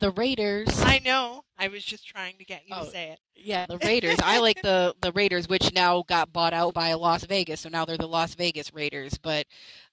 The 0.00 0.10
Raiders. 0.10 0.68
I 0.82 0.98
know. 0.98 1.44
I 1.56 1.68
was 1.68 1.84
just 1.84 2.06
trying 2.06 2.36
to 2.38 2.44
get 2.44 2.62
you 2.66 2.74
Oh. 2.76 2.84
to 2.84 2.90
say 2.90 3.10
it. 3.10 3.20
Yeah, 3.36 3.66
the 3.66 3.78
Raiders. 3.84 4.18
I 4.22 4.38
like 4.40 4.60
the 4.62 4.94
the 5.00 5.12
Raiders, 5.12 5.48
which 5.48 5.72
now 5.72 6.02
got 6.08 6.32
bought 6.32 6.52
out 6.52 6.74
by 6.74 6.92
Las 6.94 7.24
Vegas, 7.24 7.60
so 7.60 7.68
now 7.68 7.84
they're 7.84 7.96
the 7.96 8.08
Las 8.08 8.34
Vegas 8.34 8.72
Raiders. 8.74 9.16
But 9.18 9.46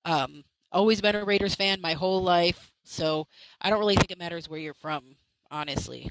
um, 0.05 0.43
always 0.71 1.01
been 1.01 1.15
a 1.15 1.23
Raiders 1.23 1.55
fan 1.55 1.79
my 1.81 1.93
whole 1.93 2.21
life, 2.23 2.71
so 2.83 3.27
I 3.61 3.69
don't 3.69 3.79
really 3.79 3.95
think 3.95 4.11
it 4.11 4.19
matters 4.19 4.49
where 4.49 4.59
you're 4.59 4.73
from, 4.73 5.15
honestly. 5.49 6.09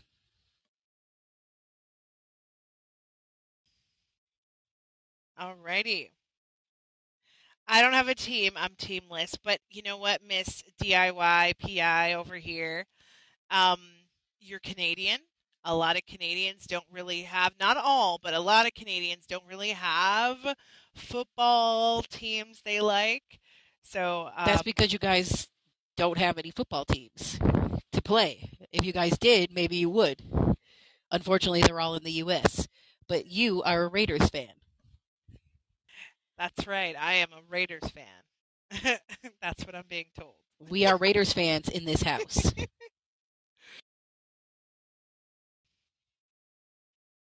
Alrighty. 5.38 6.10
I 7.66 7.82
don't 7.82 7.92
have 7.92 8.08
a 8.08 8.14
team. 8.14 8.52
I'm 8.56 8.74
teamless. 8.74 9.36
But 9.42 9.60
you 9.70 9.82
know 9.82 9.96
what, 9.96 10.22
Miss 10.26 10.62
DIY 10.82 11.54
PI 11.58 12.12
over 12.14 12.36
here? 12.36 12.86
Um, 13.50 13.80
you're 14.40 14.60
Canadian. 14.60 15.18
A 15.64 15.74
lot 15.74 15.96
of 15.96 16.06
Canadians 16.06 16.66
don't 16.66 16.84
really 16.90 17.22
have, 17.22 17.52
not 17.60 17.76
all, 17.76 18.18
but 18.22 18.32
a 18.32 18.40
lot 18.40 18.66
of 18.66 18.72
Canadians 18.74 19.26
don't 19.26 19.44
really 19.46 19.70
have 19.70 20.38
football 20.94 22.02
teams 22.02 22.62
they 22.64 22.80
like. 22.80 23.40
So 23.82 24.30
um, 24.34 24.46
That's 24.46 24.62
because 24.62 24.92
you 24.92 24.98
guys 24.98 25.48
don't 25.96 26.18
have 26.18 26.38
any 26.38 26.50
football 26.50 26.86
teams 26.86 27.38
to 27.92 28.00
play. 28.00 28.50
If 28.72 28.86
you 28.86 28.92
guys 28.92 29.18
did, 29.18 29.52
maybe 29.52 29.76
you 29.76 29.90
would. 29.90 30.22
Unfortunately, 31.10 31.60
they're 31.60 31.80
all 31.80 31.94
in 31.94 32.04
the 32.04 32.12
U.S. 32.12 32.68
But 33.06 33.26
you 33.26 33.62
are 33.62 33.82
a 33.82 33.88
Raiders 33.88 34.30
fan. 34.30 34.52
That's 36.38 36.66
right. 36.66 36.94
I 36.98 37.14
am 37.14 37.28
a 37.32 37.42
Raiders 37.50 37.90
fan. 37.90 38.98
That's 39.42 39.66
what 39.66 39.74
I'm 39.74 39.84
being 39.90 40.06
told. 40.18 40.36
We 40.70 40.86
are 40.86 40.96
Raiders 40.96 41.32
fans 41.32 41.68
in 41.68 41.84
this 41.84 42.02
house. 42.02 42.54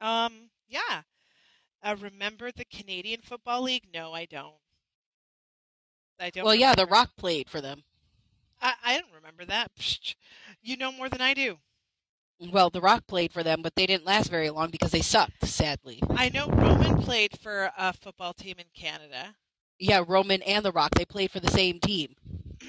Um, 0.04 0.50
yeah. 0.68 1.02
Uh, 1.82 1.96
remember 2.00 2.50
the 2.52 2.66
Canadian 2.66 3.20
Football 3.22 3.62
League? 3.62 3.86
No, 3.92 4.12
I 4.12 4.26
don't. 4.26 4.54
I 6.20 6.30
don't. 6.30 6.44
well, 6.44 6.54
yeah, 6.54 6.74
The. 6.74 6.86
Rock 6.86 7.10
played 7.16 7.48
for 7.48 7.60
them. 7.60 7.84
I, 8.60 8.74
I 8.84 8.98
don't 8.98 9.12
remember 9.14 9.44
that. 9.46 9.74
Psh, 9.78 10.14
you 10.62 10.76
know 10.76 10.92
more 10.92 11.08
than 11.08 11.20
I 11.20 11.34
do. 11.34 11.58
Well, 12.52 12.68
The 12.70 12.80
Rock 12.80 13.06
played 13.06 13.32
for 13.32 13.42
them, 13.42 13.62
but 13.62 13.74
they 13.74 13.86
didn't 13.86 14.04
last 14.06 14.30
very 14.30 14.50
long 14.50 14.70
because 14.70 14.90
they 14.90 15.00
sucked, 15.00 15.46
sadly. 15.46 16.02
I 16.10 16.28
know 16.28 16.48
Roman 16.48 17.02
played 17.02 17.38
for 17.38 17.70
a 17.76 17.92
football 17.92 18.34
team 18.34 18.56
in 18.58 18.66
Canada. 18.74 19.36
Yeah, 19.78 20.04
Roman 20.06 20.42
and 20.42 20.64
The 20.64 20.72
Rock, 20.72 20.90
they 20.94 21.04
played 21.04 21.30
for 21.30 21.40
the 21.40 21.50
same 21.50 21.80
team. 21.80 22.14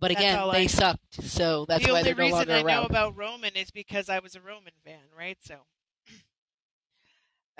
But 0.00 0.08
That's 0.08 0.20
again, 0.20 0.52
they 0.52 0.66
sucked, 0.66 1.22
so 1.24 1.64
that's 1.66 1.86
the 1.86 1.92
why 1.92 2.02
they're 2.02 2.14
no 2.14 2.26
longer 2.26 2.36
around. 2.36 2.46
The 2.46 2.52
only 2.52 2.64
reason 2.64 2.68
I 2.68 2.80
know 2.80 2.84
about 2.84 3.16
Roman 3.16 3.56
is 3.56 3.70
because 3.70 4.10
I 4.10 4.18
was 4.18 4.34
a 4.34 4.40
Roman 4.40 4.74
fan, 4.84 5.00
right? 5.16 5.38
So, 5.40 5.60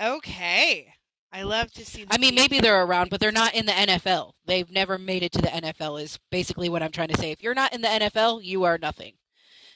okay. 0.01 0.95
I 1.33 1.43
love 1.43 1.73
to 1.73 1.85
see. 1.85 2.07
I 2.11 2.19
mean, 2.19 2.37
maybe 2.37 2.61
they're 2.61 2.85
around, 2.85 3.11
but 3.11 3.19
they're 3.19 3.33
not 3.33 3.55
in 3.55 3.67
the 3.67 3.73
NFL. 3.73 4.35
They've 4.47 4.71
never 4.71 4.99
made 4.99 5.25
it 5.25 5.33
to 5.33 5.43
the 5.43 5.49
NFL, 5.49 6.01
is 6.01 6.19
basically 6.31 6.69
what 6.69 6.83
I'm 6.83 6.93
trying 6.93 7.09
to 7.09 7.19
say. 7.19 7.33
If 7.33 7.43
you're 7.43 7.55
not 7.55 7.75
in 7.75 7.81
the 7.81 7.89
NFL, 7.89 8.45
you 8.45 8.63
are 8.63 8.79
nothing. 8.79 9.15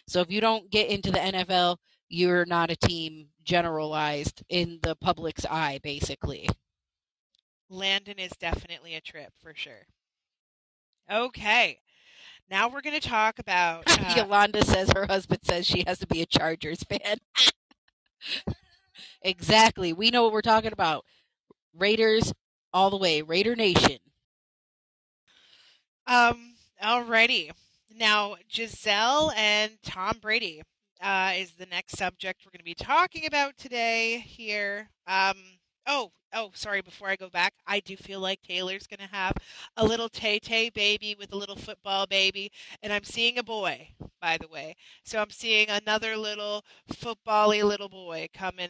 So 0.06 0.20
if 0.20 0.30
you 0.30 0.40
don't 0.40 0.70
get 0.70 0.88
into 0.88 1.10
the 1.10 1.18
NFL, 1.18 1.78
you're 2.08 2.46
not 2.46 2.70
a 2.70 2.76
team 2.76 3.28
generalized 3.44 4.44
in 4.48 4.78
the 4.82 4.94
public's 4.94 5.44
eye, 5.46 5.80
basically. 5.82 6.48
Landen 7.68 8.18
is 8.18 8.32
definitely 8.38 8.94
a 8.94 9.00
trip 9.00 9.32
for 9.42 9.52
sure. 9.54 9.86
Okay. 11.10 11.80
Now 12.50 12.68
we're 12.68 12.80
going 12.80 12.98
to 12.98 13.08
talk 13.08 13.38
about. 13.38 13.84
Uh, 13.98 14.14
Yolanda 14.16 14.64
says 14.64 14.90
her 14.94 15.06
husband 15.06 15.40
says 15.42 15.66
she 15.66 15.82
has 15.86 15.98
to 15.98 16.06
be 16.06 16.22
a 16.22 16.26
Chargers 16.26 16.84
fan. 16.84 17.18
exactly. 19.22 19.92
We 19.92 20.11
know 20.11 20.24
what 20.24 20.32
we're 20.32 20.40
talking 20.40 20.72
about. 20.72 21.05
Raiders 21.76 22.32
all 22.72 22.90
the 22.90 22.96
way. 22.96 23.22
Raider 23.22 23.57
Nation. 23.57 23.99
Um. 26.07 26.55
Alrighty. 26.82 27.51
Now 27.94 28.36
Gisele 28.49 29.32
and 29.36 29.72
Tom 29.82 30.18
Brady 30.20 30.62
uh, 31.03 31.32
is 31.36 31.53
the 31.53 31.66
next 31.66 31.96
subject 31.99 32.42
we're 32.44 32.53
going 32.53 32.61
to 32.61 32.64
be 32.64 32.74
talking 32.74 33.26
about 33.26 33.57
today. 33.57 34.18
Here. 34.18 34.90
Um. 35.07 35.36
Oh, 35.90 36.12
oh, 36.34 36.51
sorry, 36.55 36.82
before 36.82 37.09
I 37.09 37.16
go 37.16 37.30
back, 37.30 37.55
I 37.66 37.80
do 37.80 37.96
feel 37.96 38.20
like 38.20 38.42
Taylor's 38.42 38.86
going 38.86 39.01
to 39.01 39.14
have 39.14 39.32
a 39.76 39.84
little 39.84 40.11
Tay 40.11 40.38
Tay 40.38 40.68
baby 40.68 41.16
with 41.18 41.32
a 41.32 41.36
little 41.36 41.57
football 41.57 42.07
baby. 42.07 42.53
And 42.82 42.92
I'm 42.92 43.05
seeing 43.05 43.38
a 43.38 43.42
boy, 43.42 43.88
by 44.20 44.36
the 44.38 44.49
way. 44.49 44.76
So 45.05 45.18
I'm 45.18 45.30
seeing 45.30 45.70
another 45.70 46.16
little 46.16 46.62
football-y 46.94 47.62
little 47.62 47.88
boy 47.88 48.28
coming 48.34 48.68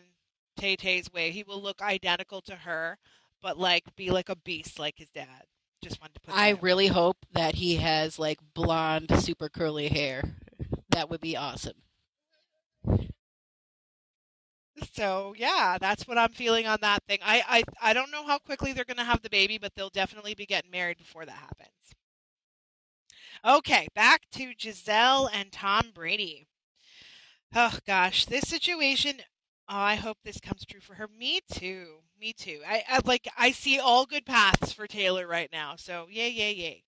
Tay 0.59 0.77
Tay's 0.77 1.13
way. 1.13 1.31
He 1.31 1.43
will 1.43 1.63
look 1.63 1.81
identical 1.81 2.43
to 2.43 2.55
her, 2.55 2.99
but 3.43 3.59
like 3.59 3.85
be 3.97 4.11
like 4.11 4.29
a 4.29 4.37
beast 4.37 4.79
like 4.79 4.99
his 4.99 5.09
dad. 5.11 5.45
Just 5.83 6.01
wanted 6.01 6.15
to 6.15 6.21
put 6.21 6.35
I 6.35 6.51
really 6.51 6.89
hope 6.89 7.19
that 7.33 7.55
he 7.55 7.77
has 7.77 8.19
like 8.19 8.39
blonde, 8.55 9.11
super 9.21 9.49
curly 9.49 9.89
hair. 9.89 10.37
That 10.91 11.09
would 11.09 11.21
be 11.21 11.37
awesome. 11.37 11.77
So 14.93 15.35
yeah, 15.37 15.79
that's 15.81 16.07
what 16.07 16.19
I'm 16.19 16.31
feeling 16.31 16.67
on 16.67 16.79
that 16.83 17.03
thing. 17.09 17.19
I 17.23 17.43
I, 17.49 17.91
I 17.91 17.93
don't 17.93 18.11
know 18.11 18.27
how 18.27 18.39
quickly 18.39 18.73
they're 18.73 18.85
gonna 18.85 19.05
have 19.05 19.23
the 19.23 19.31
baby, 19.31 19.59
but 19.59 19.73
they'll 19.75 19.91
definitely 19.91 20.35
be 20.35 20.47
getting 20.47 20.71
married 20.71 20.99
before 20.99 21.25
that 21.25 21.33
happens. 21.33 21.69
Okay, 23.45 23.87
back 23.95 24.23
to 24.33 24.53
Gisele 24.55 25.29
and 25.33 25.53
Tom 25.53 25.93
Brady. 25.95 26.47
Oh 27.55 27.79
gosh, 27.87 28.25
this 28.27 28.49
situation. 28.49 29.21
Oh, 29.71 29.77
I 29.77 29.97
hope 29.97 30.17
this 30.25 30.41
comes 30.41 30.65
true 30.65 30.81
for 30.81 30.95
her. 30.95 31.09
Me 31.09 31.41
too. 31.53 31.99
Me 32.19 32.33
too. 32.33 32.61
I, 32.67 32.83
I 32.89 33.01
like. 33.05 33.29
I 33.37 33.51
see 33.53 33.79
all 33.79 34.07
good 34.07 34.25
paths 34.25 34.73
for 34.73 34.87
Taylor 34.87 35.27
right 35.27 35.51
now. 35.53 35.77
So 35.77 36.07
yay, 36.11 36.31
yay, 36.31 36.55
yay. 36.55 36.85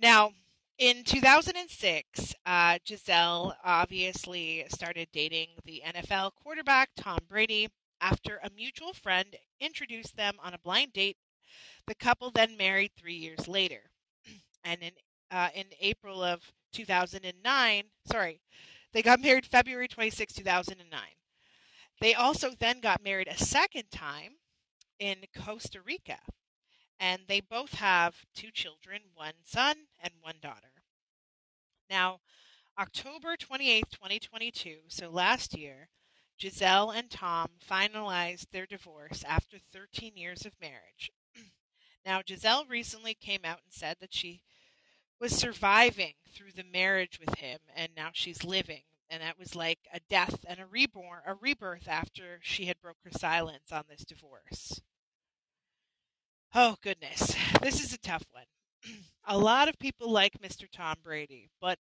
Now, 0.00 0.32
in 0.78 1.04
2006, 1.04 2.34
uh, 2.46 2.78
Gisele 2.84 3.54
obviously 3.62 4.64
started 4.70 5.08
dating 5.12 5.48
the 5.64 5.82
NFL 5.86 6.32
quarterback 6.34 6.90
Tom 6.96 7.18
Brady. 7.28 7.68
After 8.00 8.40
a 8.42 8.50
mutual 8.50 8.94
friend 8.94 9.36
introduced 9.60 10.16
them 10.16 10.34
on 10.42 10.54
a 10.54 10.58
blind 10.58 10.92
date, 10.92 11.18
the 11.86 11.94
couple 11.94 12.30
then 12.32 12.56
married 12.56 12.90
three 12.96 13.14
years 13.14 13.46
later. 13.46 13.90
And 14.64 14.80
in 14.82 14.92
uh, 15.30 15.48
in 15.54 15.66
April 15.80 16.22
of 16.22 16.52
2009, 16.72 17.84
sorry, 18.06 18.40
they 18.92 19.02
got 19.02 19.20
married 19.20 19.46
February 19.46 19.88
26, 19.88 20.34
2009. 20.34 21.00
They 22.02 22.14
also 22.14 22.50
then 22.58 22.80
got 22.80 23.04
married 23.04 23.28
a 23.28 23.38
second 23.38 23.92
time 23.92 24.32
in 24.98 25.18
Costa 25.36 25.80
Rica. 25.80 26.18
And 26.98 27.22
they 27.28 27.40
both 27.40 27.74
have 27.74 28.26
two 28.34 28.50
children, 28.50 29.02
one 29.14 29.34
son 29.44 29.76
and 30.02 30.12
one 30.20 30.36
daughter. 30.42 30.72
Now, 31.88 32.18
October 32.76 33.36
28th, 33.36 33.90
2022, 33.90 34.78
so 34.88 35.10
last 35.10 35.56
year, 35.56 35.90
Gisele 36.40 36.90
and 36.90 37.08
Tom 37.08 37.50
finalized 37.64 38.46
their 38.50 38.66
divorce 38.66 39.22
after 39.24 39.58
13 39.72 40.16
years 40.16 40.44
of 40.44 40.60
marriage. 40.60 41.12
now, 42.04 42.20
Gisele 42.26 42.66
recently 42.68 43.14
came 43.14 43.44
out 43.44 43.60
and 43.64 43.72
said 43.72 43.98
that 44.00 44.12
she 44.12 44.42
was 45.20 45.36
surviving 45.36 46.14
through 46.34 46.50
the 46.56 46.64
marriage 46.64 47.20
with 47.20 47.36
him 47.36 47.60
and 47.76 47.92
now 47.96 48.10
she's 48.12 48.42
living 48.42 48.82
and 49.12 49.22
that 49.22 49.38
was 49.38 49.54
like 49.54 49.78
a 49.92 50.00
death 50.10 50.44
and 50.48 50.58
a 50.58 50.66
reborn 50.66 51.20
a 51.26 51.34
rebirth 51.34 51.86
after 51.86 52.38
she 52.42 52.64
had 52.64 52.80
broke 52.80 52.96
her 53.04 53.10
silence 53.16 53.70
on 53.70 53.84
this 53.88 54.04
divorce 54.04 54.80
oh 56.54 56.76
goodness 56.82 57.36
this 57.62 57.82
is 57.82 57.92
a 57.92 57.98
tough 57.98 58.24
one 58.32 58.44
a 59.26 59.38
lot 59.38 59.68
of 59.68 59.78
people 59.78 60.10
like 60.10 60.38
mr 60.42 60.64
tom 60.72 60.96
brady 61.04 61.50
but 61.60 61.78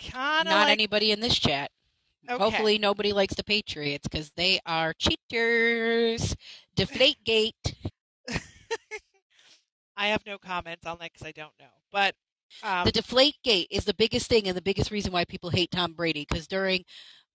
kind 0.00 0.48
of 0.48 0.52
Not 0.54 0.64
like, 0.64 0.72
anybody 0.72 1.12
in 1.12 1.20
this 1.20 1.38
chat. 1.38 1.70
okay. 2.28 2.42
Hopefully, 2.42 2.78
nobody 2.78 3.12
likes 3.12 3.34
the 3.34 3.44
Patriots 3.44 4.08
because 4.08 4.30
they 4.36 4.58
are 4.66 4.94
cheaters. 4.94 6.34
Deflate 6.74 7.22
gate. 7.24 7.74
i 9.96 10.06
have 10.08 10.24
no 10.24 10.38
comments 10.38 10.86
on 10.86 10.96
that 11.00 11.12
because 11.12 11.26
i 11.26 11.32
don't 11.32 11.52
know 11.58 11.66
but 11.92 12.14
um, 12.62 12.84
the 12.84 12.92
deflate 12.92 13.36
gate 13.42 13.68
is 13.70 13.84
the 13.84 13.94
biggest 13.94 14.28
thing 14.28 14.46
and 14.46 14.56
the 14.56 14.62
biggest 14.62 14.90
reason 14.90 15.12
why 15.12 15.24
people 15.24 15.50
hate 15.50 15.70
Tom 15.70 15.92
Brady 15.92 16.26
because 16.28 16.46
during 16.46 16.84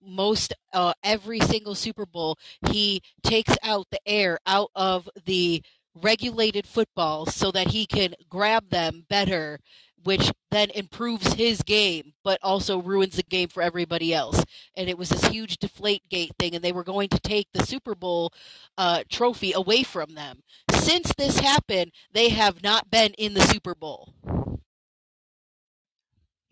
most 0.02 0.54
uh, 0.74 0.94
every 1.04 1.40
single 1.40 1.76
Super 1.76 2.06
Bowl 2.06 2.38
he 2.70 3.02
takes 3.24 3.56
out 3.64 3.88
the 3.92 4.00
air 4.06 4.40
out 4.46 4.70
of 4.76 5.10
the 5.26 5.64
regulated 5.96 6.68
footballs 6.68 7.34
so 7.36 7.52
that 7.52 7.70
he 7.70 7.86
can 7.86 8.14
grab 8.30 8.70
them 8.70 9.06
better 9.10 9.60
which 10.04 10.32
then 10.52 10.70
improves 10.72 11.34
his 11.34 11.64
game 11.64 12.14
but 12.24 12.40
also 12.44 12.80
ruins 12.80 13.16
the 13.16 13.24
game 13.24 13.48
for 13.50 13.64
everybody 13.64 14.14
else. 14.14 14.44
And 14.76 14.88
it 14.88 14.98
was 14.98 15.10
this 15.10 15.26
huge 15.26 15.58
deflate 15.58 16.08
gate 16.10 16.34
thing 16.38 16.54
and 16.56 16.64
they 16.64 16.72
were 16.72 16.84
going 16.84 17.10
to 17.10 17.20
take 17.20 17.48
the 17.54 17.66
Super 17.66 17.96
Bowl 17.96 18.32
uh, 18.78 19.04
trophy 19.10 19.52
away 19.54 19.84
from 19.84 20.14
them. 20.14 20.44
Since 20.72 21.12
this 21.18 21.40
happened 21.40 21.92
they 22.12 22.30
have 22.30 22.62
not 22.62 22.92
been 22.92 23.14
in 23.14 23.34
the 23.34 23.42
Super 23.42 23.74
Bowl 23.74 24.14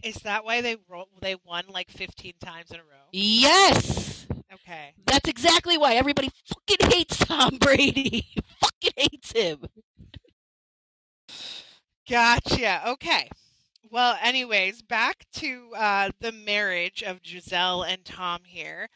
is 0.04 0.16
that 0.18 0.44
why 0.46 0.62
they 0.62 0.78
ro- 0.90 1.08
they 1.22 1.36
won 1.46 1.66
like 1.70 1.90
15 1.92 2.34
times 2.40 2.72
in 2.72 2.78
a 2.78 2.84
row 2.84 3.08
Yes. 3.12 4.26
okay 4.54 4.94
That's 5.06 5.30
exactly 5.30 5.78
why 5.78 5.94
everybody 5.96 6.30
fucking 6.46 6.90
hates 6.92 7.18
Tom 7.18 7.58
Brady. 7.58 8.28
fucking 8.62 8.92
hates 8.98 9.32
him. 9.32 9.60
Gotcha. 12.10 12.90
Okay. 12.92 13.30
Well, 13.90 14.18
anyways, 14.22 14.82
back 14.82 15.26
to 15.36 15.70
uh, 15.78 16.10
the 16.20 16.32
marriage 16.32 17.04
of 17.04 17.22
Gisele 17.22 17.84
and 17.84 18.04
Tom 18.04 18.42
here. 18.46 18.90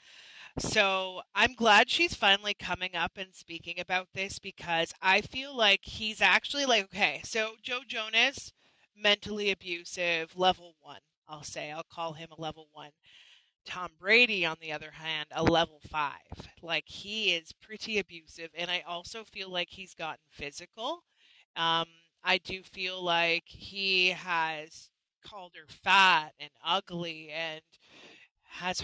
So 0.60 1.22
I'm 1.36 1.53
glad 1.53 1.89
she's 1.89 2.16
finally 2.16 2.55
coming 2.55 2.95
up 2.95 3.12
and 3.16 3.34
speaking 3.34 3.80
about 3.80 4.08
this 4.16 4.39
because 4.39 4.91
I 5.01 5.22
feel 5.22 5.55
like 5.55 5.82
he's 5.84 6.20
actually 6.20 6.66
like, 6.66 6.86
okay, 6.86 7.22
so 7.24 7.51
Joe 7.62 7.82
Jonas, 7.88 8.53
mentally 9.02 9.52
abusive, 9.52 10.38
level 10.38 10.76
one, 10.82 11.02
I'll 11.28 11.43
say. 11.43 11.72
I'll 11.72 11.84
call 11.84 12.14
him 12.14 12.30
a 12.32 12.41
level 12.41 12.68
one. 12.74 12.91
Tom 13.66 13.91
Brady, 14.00 14.45
on 14.45 14.58
the 14.62 14.72
other 14.72 14.91
hand, 14.91 15.28
a 15.32 15.43
level 15.43 15.82
five. 15.89 16.14
Like 16.62 16.86
he 16.88 17.34
is 17.34 17.52
pretty 17.52 18.00
abusive, 18.00 18.50
and 18.56 18.72
I 18.72 18.84
also 18.88 19.24
feel 19.24 19.50
like 19.50 19.70
he's 19.70 19.93
gotten 19.93 20.24
physical. 20.30 21.04
Um, 21.56 21.88
I 22.24 22.39
do 22.39 22.62
feel 22.64 23.04
like 23.04 23.43
he 23.45 24.10
has 24.10 24.89
called 25.26 25.54
her 25.56 25.68
fat 25.84 26.34
and 26.39 26.50
ugly 26.66 27.30
and 27.30 27.62
has 28.43 28.84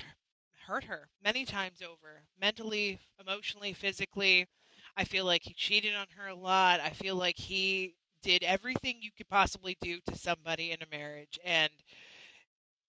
hurt 0.68 0.84
her 0.86 1.10
many 1.24 1.46
times 1.46 1.82
over, 1.82 2.24
mentally, 2.40 3.00
emotionally, 3.20 3.74
physically. 3.74 4.48
I 4.96 5.06
feel 5.06 5.26
like 5.26 5.44
he 5.44 5.54
cheated 5.54 5.96
on 5.96 6.08
her 6.18 6.28
a 6.28 6.36
lot. 6.36 6.80
I 6.80 6.92
feel 6.92 7.16
like 7.16 7.38
he 7.38 7.96
did 8.24 8.44
everything 8.44 8.98
you 9.02 9.12
could 9.16 9.30
possibly 9.30 9.78
do 9.82 10.00
to 10.08 10.18
somebody 10.18 10.72
in 10.72 10.80
a 10.82 10.96
marriage, 10.98 11.38
and 11.44 11.72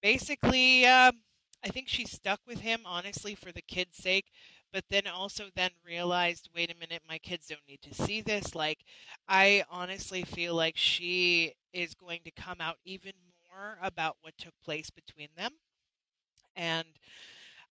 basically, 0.03 0.87
um, 0.87 1.20
I 1.64 1.68
think 1.68 1.89
she 1.89 2.05
stuck 2.07 2.41
with 2.47 2.61
him 2.61 2.80
honestly 2.87 3.35
for 3.35 3.53
the 3.53 3.62
kids' 3.62 3.97
sake, 3.97 4.26
but 4.72 4.85
then 4.91 5.07
also 5.07 5.45
then 5.55 5.70
realized, 5.87 6.49
wait 6.55 6.70
a 6.70 6.78
minute, 6.78 7.03
my 7.09 7.18
kids 7.18 7.49
don't 7.49 7.61
need 7.68 7.82
to 7.82 7.95
see 7.95 8.20
this. 8.20 8.55
Like, 8.55 8.78
I 9.28 9.64
honestly 9.70 10.22
feel 10.22 10.55
like 10.55 10.76
she 10.76 11.55
is 11.72 11.95
going 11.95 12.20
to 12.24 12.30
come 12.30 12.61
out 12.61 12.76
even 12.85 13.12
more 13.51 13.78
about 13.82 14.16
what 14.22 14.39
took 14.39 14.55
place 14.64 14.91
between 14.91 15.28
them, 15.37 15.53
and. 16.57 16.87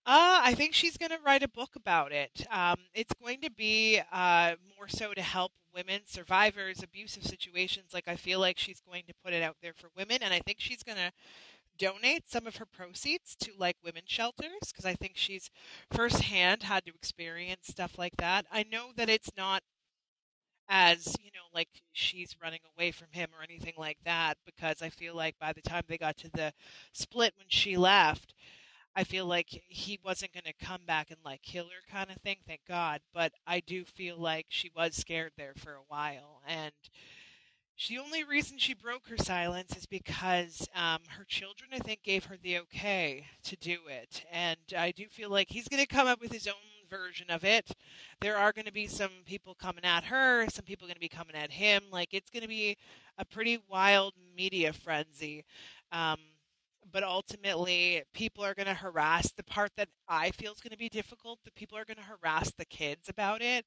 Uh, 0.05 0.43
I 0.43 0.53
think 0.53 0.73
she's 0.73 0.97
going 0.97 1.11
to 1.11 1.19
write 1.25 1.43
a 1.43 1.47
book 1.47 1.77
about 1.77 2.11
it. 2.11 2.45
Um, 2.51 2.75
it's 2.93 3.13
going 3.23 3.39
to 3.39 3.49
be 3.49 4.01
uh, 4.11 4.55
more 4.77 4.89
so 4.89 5.13
to 5.13 5.21
help 5.21 5.53
women, 5.73 6.01
survivors, 6.05 6.83
abusive 6.83 7.23
situations. 7.23 7.93
Like, 7.93 8.07
I 8.07 8.15
feel 8.15 8.39
like 8.39 8.57
she's 8.57 8.81
going 8.81 9.03
to 9.07 9.13
put 9.23 9.33
it 9.33 9.43
out 9.43 9.57
there 9.61 9.73
for 9.73 9.89
women, 9.97 10.19
and 10.21 10.33
I 10.33 10.39
think 10.39 10.59
she's 10.59 10.83
going 10.83 10.97
to 10.97 11.11
donate 11.77 12.29
some 12.29 12.47
of 12.47 12.57
her 12.57 12.65
proceeds 12.65 13.35
to 13.35 13.51
like 13.57 13.75
women 13.83 14.03
shelters 14.05 14.71
because 14.71 14.85
I 14.85 14.93
think 14.93 15.13
she's 15.15 15.49
firsthand 15.91 16.63
had 16.63 16.85
to 16.85 16.93
experience 16.93 17.67
stuff 17.67 17.97
like 17.97 18.15
that. 18.17 18.45
I 18.51 18.63
know 18.71 18.89
that 18.95 19.09
it's 19.09 19.31
not 19.35 19.63
as 20.69 21.15
you 21.19 21.29
know 21.33 21.41
like 21.53 21.67
she's 21.91 22.35
running 22.41 22.59
away 22.75 22.91
from 22.91 23.07
him 23.11 23.29
or 23.37 23.43
anything 23.43 23.73
like 23.77 23.97
that 24.05 24.37
because 24.45 24.81
I 24.81 24.89
feel 24.89 25.15
like 25.15 25.35
by 25.39 25.53
the 25.53 25.61
time 25.61 25.83
they 25.87 25.97
got 25.97 26.17
to 26.17 26.29
the 26.31 26.53
split 26.93 27.33
when 27.37 27.47
she 27.49 27.75
left 27.77 28.33
I 28.95 29.03
feel 29.03 29.25
like 29.25 29.47
he 29.67 29.99
wasn't 30.03 30.33
going 30.33 30.43
to 30.43 30.65
come 30.65 30.81
back 30.85 31.09
and 31.09 31.19
like 31.25 31.41
kill 31.41 31.65
her 31.65 31.91
kind 31.91 32.09
of 32.09 32.17
thing 32.17 32.37
thank 32.47 32.61
god 32.67 33.01
but 33.13 33.33
I 33.47 33.59
do 33.59 33.83
feel 33.85 34.17
like 34.17 34.47
she 34.49 34.71
was 34.75 34.95
scared 34.95 35.31
there 35.37 35.53
for 35.55 35.73
a 35.73 35.85
while 35.87 36.41
and 36.47 36.73
the 37.89 37.97
only 37.97 38.23
reason 38.23 38.57
she 38.57 38.73
broke 38.73 39.07
her 39.07 39.17
silence 39.17 39.75
is 39.75 39.85
because 39.85 40.67
um, 40.75 40.99
her 41.17 41.25
children, 41.25 41.71
I 41.73 41.79
think, 41.79 42.03
gave 42.03 42.25
her 42.25 42.37
the 42.41 42.59
okay 42.59 43.25
to 43.43 43.55
do 43.57 43.79
it. 43.89 44.23
And 44.31 44.59
I 44.77 44.91
do 44.91 45.07
feel 45.07 45.29
like 45.29 45.49
he's 45.49 45.67
going 45.67 45.81
to 45.81 45.87
come 45.87 46.07
up 46.07 46.21
with 46.21 46.31
his 46.31 46.47
own 46.47 46.53
version 46.89 47.29
of 47.29 47.43
it. 47.43 47.71
There 48.21 48.37
are 48.37 48.53
going 48.53 48.65
to 48.65 48.71
be 48.71 48.87
some 48.87 49.09
people 49.25 49.55
coming 49.55 49.83
at 49.83 50.05
her, 50.05 50.47
some 50.49 50.65
people 50.65 50.87
going 50.87 50.95
to 50.95 51.01
be 51.01 51.09
coming 51.09 51.35
at 51.35 51.51
him. 51.51 51.83
Like, 51.91 52.13
it's 52.13 52.29
going 52.29 52.43
to 52.43 52.47
be 52.47 52.77
a 53.17 53.25
pretty 53.25 53.59
wild 53.67 54.13
media 54.37 54.71
frenzy. 54.71 55.43
Um, 55.91 56.19
but 56.91 57.03
ultimately 57.03 58.03
people 58.13 58.43
are 58.43 58.53
going 58.53 58.67
to 58.67 58.73
harass 58.73 59.31
the 59.31 59.43
part 59.43 59.71
that 59.77 59.89
I 60.07 60.31
feel 60.31 60.51
is 60.51 60.61
going 60.61 60.71
to 60.71 60.77
be 60.77 60.89
difficult. 60.89 61.39
The 61.43 61.51
people 61.51 61.77
are 61.77 61.85
going 61.85 61.97
to 61.97 62.03
harass 62.03 62.51
the 62.57 62.65
kids 62.65 63.09
about 63.09 63.41
it, 63.41 63.65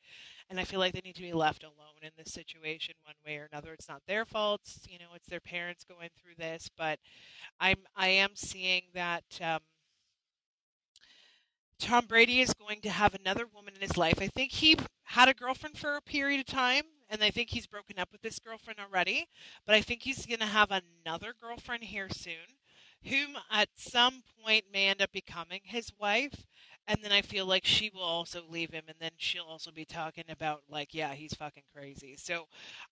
and 0.48 0.60
I 0.60 0.64
feel 0.64 0.80
like 0.80 0.92
they 0.92 1.00
need 1.04 1.16
to 1.16 1.22
be 1.22 1.32
left 1.32 1.64
alone 1.64 2.02
in 2.02 2.10
this 2.16 2.32
situation 2.32 2.94
one 3.04 3.14
way 3.24 3.38
or 3.38 3.48
another. 3.50 3.72
It's 3.72 3.88
not 3.88 4.02
their 4.06 4.24
fault, 4.24 4.60
you 4.88 4.98
know, 4.98 5.14
it's 5.14 5.28
their 5.28 5.40
parents 5.40 5.84
going 5.84 6.10
through 6.20 6.34
this, 6.38 6.70
but 6.76 6.98
I'm 7.60 7.78
I 7.96 8.08
am 8.08 8.30
seeing 8.34 8.82
that 8.94 9.24
um, 9.42 9.60
Tom 11.78 12.06
Brady 12.06 12.40
is 12.40 12.54
going 12.54 12.80
to 12.82 12.90
have 12.90 13.14
another 13.14 13.46
woman 13.46 13.74
in 13.74 13.82
his 13.82 13.96
life. 13.96 14.20
I 14.20 14.28
think 14.28 14.52
he 14.52 14.76
had 15.04 15.28
a 15.28 15.34
girlfriend 15.34 15.76
for 15.76 15.96
a 15.96 16.00
period 16.00 16.40
of 16.40 16.46
time, 16.46 16.84
and 17.10 17.22
I 17.22 17.30
think 17.30 17.50
he's 17.50 17.66
broken 17.66 17.98
up 17.98 18.10
with 18.12 18.22
this 18.22 18.38
girlfriend 18.38 18.80
already. 18.80 19.26
But 19.66 19.74
I 19.74 19.82
think 19.82 20.02
he's 20.02 20.24
going 20.24 20.40
to 20.40 20.46
have 20.46 20.70
another 20.70 21.34
girlfriend 21.38 21.84
here 21.84 22.08
soon, 22.08 22.56
whom 23.04 23.36
at 23.50 23.68
some 23.76 24.22
point 24.44 24.64
may 24.72 24.88
end 24.88 25.02
up 25.02 25.12
becoming 25.12 25.60
his 25.64 25.92
wife. 25.98 26.44
And 26.88 26.98
then 27.02 27.10
I 27.10 27.22
feel 27.22 27.46
like 27.46 27.64
she 27.64 27.90
will 27.92 28.02
also 28.02 28.42
leave 28.48 28.70
him, 28.70 28.84
and 28.86 28.96
then 29.00 29.10
she'll 29.16 29.44
also 29.44 29.72
be 29.72 29.84
talking 29.84 30.24
about, 30.28 30.62
like, 30.70 30.94
yeah, 30.94 31.14
he's 31.14 31.34
fucking 31.34 31.64
crazy. 31.74 32.14
So 32.16 32.46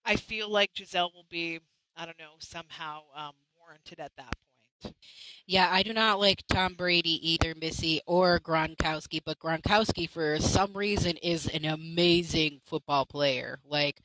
I 0.05 0.17
feel 0.17 0.49
like 0.49 0.75
Gisele 0.75 1.13
will 1.15 1.27
be, 1.31 1.61
I 1.97 2.05
don't 2.05 2.19
know, 2.19 2.33
somehow 2.41 3.03
um, 3.15 3.35
warranted 3.57 4.01
at 4.01 4.11
that 4.17 4.35
point. 4.83 4.95
Yeah, 5.47 5.69
I 5.71 5.85
do 5.85 5.93
not 5.93 6.19
like 6.19 6.43
Tom 6.49 6.75
Brady 6.75 7.33
either, 7.33 7.55
Missy, 7.55 8.01
or 8.05 8.41
Gronkowski, 8.41 9.21
but 9.25 9.39
Gronkowski, 9.39 10.09
for 10.11 10.41
some 10.41 10.73
reason, 10.73 11.17
is 11.19 11.47
an 11.47 11.65
amazing 11.65 12.61
football 12.67 13.07
player. 13.07 13.61
Like, 13.65 14.01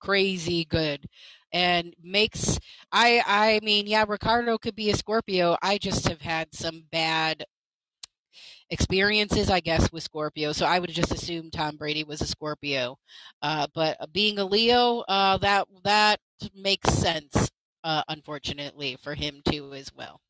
crazy 0.00 0.64
good. 0.64 1.08
And 1.56 1.94
makes 2.02 2.58
I 2.92 3.22
I 3.26 3.60
mean, 3.64 3.86
yeah, 3.86 4.04
Ricardo 4.06 4.58
could 4.58 4.76
be 4.76 4.90
a 4.90 4.96
Scorpio. 4.96 5.56
I 5.62 5.78
just 5.78 6.06
have 6.06 6.20
had 6.20 6.54
some 6.54 6.84
bad 6.92 7.46
experiences, 8.68 9.48
I 9.48 9.60
guess, 9.60 9.90
with 9.90 10.02
Scorpio. 10.02 10.52
So 10.52 10.66
I 10.66 10.78
would 10.78 10.90
just 10.90 11.14
assume 11.14 11.50
Tom 11.50 11.78
Brady 11.78 12.04
was 12.04 12.20
a 12.20 12.26
Scorpio. 12.26 12.98
Uh, 13.40 13.68
but 13.74 13.96
being 14.12 14.38
a 14.38 14.44
Leo, 14.44 15.00
uh, 15.08 15.38
that 15.38 15.66
that 15.84 16.20
makes 16.54 16.92
sense, 16.92 17.50
uh, 17.84 18.02
unfortunately, 18.08 18.98
for 19.02 19.14
him 19.14 19.40
too 19.50 19.72
as 19.72 19.90
well. 19.94 20.20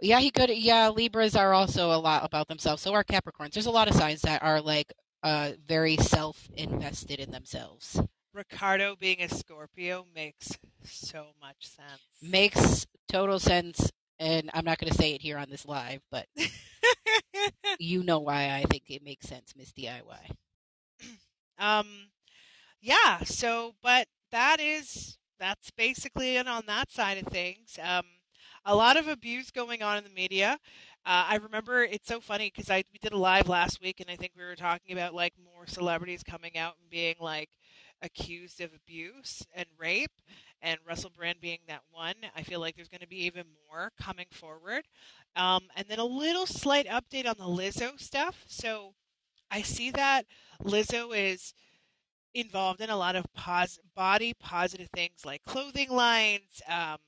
Yeah, 0.00 0.20
he 0.20 0.30
could. 0.30 0.50
Yeah, 0.50 0.90
Libras 0.90 1.34
are 1.34 1.52
also 1.52 1.90
a 1.90 1.98
lot 1.98 2.24
about 2.24 2.46
themselves. 2.46 2.82
So 2.82 2.94
are 2.94 3.02
Capricorns. 3.02 3.52
There's 3.52 3.66
a 3.66 3.70
lot 3.72 3.88
of 3.88 3.94
signs 3.94 4.22
that 4.22 4.44
are 4.44 4.60
like 4.60 4.92
uh, 5.24 5.52
very 5.66 5.96
self-invested 5.96 7.18
in 7.18 7.32
themselves. 7.32 8.00
Ricardo 8.32 8.96
being 8.96 9.22
a 9.22 9.28
Scorpio 9.28 10.06
makes 10.14 10.58
so 10.84 11.28
much 11.40 11.66
sense. 11.66 12.00
Makes 12.22 12.86
total 13.08 13.38
sense, 13.38 13.90
and 14.18 14.50
I'm 14.54 14.64
not 14.64 14.78
going 14.78 14.92
to 14.92 14.96
say 14.98 15.12
it 15.12 15.22
here 15.22 15.38
on 15.38 15.50
this 15.50 15.66
live, 15.66 16.00
but 16.10 16.26
you 17.78 18.02
know 18.02 18.20
why 18.20 18.50
I 18.50 18.64
think 18.70 18.84
it 18.88 19.02
makes 19.02 19.28
sense, 19.28 19.54
Miss 19.56 19.72
DIY. 19.72 20.30
um, 21.58 21.86
yeah. 22.80 23.18
So, 23.24 23.74
but 23.82 24.06
that 24.30 24.60
is 24.60 25.18
that's 25.38 25.70
basically 25.70 26.36
it 26.36 26.46
on 26.46 26.64
that 26.66 26.90
side 26.90 27.18
of 27.18 27.26
things. 27.32 27.78
Um, 27.82 28.04
a 28.64 28.74
lot 28.74 28.96
of 28.96 29.08
abuse 29.08 29.50
going 29.50 29.82
on 29.82 29.98
in 29.98 30.04
the 30.04 30.10
media. 30.10 30.58
Uh, 31.06 31.24
I 31.28 31.36
remember 31.36 31.82
it's 31.82 32.06
so 32.06 32.20
funny 32.20 32.52
because 32.54 32.70
I 32.70 32.84
we 32.92 32.98
did 33.00 33.12
a 33.12 33.18
live 33.18 33.48
last 33.48 33.80
week, 33.80 34.00
and 34.00 34.10
I 34.10 34.16
think 34.16 34.32
we 34.36 34.44
were 34.44 34.54
talking 34.56 34.92
about 34.92 35.14
like 35.14 35.32
more 35.42 35.66
celebrities 35.66 36.22
coming 36.22 36.56
out 36.58 36.74
and 36.80 36.90
being 36.90 37.16
like 37.20 37.48
accused 38.02 38.60
of 38.60 38.70
abuse 38.74 39.42
and 39.54 39.66
rape, 39.78 40.12
and 40.62 40.78
Russell 40.86 41.10
Brand 41.16 41.40
being 41.40 41.60
that 41.68 41.82
one. 41.90 42.14
I 42.36 42.42
feel 42.42 42.60
like 42.60 42.76
there's 42.76 42.88
going 42.88 43.00
to 43.00 43.06
be 43.08 43.24
even 43.24 43.44
more 43.68 43.92
coming 44.00 44.26
forward. 44.30 44.84
Um, 45.36 45.64
and 45.76 45.86
then 45.88 45.98
a 45.98 46.04
little 46.04 46.46
slight 46.46 46.86
update 46.86 47.26
on 47.26 47.36
the 47.38 47.44
Lizzo 47.44 47.98
stuff. 48.00 48.44
So 48.46 48.94
I 49.50 49.62
see 49.62 49.90
that 49.92 50.26
Lizzo 50.62 51.16
is 51.16 51.54
involved 52.34 52.80
in 52.80 52.90
a 52.90 52.96
lot 52.96 53.16
of 53.16 53.26
pos- 53.34 53.78
body 53.94 54.34
positive 54.34 54.88
things 54.94 55.24
like 55.24 55.42
clothing 55.44 55.90
lines. 55.90 56.62
Um, 56.68 56.98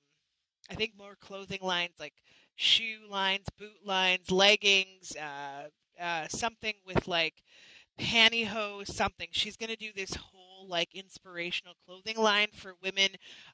I 0.70 0.74
think 0.74 0.92
more 0.96 1.16
clothing 1.20 1.60
lines 1.62 1.94
like 2.00 2.14
shoe 2.56 3.00
lines, 3.08 3.46
boot 3.58 3.84
lines, 3.84 4.30
leggings, 4.30 5.16
uh, 5.16 5.68
uh, 6.00 6.28
something 6.28 6.74
with 6.86 7.06
like 7.08 7.42
pantyhose, 7.98 8.88
something. 8.88 9.28
She's 9.32 9.56
going 9.56 9.70
to 9.70 9.76
do 9.76 9.90
this 9.94 10.14
whole 10.14 10.41
like 10.68 10.94
inspirational 10.94 11.74
clothing 11.86 12.16
line 12.16 12.48
for 12.52 12.74
women 12.82 13.10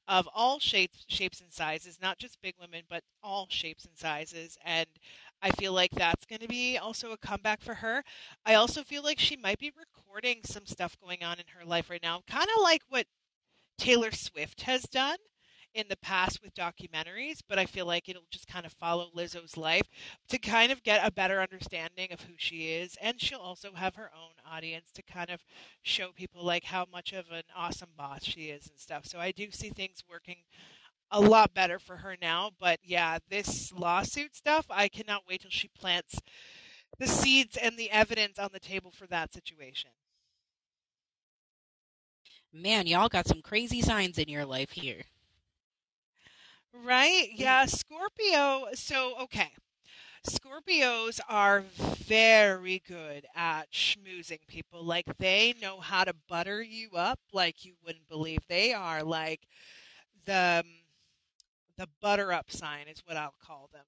of 0.06 0.28
all 0.34 0.59
shapes, 0.59 1.04
shapes 1.09 1.40
and 1.40 1.52
sizes, 1.52 1.98
not 2.00 2.18
just 2.18 2.40
big 2.42 2.54
women, 2.61 2.82
but 2.88 3.02
all 3.22 3.46
shapes 3.50 3.84
and 3.84 3.96
sizes. 3.96 4.56
And 4.64 4.88
I 5.42 5.50
feel 5.50 5.72
like 5.72 5.92
that's 5.92 6.26
going 6.26 6.40
to 6.40 6.48
be 6.48 6.78
also 6.78 7.12
a 7.12 7.16
comeback 7.16 7.61
for 7.61 7.74
her. 7.74 8.02
I 8.44 8.54
also 8.54 8.82
feel 8.82 9.02
like 9.02 9.18
she 9.18 9.36
might 9.36 9.59
be 9.59 9.72
recording 9.78 10.40
some 10.44 10.66
stuff 10.66 10.96
going 11.00 11.22
on 11.22 11.38
in 11.38 11.46
her 11.59 11.64
life 11.64 11.90
right 11.90 12.02
now, 12.02 12.22
kind 12.26 12.48
of 12.56 12.62
like 12.62 12.82
what 12.88 13.06
Taylor 13.78 14.11
Swift 14.11 14.62
has 14.62 14.82
done 14.82 15.18
in 15.74 15.86
the 15.88 15.96
past 15.96 16.40
with 16.42 16.54
documentaries, 16.54 17.40
but 17.48 17.58
I 17.58 17.66
feel 17.66 17.86
like 17.86 18.08
it'll 18.08 18.26
just 18.30 18.46
kind 18.48 18.66
of 18.66 18.72
follow 18.72 19.10
Lizzo's 19.14 19.56
life 19.56 19.88
to 20.28 20.38
kind 20.38 20.72
of 20.72 20.82
get 20.82 21.06
a 21.06 21.10
better 21.10 21.40
understanding 21.40 22.12
of 22.12 22.22
who 22.22 22.34
she 22.36 22.72
is. 22.72 22.96
And 23.00 23.20
she'll 23.20 23.38
also 23.38 23.72
have 23.74 23.94
her 23.96 24.10
own 24.14 24.32
audience 24.50 24.90
to 24.94 25.02
kind 25.02 25.30
of 25.30 25.40
show 25.82 26.10
people 26.12 26.44
like 26.44 26.64
how 26.64 26.86
much 26.90 27.12
of 27.12 27.26
an 27.30 27.44
awesome 27.56 27.90
boss 27.96 28.24
she 28.24 28.46
is 28.46 28.66
and 28.68 28.78
stuff. 28.78 29.06
So 29.06 29.18
I 29.18 29.30
do 29.30 29.50
see 29.50 29.70
things 29.70 30.02
working 30.08 30.36
a 31.10 31.20
lot 31.20 31.54
better 31.54 31.78
for 31.78 31.98
her 31.98 32.16
now. 32.20 32.50
But 32.58 32.80
yeah, 32.82 33.18
this 33.28 33.72
lawsuit 33.72 34.34
stuff, 34.34 34.66
I 34.70 34.88
cannot 34.88 35.24
wait 35.28 35.42
till 35.42 35.50
she 35.50 35.68
plants 35.68 36.18
the 36.98 37.06
seeds 37.06 37.56
and 37.56 37.76
the 37.76 37.90
evidence 37.90 38.38
on 38.38 38.50
the 38.52 38.60
table 38.60 38.90
for 38.90 39.06
that 39.06 39.32
situation. 39.32 39.90
Man, 42.52 42.86
y'all 42.86 43.08
got 43.08 43.26
some 43.26 43.42
crazy 43.42 43.82
signs 43.82 44.18
in 44.18 44.28
your 44.28 44.46
life 44.46 44.70
here. 44.72 45.02
Right? 46.74 47.28
Yeah, 47.34 47.66
Scorpio. 47.66 48.68
So, 48.74 49.14
okay. 49.22 49.52
Scorpios 50.26 51.20
are 51.28 51.64
very 51.70 52.82
good 52.86 53.26
at 53.34 53.70
schmoozing 53.72 54.46
people. 54.46 54.84
Like 54.84 55.06
they 55.18 55.54
know 55.60 55.80
how 55.80 56.04
to 56.04 56.14
butter 56.28 56.62
you 56.62 56.90
up 56.96 57.20
like 57.32 57.64
you 57.64 57.74
wouldn't 57.84 58.08
believe. 58.08 58.40
They 58.48 58.74
are 58.74 59.02
like 59.02 59.46
the 60.26 60.64
the 61.76 61.88
butter 62.02 62.32
up 62.32 62.50
sign 62.50 62.88
is 62.88 63.02
what 63.06 63.16
I'll 63.16 63.34
call 63.42 63.70
them. 63.72 63.84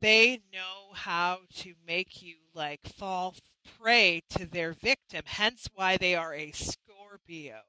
They 0.00 0.40
know 0.52 0.92
how 0.94 1.40
to 1.56 1.74
make 1.86 2.22
you 2.22 2.36
like 2.54 2.80
fall 2.84 3.34
prey 3.78 4.22
to 4.30 4.46
their 4.46 4.72
victim. 4.72 5.22
Hence 5.26 5.68
why 5.74 5.96
they 5.96 6.14
are 6.14 6.32
a 6.32 6.52
Scorpio 6.52 7.62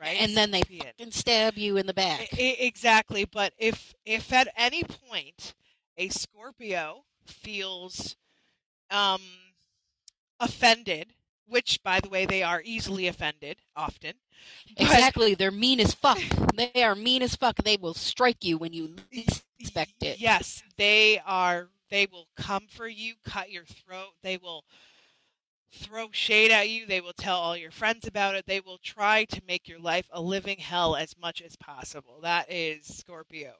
right? 0.00 0.16
And 0.20 0.36
then 0.36 0.50
they 0.50 0.62
can 0.62 1.12
stab 1.12 1.56
you 1.56 1.76
in 1.76 1.86
the 1.86 1.94
back. 1.94 2.28
I, 2.32 2.56
exactly. 2.58 3.24
But 3.24 3.52
if 3.58 3.94
if 4.04 4.32
at 4.32 4.48
any 4.56 4.82
point 4.82 5.54
a 5.96 6.08
Scorpio 6.08 7.04
feels 7.26 8.16
um, 8.90 9.20
offended, 10.38 11.14
which 11.46 11.82
by 11.82 12.00
the 12.00 12.08
way 12.08 12.26
they 12.26 12.42
are 12.42 12.62
easily 12.64 13.06
offended 13.06 13.58
often. 13.76 14.14
Exactly, 14.76 15.34
they're 15.34 15.50
mean 15.50 15.80
as 15.80 15.94
fuck. 15.94 16.18
They 16.54 16.82
are 16.82 16.94
mean 16.94 17.22
as 17.22 17.36
fuck. 17.36 17.56
They 17.56 17.76
will 17.76 17.94
strike 17.94 18.44
you 18.44 18.58
when 18.58 18.72
you 18.72 18.94
least 19.12 19.44
expect 19.58 20.02
it. 20.02 20.20
Yes, 20.20 20.62
they 20.76 21.20
are. 21.24 21.68
They 21.90 22.06
will 22.10 22.28
come 22.36 22.66
for 22.68 22.86
you, 22.86 23.14
cut 23.24 23.50
your 23.50 23.64
throat. 23.64 24.12
They 24.22 24.36
will 24.36 24.64
throw 25.72 26.08
shade 26.12 26.50
at 26.50 26.68
you. 26.68 26.86
They 26.86 27.00
will 27.00 27.12
tell 27.12 27.38
all 27.38 27.56
your 27.56 27.70
friends 27.70 28.06
about 28.06 28.34
it. 28.34 28.46
They 28.46 28.60
will 28.60 28.78
try 28.78 29.24
to 29.26 29.42
make 29.46 29.68
your 29.68 29.78
life 29.78 30.06
a 30.12 30.20
living 30.20 30.58
hell 30.58 30.96
as 30.96 31.14
much 31.20 31.42
as 31.42 31.56
possible. 31.56 32.20
That 32.22 32.50
is 32.50 32.84
Scorpio. 32.84 33.52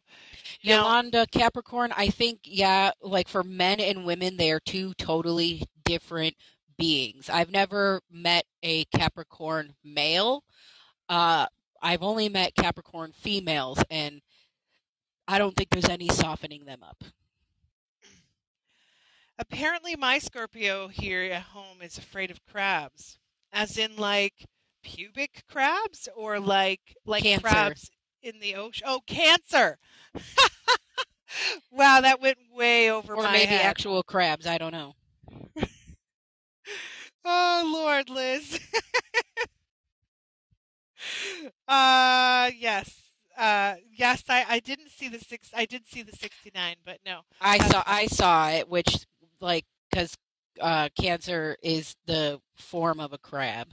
Now, 0.64 0.82
Yolanda 0.82 1.26
Capricorn, 1.30 1.92
I 1.96 2.08
think, 2.08 2.40
yeah, 2.44 2.90
like 3.00 3.28
for 3.28 3.42
men 3.42 3.80
and 3.80 4.04
women, 4.04 4.36
they 4.36 4.50
are 4.50 4.60
two 4.60 4.94
totally 4.94 5.64
different 5.84 6.34
beings. 6.78 7.28
I've 7.30 7.50
never 7.50 8.00
met 8.10 8.44
a 8.62 8.84
Capricorn 8.86 9.74
male. 9.84 10.44
Uh, 11.08 11.46
I've 11.82 12.02
only 12.02 12.28
met 12.28 12.54
Capricorn 12.54 13.12
females, 13.14 13.82
and 13.90 14.20
I 15.26 15.38
don't 15.38 15.54
think 15.56 15.70
there's 15.70 15.88
any 15.88 16.08
softening 16.08 16.64
them 16.64 16.82
up. 16.82 17.04
Apparently, 19.40 19.96
my 19.96 20.18
Scorpio 20.18 20.88
here 20.88 21.22
at 21.22 21.40
home 21.40 21.80
is 21.80 21.96
afraid 21.96 22.30
of 22.30 22.44
crabs, 22.44 23.18
as 23.50 23.78
in 23.78 23.96
like 23.96 24.44
pubic 24.82 25.44
crabs 25.50 26.10
or 26.14 26.38
like 26.38 26.94
like 27.06 27.22
cancer. 27.22 27.48
crabs 27.48 27.90
in 28.22 28.40
the 28.40 28.54
ocean. 28.54 28.86
Oh, 28.86 29.00
cancer! 29.06 29.78
wow, 31.72 32.02
that 32.02 32.20
went 32.20 32.36
way 32.52 32.90
over 32.90 33.14
or 33.14 33.22
my 33.22 33.32
maybe 33.32 33.46
head. 33.46 33.64
actual 33.64 34.02
crabs. 34.02 34.46
I 34.46 34.58
don't 34.58 34.72
know. 34.72 34.92
oh 37.24 37.72
Lord, 37.72 38.10
Liz. 38.10 38.60
uh 41.66 42.50
yes. 42.54 42.94
Uh, 43.38 43.76
yes, 43.90 44.24
I, 44.28 44.44
I 44.46 44.60
didn't 44.60 44.90
see 44.90 45.08
the 45.08 45.18
six. 45.18 45.48
I 45.56 45.64
did 45.64 45.86
see 45.86 46.02
the 46.02 46.12
sixty 46.12 46.50
nine, 46.54 46.76
but 46.84 46.98
no. 47.06 47.20
I 47.40 47.56
saw. 47.56 47.82
I 47.86 48.04
saw 48.04 48.50
it, 48.50 48.68
which 48.68 49.06
like 49.40 49.64
because 49.90 50.16
uh, 50.60 50.88
cancer 50.98 51.56
is 51.62 51.96
the 52.06 52.40
form 52.54 53.00
of 53.00 53.12
a 53.12 53.18
crab. 53.18 53.68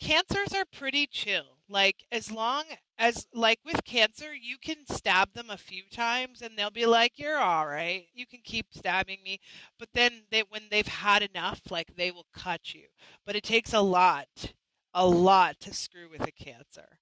Cancers 0.00 0.52
are 0.54 0.64
pretty 0.64 1.06
chill. 1.06 1.56
Like 1.68 2.04
as 2.12 2.30
long 2.30 2.64
as 2.98 3.26
like 3.34 3.58
with 3.64 3.84
cancer, 3.84 4.34
you 4.34 4.56
can 4.58 4.86
stab 4.88 5.32
them 5.32 5.50
a 5.50 5.56
few 5.56 5.82
times 5.90 6.42
and 6.42 6.56
they'll 6.56 6.70
be 6.70 6.86
like, 6.86 7.18
"You're 7.18 7.38
all 7.38 7.66
right. 7.66 8.06
You 8.14 8.26
can 8.26 8.40
keep 8.44 8.66
stabbing 8.72 9.18
me." 9.24 9.40
But 9.78 9.88
then 9.94 10.24
they 10.30 10.42
when 10.42 10.68
they've 10.70 10.86
had 10.86 11.22
enough, 11.22 11.62
like 11.70 11.96
they 11.96 12.10
will 12.10 12.26
cut 12.32 12.74
you. 12.74 12.86
But 13.24 13.36
it 13.36 13.42
takes 13.42 13.72
a 13.72 13.80
lot, 13.80 14.52
a 14.94 15.06
lot 15.06 15.58
to 15.60 15.74
screw 15.74 16.08
with 16.10 16.26
a 16.26 16.32
cancer. 16.32 17.00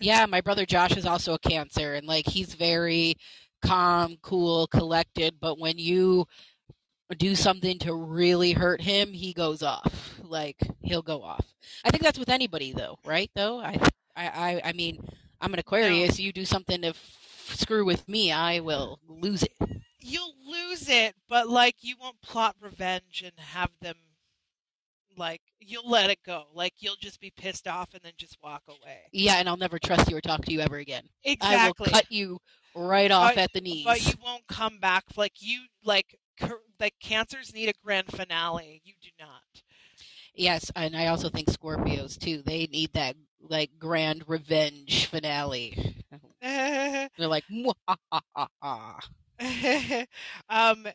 Yeah, 0.00 0.26
my 0.26 0.40
brother 0.40 0.66
Josh 0.66 0.96
is 0.96 1.06
also 1.06 1.34
a 1.34 1.38
cancer, 1.38 1.94
and 1.94 2.06
like 2.06 2.26
he's 2.26 2.54
very 2.54 3.14
calm, 3.62 4.16
cool, 4.22 4.66
collected. 4.66 5.36
But 5.40 5.58
when 5.58 5.78
you 5.78 6.26
do 7.18 7.34
something 7.34 7.78
to 7.80 7.94
really 7.94 8.52
hurt 8.52 8.80
him, 8.80 9.12
he 9.12 9.32
goes 9.32 9.62
off. 9.62 10.20
Like 10.22 10.56
he'll 10.82 11.02
go 11.02 11.22
off. 11.22 11.46
I 11.84 11.90
think 11.90 12.02
that's 12.02 12.18
with 12.18 12.28
anybody, 12.28 12.72
though, 12.72 12.98
right? 13.04 13.30
Though 13.34 13.58
I, 13.60 13.78
I, 14.16 14.26
I, 14.26 14.60
I 14.64 14.72
mean, 14.72 15.02
I'm 15.40 15.52
an 15.54 15.60
Aquarius. 15.60 16.18
You 16.18 16.32
do 16.32 16.44
something 16.44 16.82
to 16.82 16.88
f- 16.88 17.52
screw 17.54 17.84
with 17.84 18.08
me, 18.08 18.32
I 18.32 18.60
will 18.60 18.98
lose 19.08 19.44
it. 19.44 19.52
you'll 20.00 20.34
lose 20.46 20.88
it, 20.88 21.14
but 21.28 21.48
like 21.48 21.76
you 21.80 21.94
won't 22.00 22.20
plot 22.22 22.56
revenge 22.60 23.22
and 23.24 23.32
have 23.38 23.70
them 23.80 23.96
like 25.16 25.40
you'll 25.60 25.88
let 25.88 26.10
it 26.10 26.18
go. 26.24 26.44
Like 26.54 26.74
you'll 26.78 26.96
just 27.00 27.20
be 27.20 27.32
pissed 27.36 27.66
off 27.68 27.94
and 27.94 28.02
then 28.02 28.12
just 28.16 28.36
walk 28.42 28.62
away. 28.68 29.00
Yeah, 29.12 29.36
and 29.36 29.48
I'll 29.48 29.56
never 29.56 29.78
trust 29.78 30.10
you 30.10 30.16
or 30.16 30.20
talk 30.20 30.44
to 30.44 30.52
you 30.52 30.60
ever 30.60 30.76
again. 30.76 31.04
exactly 31.24 31.52
I 31.52 31.66
will 31.68 31.74
cut 31.92 32.10
you 32.10 32.38
right 32.74 33.10
off 33.10 33.34
But 33.34 33.42
at 33.42 33.52
the 33.52 33.60
knees. 33.60 33.84
but 33.84 34.04
you 34.06 34.14
won't 34.24 34.46
come 34.48 34.78
back 34.78 35.04
like 35.16 35.32
you 35.40 35.60
like 35.84 36.18
like 36.78 36.94
cancers 37.00 37.54
need 37.54 37.68
a 37.68 37.72
grand 37.84 38.06
finale. 38.12 38.80
You 38.84 38.92
do 39.02 39.08
not. 39.18 39.40
Yes, 40.34 40.70
and 40.76 40.94
I 40.96 41.06
also 41.06 41.30
think 41.30 41.48
Scorpios 41.48 42.18
too. 42.18 42.42
They 42.44 42.66
need 42.66 42.92
that 42.92 43.16
like 43.40 43.70
grand 43.78 44.24
revenge 44.26 45.06
finale. 45.06 45.94
They're 46.42 47.08
like, 47.18 47.44
um 50.48 50.86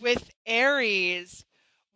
with 0.00 0.30
Aries, 0.46 1.44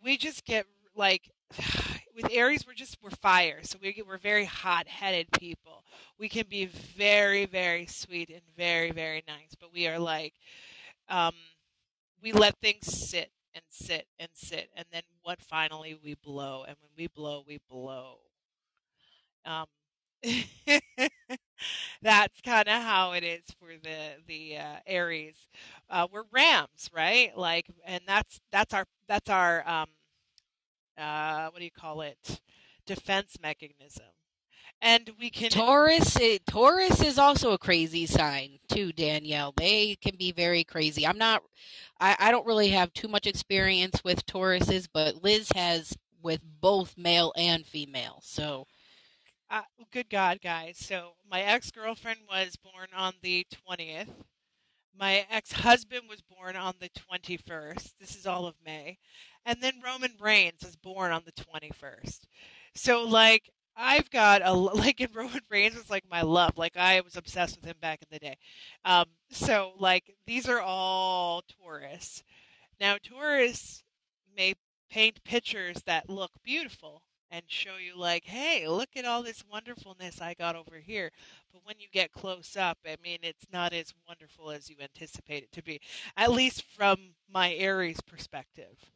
we 0.04 0.16
just 0.16 0.44
get 0.44 0.66
like 0.94 1.30
with 2.14 2.28
Aries 2.30 2.66
we're 2.66 2.74
just 2.74 2.98
we're 3.02 3.10
fire. 3.10 3.60
So 3.62 3.78
we 3.82 4.02
we're 4.06 4.18
very 4.18 4.44
hot-headed 4.44 5.28
people. 5.32 5.84
We 6.18 6.28
can 6.28 6.46
be 6.48 6.66
very 6.66 7.46
very 7.46 7.86
sweet 7.86 8.30
and 8.30 8.42
very 8.56 8.90
very 8.90 9.22
nice, 9.26 9.54
but 9.58 9.72
we 9.72 9.86
are 9.88 9.98
like 9.98 10.34
um 11.08 11.34
we 12.22 12.32
let 12.32 12.56
things 12.60 12.86
sit 12.86 13.30
and 13.54 13.64
sit 13.70 14.06
and 14.18 14.30
sit 14.34 14.68
and 14.76 14.86
then 14.92 15.02
what 15.22 15.40
finally 15.42 15.98
we 16.02 16.14
blow 16.22 16.64
and 16.66 16.76
when 16.80 16.90
we 16.96 17.08
blow 17.08 17.44
we 17.46 17.58
blow. 17.68 18.18
Um 19.44 19.66
that's 22.02 22.40
kind 22.42 22.68
of 22.68 22.82
how 22.82 23.12
it 23.12 23.24
is 23.24 23.42
for 23.58 23.68
the 23.82 24.14
the 24.26 24.56
uh, 24.58 24.76
Aries. 24.86 25.48
Uh, 25.90 26.06
we're 26.12 26.24
Rams, 26.32 26.90
right? 26.94 27.36
Like, 27.36 27.66
and 27.86 28.02
that's 28.06 28.40
that's 28.52 28.74
our 28.74 28.86
that's 29.08 29.30
our 29.30 29.66
um 29.68 29.88
uh 30.98 31.48
what 31.50 31.58
do 31.58 31.64
you 31.64 31.70
call 31.70 32.00
it? 32.02 32.40
Defense 32.86 33.36
mechanism, 33.42 34.06
and 34.82 35.10
we 35.18 35.30
can 35.30 35.50
Taurus, 35.50 36.16
eh, 36.20 36.38
Taurus 36.46 37.02
is 37.02 37.18
also 37.18 37.52
a 37.52 37.58
crazy 37.58 38.06
sign 38.06 38.58
too, 38.68 38.92
Danielle. 38.92 39.52
They 39.56 39.96
can 39.96 40.16
be 40.16 40.32
very 40.32 40.64
crazy. 40.64 41.06
I'm 41.06 41.18
not, 41.18 41.42
I, 42.00 42.16
I 42.18 42.30
don't 42.30 42.46
really 42.46 42.68
have 42.68 42.92
too 42.92 43.08
much 43.08 43.26
experience 43.26 44.02
with 44.04 44.26
Tauruses, 44.26 44.88
but 44.92 45.22
Liz 45.22 45.50
has 45.54 45.96
with 46.22 46.40
both 46.60 46.96
male 46.98 47.32
and 47.36 47.66
female. 47.66 48.20
So 48.22 48.66
uh, 49.50 49.62
good 49.92 50.10
God, 50.10 50.40
guys. 50.42 50.78
So 50.78 51.12
my 51.30 51.42
ex 51.42 51.70
girlfriend 51.70 52.20
was 52.28 52.56
born 52.56 52.88
on 52.96 53.14
the 53.22 53.46
twentieth. 53.66 54.10
My 54.98 55.26
ex 55.30 55.52
husband 55.52 56.02
was 56.08 56.22
born 56.22 56.56
on 56.56 56.74
the 56.80 56.90
twenty 56.90 57.36
first. 57.36 57.94
This 58.00 58.16
is 58.16 58.26
all 58.26 58.46
of 58.46 58.54
May, 58.64 58.98
and 59.46 59.60
then 59.60 59.80
Roman 59.84 60.12
Reigns 60.20 60.62
was 60.64 60.76
born 60.76 61.12
on 61.12 61.22
the 61.24 61.42
twenty 61.42 61.70
first. 61.70 62.26
So 62.74 63.04
like 63.04 63.50
I've 63.76 64.10
got 64.10 64.42
a 64.44 64.52
like 64.54 65.00
and 65.00 65.14
Roman 65.14 65.42
Reigns 65.50 65.76
was 65.76 65.90
like 65.90 66.04
my 66.10 66.22
love. 66.22 66.56
Like 66.56 66.76
I 66.76 67.00
was 67.00 67.16
obsessed 67.16 67.56
with 67.56 67.64
him 67.64 67.76
back 67.80 68.00
in 68.02 68.08
the 68.10 68.18
day. 68.18 68.36
Um 68.84 69.06
so 69.30 69.72
like 69.78 70.14
these 70.26 70.48
are 70.48 70.60
all 70.60 71.42
Taurus. 71.42 72.22
Now 72.80 72.96
Taurus 73.02 73.82
may 74.36 74.54
paint 74.90 75.24
pictures 75.24 75.82
that 75.86 76.08
look 76.08 76.30
beautiful 76.42 77.02
and 77.30 77.44
show 77.48 77.76
you 77.76 77.96
like, 77.98 78.24
"Hey, 78.26 78.68
look 78.68 78.90
at 78.96 79.04
all 79.04 79.22
this 79.22 79.44
wonderfulness 79.50 80.20
I 80.20 80.34
got 80.34 80.54
over 80.54 80.78
here." 80.78 81.10
But 81.52 81.64
when 81.64 81.80
you 81.80 81.88
get 81.92 82.12
close 82.12 82.56
up, 82.56 82.78
I 82.86 82.96
mean, 83.02 83.18
it's 83.22 83.46
not 83.52 83.72
as 83.72 83.92
wonderful 84.06 84.50
as 84.52 84.70
you 84.70 84.76
anticipate 84.80 85.42
it 85.42 85.52
to 85.52 85.62
be. 85.62 85.80
At 86.16 86.32
least 86.32 86.62
from 86.62 87.14
my 87.28 87.54
Aries 87.54 88.00
perspective. 88.00 88.93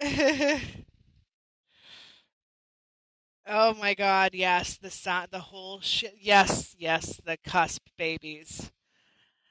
Oh 3.46 3.74
my 3.74 3.94
God! 3.94 4.34
Yes, 4.34 4.76
the 4.76 4.90
the 5.30 5.38
whole 5.38 5.80
shit. 5.80 6.14
Yes, 6.20 6.74
yes, 6.78 7.20
the 7.24 7.36
cusp 7.44 7.82
babies. 7.96 8.70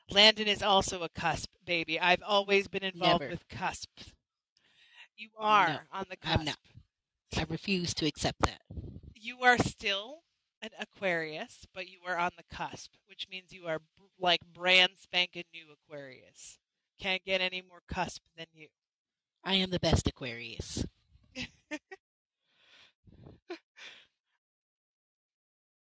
Landen 0.10 0.48
is 0.48 0.62
also 0.62 1.04
a 1.04 1.10
cusp 1.10 1.50
baby. 1.66 2.00
I've 2.00 2.22
always 2.24 2.68
been 2.68 2.84
involved 2.84 3.22
never. 3.22 3.30
with 3.30 3.48
cusp. 3.50 3.90
You 5.16 5.30
No, 5.40 5.46
are 5.46 5.88
on 5.92 6.06
the 6.10 6.18
I'm 6.24 6.44
not. 6.44 6.58
cusp. 6.58 6.60
I 7.38 7.46
refuse 7.50 7.94
to 7.96 8.06
accept 8.06 8.42
that. 8.42 8.62
You 9.16 9.42
are 9.42 9.58
still 9.58 10.24
an 10.62 10.70
Aquarius, 10.80 11.66
but 11.74 11.88
you 11.88 12.00
are 12.06 12.18
on 12.18 12.32
the 12.38 12.44
cusp, 12.56 12.92
which 13.08 13.28
means 13.30 13.52
you 13.54 13.66
are 13.68 13.80
like 14.20 14.42
brand 14.54 14.94
spanking 14.98 15.46
new 15.54 15.68
Aquarius. 15.74 16.60
Can't 17.00 17.24
get 17.26 17.42
any 17.42 17.62
more 17.62 17.82
cusp 17.88 18.22
than 18.38 18.48
you. 18.54 18.68
I 19.46 19.56
am 19.56 19.70
the 19.70 19.80
best 19.80 20.08
Aquarius. 20.08 20.84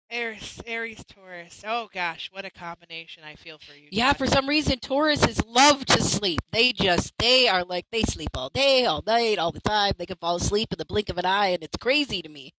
Aries, 0.10 0.60
Aries, 0.66 1.04
Taurus. 1.06 1.64
Oh 1.66 1.88
gosh, 1.93 2.30
what 2.34 2.43
a 2.43 2.49
combination 2.52 3.24
I 3.24 3.36
feel 3.36 3.58
for 3.60 3.74
you. 3.74 3.88
Yeah, 3.91 4.12
for 4.12 4.28
some 4.28 4.47
reason, 4.47 4.78
Tauruses 4.80 5.41
love 5.47 5.86
to 5.86 6.02
sleep. 6.02 6.41
They 6.52 6.74
just, 6.74 7.14
they 7.18 7.47
are 7.47 7.64
like, 7.64 7.86
they 7.91 8.02
sleep 8.02 8.32
all 8.36 8.49
day, 8.49 8.86
all 8.86 9.02
night, 9.08 9.39
all 9.39 9.54
the 9.54 9.62
time. 9.62 9.93
They 9.97 10.06
can 10.06 10.18
fall 10.18 10.36
asleep 10.36 10.68
in 10.74 10.78
the 10.78 10.86
blink 10.86 11.08
of 11.10 11.18
an 11.18 11.26
eye, 11.26 11.47
and 11.47 11.64
it's 11.64 11.78
crazy 11.78 12.22
to 12.22 12.28
me. 12.28 12.54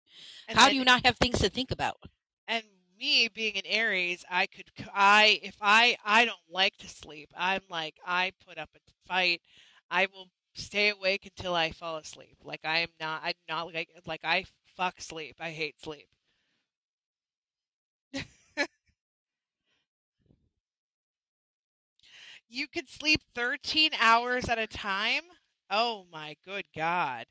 And 0.48 0.56
How 0.56 0.64
then- 0.64 0.72
do 0.72 0.78
you 0.78 0.84
not 0.84 1.04
have 1.04 1.16
things 1.18 1.40
to 1.40 1.50
think 1.50 1.70
about? 1.70 1.96
and 2.48 2.64
me 2.98 3.28
being 3.28 3.56
an 3.56 3.62
aries 3.66 4.24
i 4.28 4.46
could 4.46 4.64
I 4.92 5.38
if 5.44 5.56
i 5.60 5.96
i 6.04 6.24
don't 6.24 6.36
like 6.50 6.76
to 6.78 6.88
sleep 6.88 7.30
i'm 7.36 7.60
like 7.70 7.94
i 8.04 8.32
put 8.46 8.58
up 8.58 8.68
a 8.74 8.80
fight 9.08 9.40
i 9.90 10.06
will 10.12 10.28
stay 10.54 10.88
awake 10.90 11.26
until 11.26 11.54
i 11.54 11.70
fall 11.70 11.96
asleep 11.96 12.36
like 12.44 12.60
i 12.64 12.78
am 12.78 12.88
not 13.00 13.20
i'm 13.24 13.34
not 13.48 13.72
like 13.74 13.88
like 14.06 14.20
i 14.24 14.44
fuck 14.76 15.00
sleep 15.00 15.36
i 15.40 15.50
hate 15.50 15.80
sleep 15.80 16.08
you 22.48 22.66
could 22.68 22.88
sleep 22.88 23.20
13 23.34 23.92
hours 23.98 24.48
at 24.48 24.58
a 24.58 24.66
time 24.66 25.22
oh 25.70 26.06
my 26.10 26.36
good 26.44 26.66
god 26.74 27.26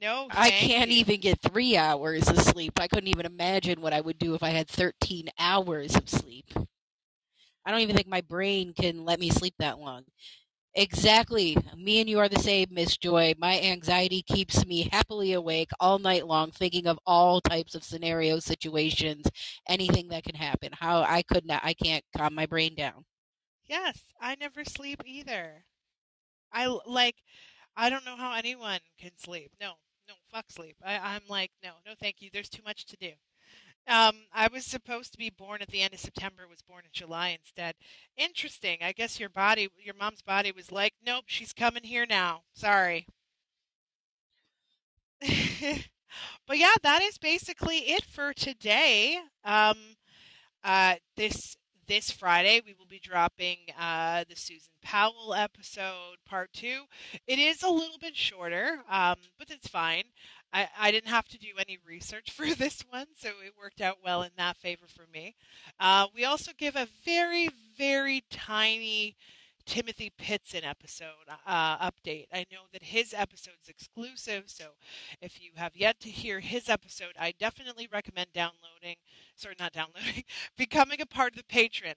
no 0.00 0.30
I 0.30 0.50
can't 0.50 0.90
you. 0.90 0.92
even 0.92 1.20
get 1.20 1.40
three 1.40 1.76
hours 1.76 2.28
of 2.28 2.38
sleep. 2.40 2.78
I 2.80 2.88
couldn't 2.88 3.08
even 3.08 3.26
imagine 3.26 3.80
what 3.80 3.92
I 3.92 4.00
would 4.00 4.18
do 4.18 4.34
if 4.34 4.42
I 4.42 4.50
had 4.50 4.68
13 4.68 5.28
hours 5.38 5.94
of 5.96 6.08
sleep. 6.08 6.46
I 7.64 7.70
don't 7.70 7.80
even 7.80 7.96
think 7.96 8.08
my 8.08 8.20
brain 8.22 8.72
can 8.72 9.04
let 9.04 9.18
me 9.20 9.30
sleep 9.30 9.54
that 9.58 9.78
long. 9.78 10.04
Exactly. 10.76 11.56
Me 11.76 12.00
and 12.00 12.08
you 12.08 12.20
are 12.20 12.28
the 12.28 12.38
same, 12.38 12.68
Miss 12.70 12.96
Joy. 12.96 13.34
My 13.38 13.60
anxiety 13.60 14.22
keeps 14.22 14.64
me 14.64 14.88
happily 14.92 15.32
awake 15.32 15.70
all 15.80 15.98
night 15.98 16.26
long, 16.26 16.52
thinking 16.52 16.86
of 16.86 17.00
all 17.06 17.40
types 17.40 17.74
of 17.74 17.82
scenarios, 17.84 18.44
situations, 18.44 19.26
anything 19.68 20.08
that 20.10 20.22
can 20.24 20.36
happen. 20.36 20.70
How 20.72 21.02
I 21.02 21.22
could 21.22 21.46
not, 21.46 21.64
I 21.64 21.74
can't 21.74 22.04
calm 22.16 22.34
my 22.34 22.46
brain 22.46 22.74
down. 22.76 23.06
Yes, 23.66 24.08
I 24.20 24.34
never 24.36 24.64
sleep 24.64 25.02
either. 25.04 25.66
I 26.52 26.66
like 26.86 27.16
I 27.76 27.90
don't 27.90 28.04
know 28.04 28.16
how 28.16 28.32
anyone 28.34 28.80
can 28.98 29.16
sleep. 29.18 29.52
No, 29.60 29.74
no, 30.08 30.14
fuck 30.30 30.50
sleep. 30.50 30.76
I, 30.84 30.98
I'm 30.98 31.22
like, 31.28 31.52
no, 31.62 31.72
no, 31.86 31.94
thank 31.98 32.22
you. 32.22 32.30
There's 32.32 32.48
too 32.50 32.62
much 32.64 32.86
to 32.86 32.96
do. 32.96 33.12
Um, 33.88 34.26
I 34.32 34.48
was 34.48 34.64
supposed 34.64 35.12
to 35.12 35.18
be 35.18 35.30
born 35.30 35.62
at 35.62 35.68
the 35.68 35.82
end 35.82 35.94
of 35.94 36.00
September. 36.00 36.46
Was 36.48 36.62
born 36.62 36.82
in 36.84 36.90
July 36.92 37.28
instead. 37.28 37.74
Interesting. 38.16 38.78
I 38.82 38.92
guess 38.92 39.20
your 39.20 39.28
body, 39.28 39.68
your 39.78 39.94
mom's 39.94 40.22
body, 40.22 40.50
was 40.52 40.72
like, 40.72 40.94
"Nope, 41.04 41.24
she's 41.26 41.52
coming 41.52 41.84
here 41.84 42.06
now." 42.06 42.42
Sorry. 42.52 43.06
but 46.46 46.58
yeah, 46.58 46.74
that 46.82 47.02
is 47.02 47.18
basically 47.18 47.78
it 47.78 48.04
for 48.04 48.32
today. 48.32 49.18
Um, 49.44 49.96
uh, 50.64 50.96
this 51.16 51.56
this 51.86 52.10
Friday 52.10 52.60
we 52.66 52.74
will 52.74 52.86
be 52.86 52.98
dropping 52.98 53.58
uh, 53.78 54.24
the 54.28 54.36
Susan 54.36 54.72
Powell 54.82 55.34
episode 55.34 56.16
part 56.28 56.52
two. 56.52 56.82
It 57.26 57.38
is 57.38 57.62
a 57.62 57.68
little 57.68 57.98
bit 57.98 58.16
shorter, 58.16 58.80
um, 58.90 59.16
but 59.38 59.50
it's 59.50 59.68
fine. 59.68 60.04
I, 60.52 60.68
I 60.78 60.90
didn't 60.90 61.10
have 61.10 61.28
to 61.28 61.38
do 61.38 61.48
any 61.58 61.78
research 61.86 62.30
for 62.34 62.46
this 62.46 62.82
one, 62.90 63.06
so 63.16 63.28
it 63.44 63.54
worked 63.60 63.80
out 63.80 63.98
well 64.04 64.22
in 64.22 64.30
that 64.36 64.56
favor 64.56 64.86
for 64.88 65.06
me. 65.12 65.36
Uh, 65.78 66.06
we 66.14 66.24
also 66.24 66.52
give 66.56 66.76
a 66.76 66.88
very, 67.04 67.50
very 67.76 68.24
tiny 68.30 69.16
Timothy 69.66 70.12
Pitzen 70.18 70.64
episode 70.64 71.26
uh, 71.46 71.90
update. 71.90 72.26
I 72.32 72.46
know 72.52 72.62
that 72.72 72.84
his 72.84 73.12
episode's 73.12 73.68
exclusive, 73.68 74.44
so 74.46 74.66
if 75.20 75.42
you 75.42 75.50
have 75.56 75.76
yet 75.76 75.98
to 76.00 76.08
hear 76.08 76.40
his 76.40 76.68
episode, 76.68 77.12
I 77.18 77.32
definitely 77.38 77.88
recommend 77.92 78.32
downloading, 78.32 78.96
sorry, 79.34 79.56
not 79.58 79.72
downloading, 79.72 80.24
becoming 80.56 81.00
a 81.00 81.06
part 81.06 81.36
of 81.36 81.36
the 81.36 81.54
Patreon. 81.54 81.94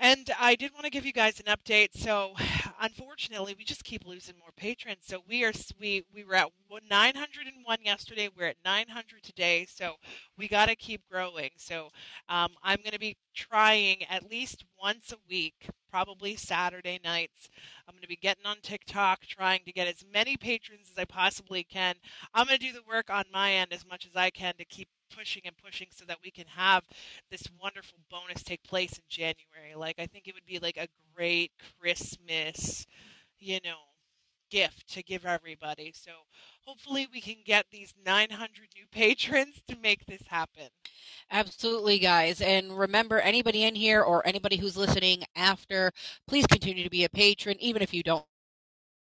And 0.00 0.28
I 0.38 0.56
did 0.56 0.72
want 0.72 0.84
to 0.84 0.90
give 0.90 1.06
you 1.06 1.12
guys 1.12 1.40
an 1.40 1.46
update. 1.46 1.90
So, 1.94 2.34
unfortunately, 2.80 3.54
we 3.56 3.64
just 3.64 3.84
keep 3.84 4.06
losing 4.06 4.34
more 4.38 4.50
patrons. 4.56 5.02
So 5.02 5.22
we 5.28 5.44
are 5.44 5.52
we 5.80 6.04
we 6.14 6.24
were 6.24 6.34
at 6.34 6.50
901 6.90 7.78
yesterday. 7.82 8.28
We're 8.36 8.48
at 8.48 8.56
900 8.64 9.22
today. 9.22 9.66
So 9.68 9.94
we 10.36 10.48
got 10.48 10.68
to 10.68 10.76
keep 10.76 11.02
growing. 11.10 11.50
So 11.56 11.88
um, 12.28 12.50
I'm 12.62 12.78
going 12.78 12.92
to 12.92 12.98
be 12.98 13.16
trying 13.34 14.04
at 14.10 14.30
least 14.30 14.64
once 14.80 15.12
a 15.12 15.16
week, 15.28 15.68
probably 15.90 16.36
Saturday 16.36 16.98
nights. 17.02 17.48
I'm 17.88 17.94
going 17.94 18.02
to 18.02 18.08
be 18.08 18.16
getting 18.16 18.46
on 18.46 18.56
TikTok, 18.62 19.20
trying 19.22 19.60
to 19.64 19.72
get 19.72 19.88
as 19.88 20.04
many 20.12 20.36
patrons 20.36 20.90
as 20.90 20.98
I 20.98 21.04
possibly 21.04 21.64
can. 21.64 21.94
I'm 22.34 22.46
going 22.46 22.58
to 22.58 22.66
do 22.66 22.72
the 22.72 22.88
work 22.88 23.10
on 23.10 23.24
my 23.32 23.52
end 23.52 23.72
as 23.72 23.86
much 23.86 24.06
as 24.06 24.16
I 24.16 24.30
can 24.30 24.54
to 24.58 24.64
keep 24.64 24.88
pushing 25.16 25.42
and 25.44 25.56
pushing 25.56 25.88
so 25.90 26.04
that 26.06 26.18
we 26.24 26.30
can 26.30 26.46
have 26.46 26.84
this 27.30 27.48
wonderful 27.62 27.98
bonus 28.10 28.42
take 28.42 28.62
place 28.64 28.98
in 28.98 29.04
January. 29.08 29.74
Like 29.76 29.98
I 29.98 30.06
think 30.06 30.28
it 30.28 30.34
would 30.34 30.46
be 30.46 30.58
like 30.58 30.76
a 30.76 30.88
great 31.14 31.52
Christmas, 31.80 32.86
you 33.38 33.58
know, 33.64 33.76
gift 34.50 34.88
to 34.94 35.02
give 35.02 35.26
everybody. 35.26 35.92
So 35.94 36.12
hopefully 36.64 37.08
we 37.12 37.20
can 37.20 37.36
get 37.44 37.66
these 37.70 37.94
900 38.04 38.68
new 38.76 38.86
patrons 38.92 39.62
to 39.68 39.76
make 39.76 40.06
this 40.06 40.22
happen. 40.28 40.68
Absolutely, 41.30 41.98
guys. 41.98 42.40
And 42.40 42.78
remember, 42.78 43.20
anybody 43.20 43.64
in 43.64 43.74
here 43.74 44.02
or 44.02 44.26
anybody 44.26 44.56
who's 44.56 44.76
listening 44.76 45.24
after, 45.36 45.92
please 46.26 46.46
continue 46.46 46.84
to 46.84 46.90
be 46.90 47.04
a 47.04 47.08
patron, 47.08 47.56
even 47.60 47.82
if 47.82 47.92
you 47.94 48.02
don't 48.02 48.24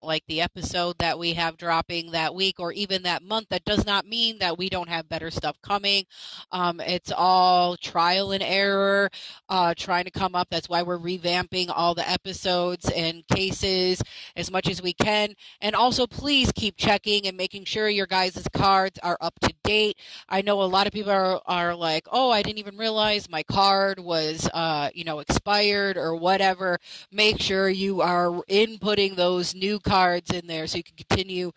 like 0.03 0.25
the 0.27 0.41
episode 0.41 0.97
that 0.99 1.19
we 1.19 1.35
have 1.35 1.57
dropping 1.57 2.11
that 2.13 2.35
week 2.35 2.59
or 2.59 2.73
even 2.73 3.03
that 3.03 3.23
month, 3.23 3.49
that 3.51 3.65
does 3.65 3.85
not 3.85 4.07
mean 4.07 4.39
that 4.39 4.57
we 4.59 4.69
don't 4.69 4.89
have 4.89 5.09
better 5.09 5.31
stuff 5.31 5.61
coming. 5.63 6.05
Um, 6.51 6.81
it's 6.81 7.13
all 7.15 7.77
trial 7.77 8.33
and 8.33 8.43
error, 8.43 9.11
uh, 9.49 9.75
trying 9.77 10.05
to 10.05 10.11
come 10.11 10.35
up. 10.35 10.49
That's 10.51 10.69
why 10.69 10.83
we're 10.83 10.99
revamping 10.99 11.71
all 11.75 11.95
the 11.95 12.09
episodes 12.09 12.91
and 12.91 13.27
cases 13.29 14.03
as 14.37 14.51
much 14.51 14.69
as 14.69 14.83
we 14.83 14.93
can. 14.93 15.35
And 15.61 15.75
also, 15.75 16.07
please 16.07 16.51
keep 16.53 16.77
checking 16.77 17.27
and 17.27 17.37
making 17.37 17.65
sure 17.67 17.89
your 17.89 18.07
guys' 18.07 18.47
cards 18.53 18.99
are 19.03 19.19
up 19.21 19.39
to 19.41 19.53
date. 19.65 19.99
I 20.29 20.43
know 20.43 20.63
a 20.63 20.65
lot 20.65 20.87
of 20.87 20.93
people 20.93 21.13
are, 21.13 21.41
are 21.47 21.75
like, 21.75 22.07
oh, 22.11 22.31
I 22.31 22.43
didn't 22.43 22.59
even 22.59 22.77
realize 22.77 23.29
my 23.29 23.43
card 23.43 23.99
was, 23.99 24.49
uh, 24.55 24.91
you 24.95 25.05
know, 25.05 25.19
expired 25.19 25.97
or 25.97 26.17
whatever. 26.17 26.79
Make 27.13 27.41
sure 27.41 27.69
you 27.69 28.01
are 28.01 28.31
inputting 28.49 29.17
those 29.17 29.55
new 29.55 29.79
cards 29.79 29.90
in 29.91 30.47
there 30.47 30.67
so 30.67 30.77
you 30.77 30.85
can 30.85 30.97
continue 30.97 31.51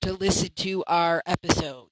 to 0.00 0.12
listen 0.12 0.48
to 0.54 0.84
our 0.86 1.22
episodes. 1.26 1.90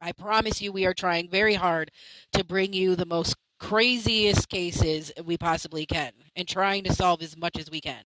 I 0.00 0.12
promise 0.12 0.62
you, 0.62 0.72
we 0.72 0.86
are 0.86 0.94
trying 0.94 1.28
very 1.28 1.54
hard 1.54 1.90
to 2.32 2.42
bring 2.42 2.72
you 2.72 2.96
the 2.96 3.04
most 3.04 3.36
craziest 3.58 4.48
cases 4.48 5.12
we 5.24 5.36
possibly 5.36 5.84
can 5.84 6.12
and 6.34 6.48
trying 6.48 6.84
to 6.84 6.92
solve 6.92 7.22
as 7.22 7.36
much 7.36 7.58
as 7.58 7.70
we 7.70 7.80
can. 7.80 8.02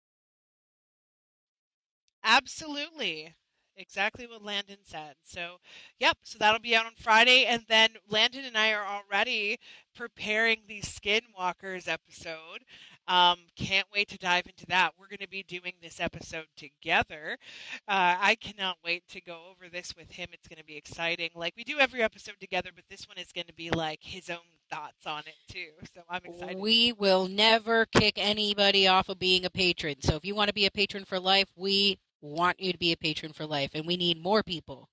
Absolutely. 2.24 3.34
Exactly 3.76 4.26
what 4.26 4.42
Landen 4.42 4.78
said. 4.84 5.16
So, 5.22 5.56
yep, 5.98 6.16
so 6.22 6.38
that'll 6.38 6.60
be 6.60 6.74
out 6.76 6.86
on 6.86 6.92
Friday. 6.96 7.44
And 7.44 7.64
then 7.68 7.90
Landen 8.08 8.44
and 8.44 8.56
I 8.56 8.72
are 8.72 8.86
already 8.86 9.58
preparing 9.94 10.62
the 10.66 10.80
Skinwalkers 10.80 11.88
episode. 11.88 12.64
Um, 13.08 13.38
can't 13.56 13.86
wait 13.94 14.08
to 14.08 14.18
dive 14.18 14.46
into 14.46 14.66
that. 14.66 14.92
We're 14.98 15.08
going 15.08 15.18
to 15.18 15.28
be 15.28 15.42
doing 15.42 15.74
this 15.82 16.00
episode 16.00 16.46
together. 16.56 17.38
Uh, 17.86 18.16
I 18.20 18.36
cannot 18.36 18.78
wait 18.84 19.04
to 19.08 19.20
go 19.20 19.38
over 19.50 19.68
this 19.70 19.94
with 19.96 20.10
him. 20.10 20.28
It's 20.32 20.48
going 20.48 20.58
to 20.58 20.64
be 20.64 20.76
exciting. 20.76 21.30
Like 21.34 21.54
we 21.56 21.64
do 21.64 21.78
every 21.78 22.02
episode 22.02 22.36
together, 22.40 22.70
but 22.74 22.84
this 22.88 23.06
one 23.08 23.18
is 23.18 23.32
going 23.32 23.46
to 23.46 23.54
be 23.54 23.70
like 23.70 24.00
his 24.02 24.30
own 24.30 24.38
thoughts 24.70 25.06
on 25.06 25.22
it 25.26 25.52
too. 25.52 25.68
So 25.94 26.02
I'm 26.08 26.22
excited. 26.24 26.58
We 26.58 26.92
will 26.92 27.28
never 27.28 27.86
kick 27.86 28.14
anybody 28.16 28.88
off 28.88 29.08
of 29.08 29.18
being 29.18 29.44
a 29.44 29.50
patron. 29.50 29.96
So 30.00 30.16
if 30.16 30.24
you 30.24 30.34
want 30.34 30.48
to 30.48 30.54
be 30.54 30.66
a 30.66 30.70
patron 30.70 31.04
for 31.04 31.20
life, 31.20 31.48
we 31.56 31.98
want 32.20 32.60
you 32.60 32.72
to 32.72 32.78
be 32.78 32.92
a 32.92 32.96
patron 32.96 33.32
for 33.32 33.46
life, 33.46 33.70
and 33.74 33.86
we 33.86 33.96
need 33.96 34.22
more 34.22 34.42
people 34.42 34.88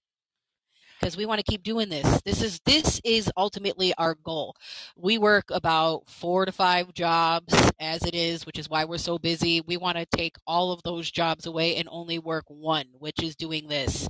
because 1.01 1.17
we 1.17 1.25
want 1.25 1.39
to 1.39 1.51
keep 1.51 1.63
doing 1.63 1.89
this. 1.89 2.21
This 2.21 2.43
is 2.43 2.59
this 2.59 3.01
is 3.03 3.31
ultimately 3.35 3.93
our 3.97 4.13
goal. 4.13 4.55
We 4.95 5.17
work 5.17 5.49
about 5.49 6.07
4 6.07 6.45
to 6.45 6.51
5 6.51 6.93
jobs 6.93 7.53
as 7.79 8.03
it 8.03 8.13
is, 8.13 8.45
which 8.45 8.59
is 8.59 8.69
why 8.69 8.85
we're 8.85 8.99
so 8.99 9.17
busy. 9.17 9.61
We 9.61 9.77
want 9.77 9.97
to 9.97 10.05
take 10.05 10.35
all 10.45 10.71
of 10.71 10.83
those 10.83 11.09
jobs 11.09 11.47
away 11.47 11.75
and 11.77 11.89
only 11.91 12.19
work 12.19 12.45
one, 12.47 12.85
which 12.99 13.23
is 13.23 13.35
doing 13.35 13.67
this. 13.67 14.07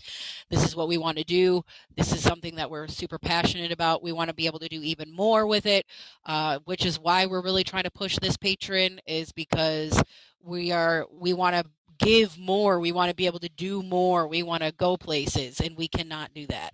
This 0.49 0.65
is 0.65 0.75
what 0.75 0.89
we 0.89 0.97
want 0.97 1.17
to 1.17 1.23
do. 1.23 1.63
This 1.95 2.11
is 2.11 2.21
something 2.21 2.55
that 2.55 2.69
we're 2.69 2.87
super 2.87 3.17
passionate 3.17 3.71
about. 3.71 4.03
We 4.03 4.11
want 4.11 4.29
to 4.29 4.35
be 4.35 4.47
able 4.47 4.59
to 4.59 4.67
do 4.67 4.81
even 4.81 5.13
more 5.15 5.47
with 5.47 5.65
it, 5.65 5.85
uh, 6.25 6.59
which 6.65 6.85
is 6.85 6.99
why 6.99 7.25
we're 7.25 7.43
really 7.43 7.63
trying 7.63 7.83
to 7.83 7.91
push 7.91 8.17
this 8.19 8.35
Patreon 8.35 8.99
is 9.07 9.31
because 9.31 10.01
we 10.43 10.71
are 10.71 11.07
we 11.11 11.33
want 11.33 11.55
to 11.55 11.63
give 12.01 12.37
more. 12.37 12.79
We 12.79 12.91
want 12.91 13.09
to 13.09 13.15
be 13.15 13.25
able 13.25 13.39
to 13.39 13.49
do 13.49 13.83
more. 13.83 14.27
We 14.27 14.43
want 14.43 14.63
to 14.63 14.71
go 14.71 14.97
places, 14.97 15.59
and 15.61 15.77
we 15.77 15.87
cannot 15.87 16.33
do 16.33 16.47
that. 16.47 16.73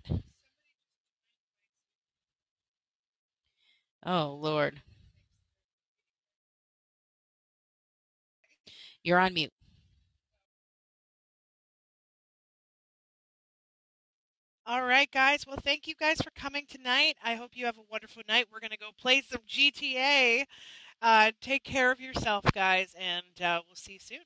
Oh, 4.04 4.38
Lord. 4.40 4.82
You're 9.02 9.18
on 9.18 9.34
mute. 9.34 9.52
All 14.66 14.82
right, 14.84 15.10
guys. 15.10 15.46
Well, 15.46 15.56
thank 15.64 15.86
you 15.86 15.94
guys 15.98 16.20
for 16.20 16.30
coming 16.32 16.66
tonight. 16.68 17.16
I 17.24 17.34
hope 17.36 17.52
you 17.54 17.64
have 17.64 17.78
a 17.78 17.90
wonderful 17.90 18.22
night. 18.28 18.46
We're 18.52 18.60
going 18.60 18.70
to 18.70 18.76
go 18.76 18.90
play 19.00 19.22
some 19.22 19.40
GTA. 19.48 20.44
Uh, 21.00 21.32
take 21.40 21.64
care 21.64 21.90
of 21.90 22.00
yourself, 22.00 22.44
guys, 22.52 22.94
and 22.98 23.40
uh, 23.40 23.62
we'll 23.66 23.76
see 23.76 23.94
you 23.94 23.98
soon. 23.98 24.20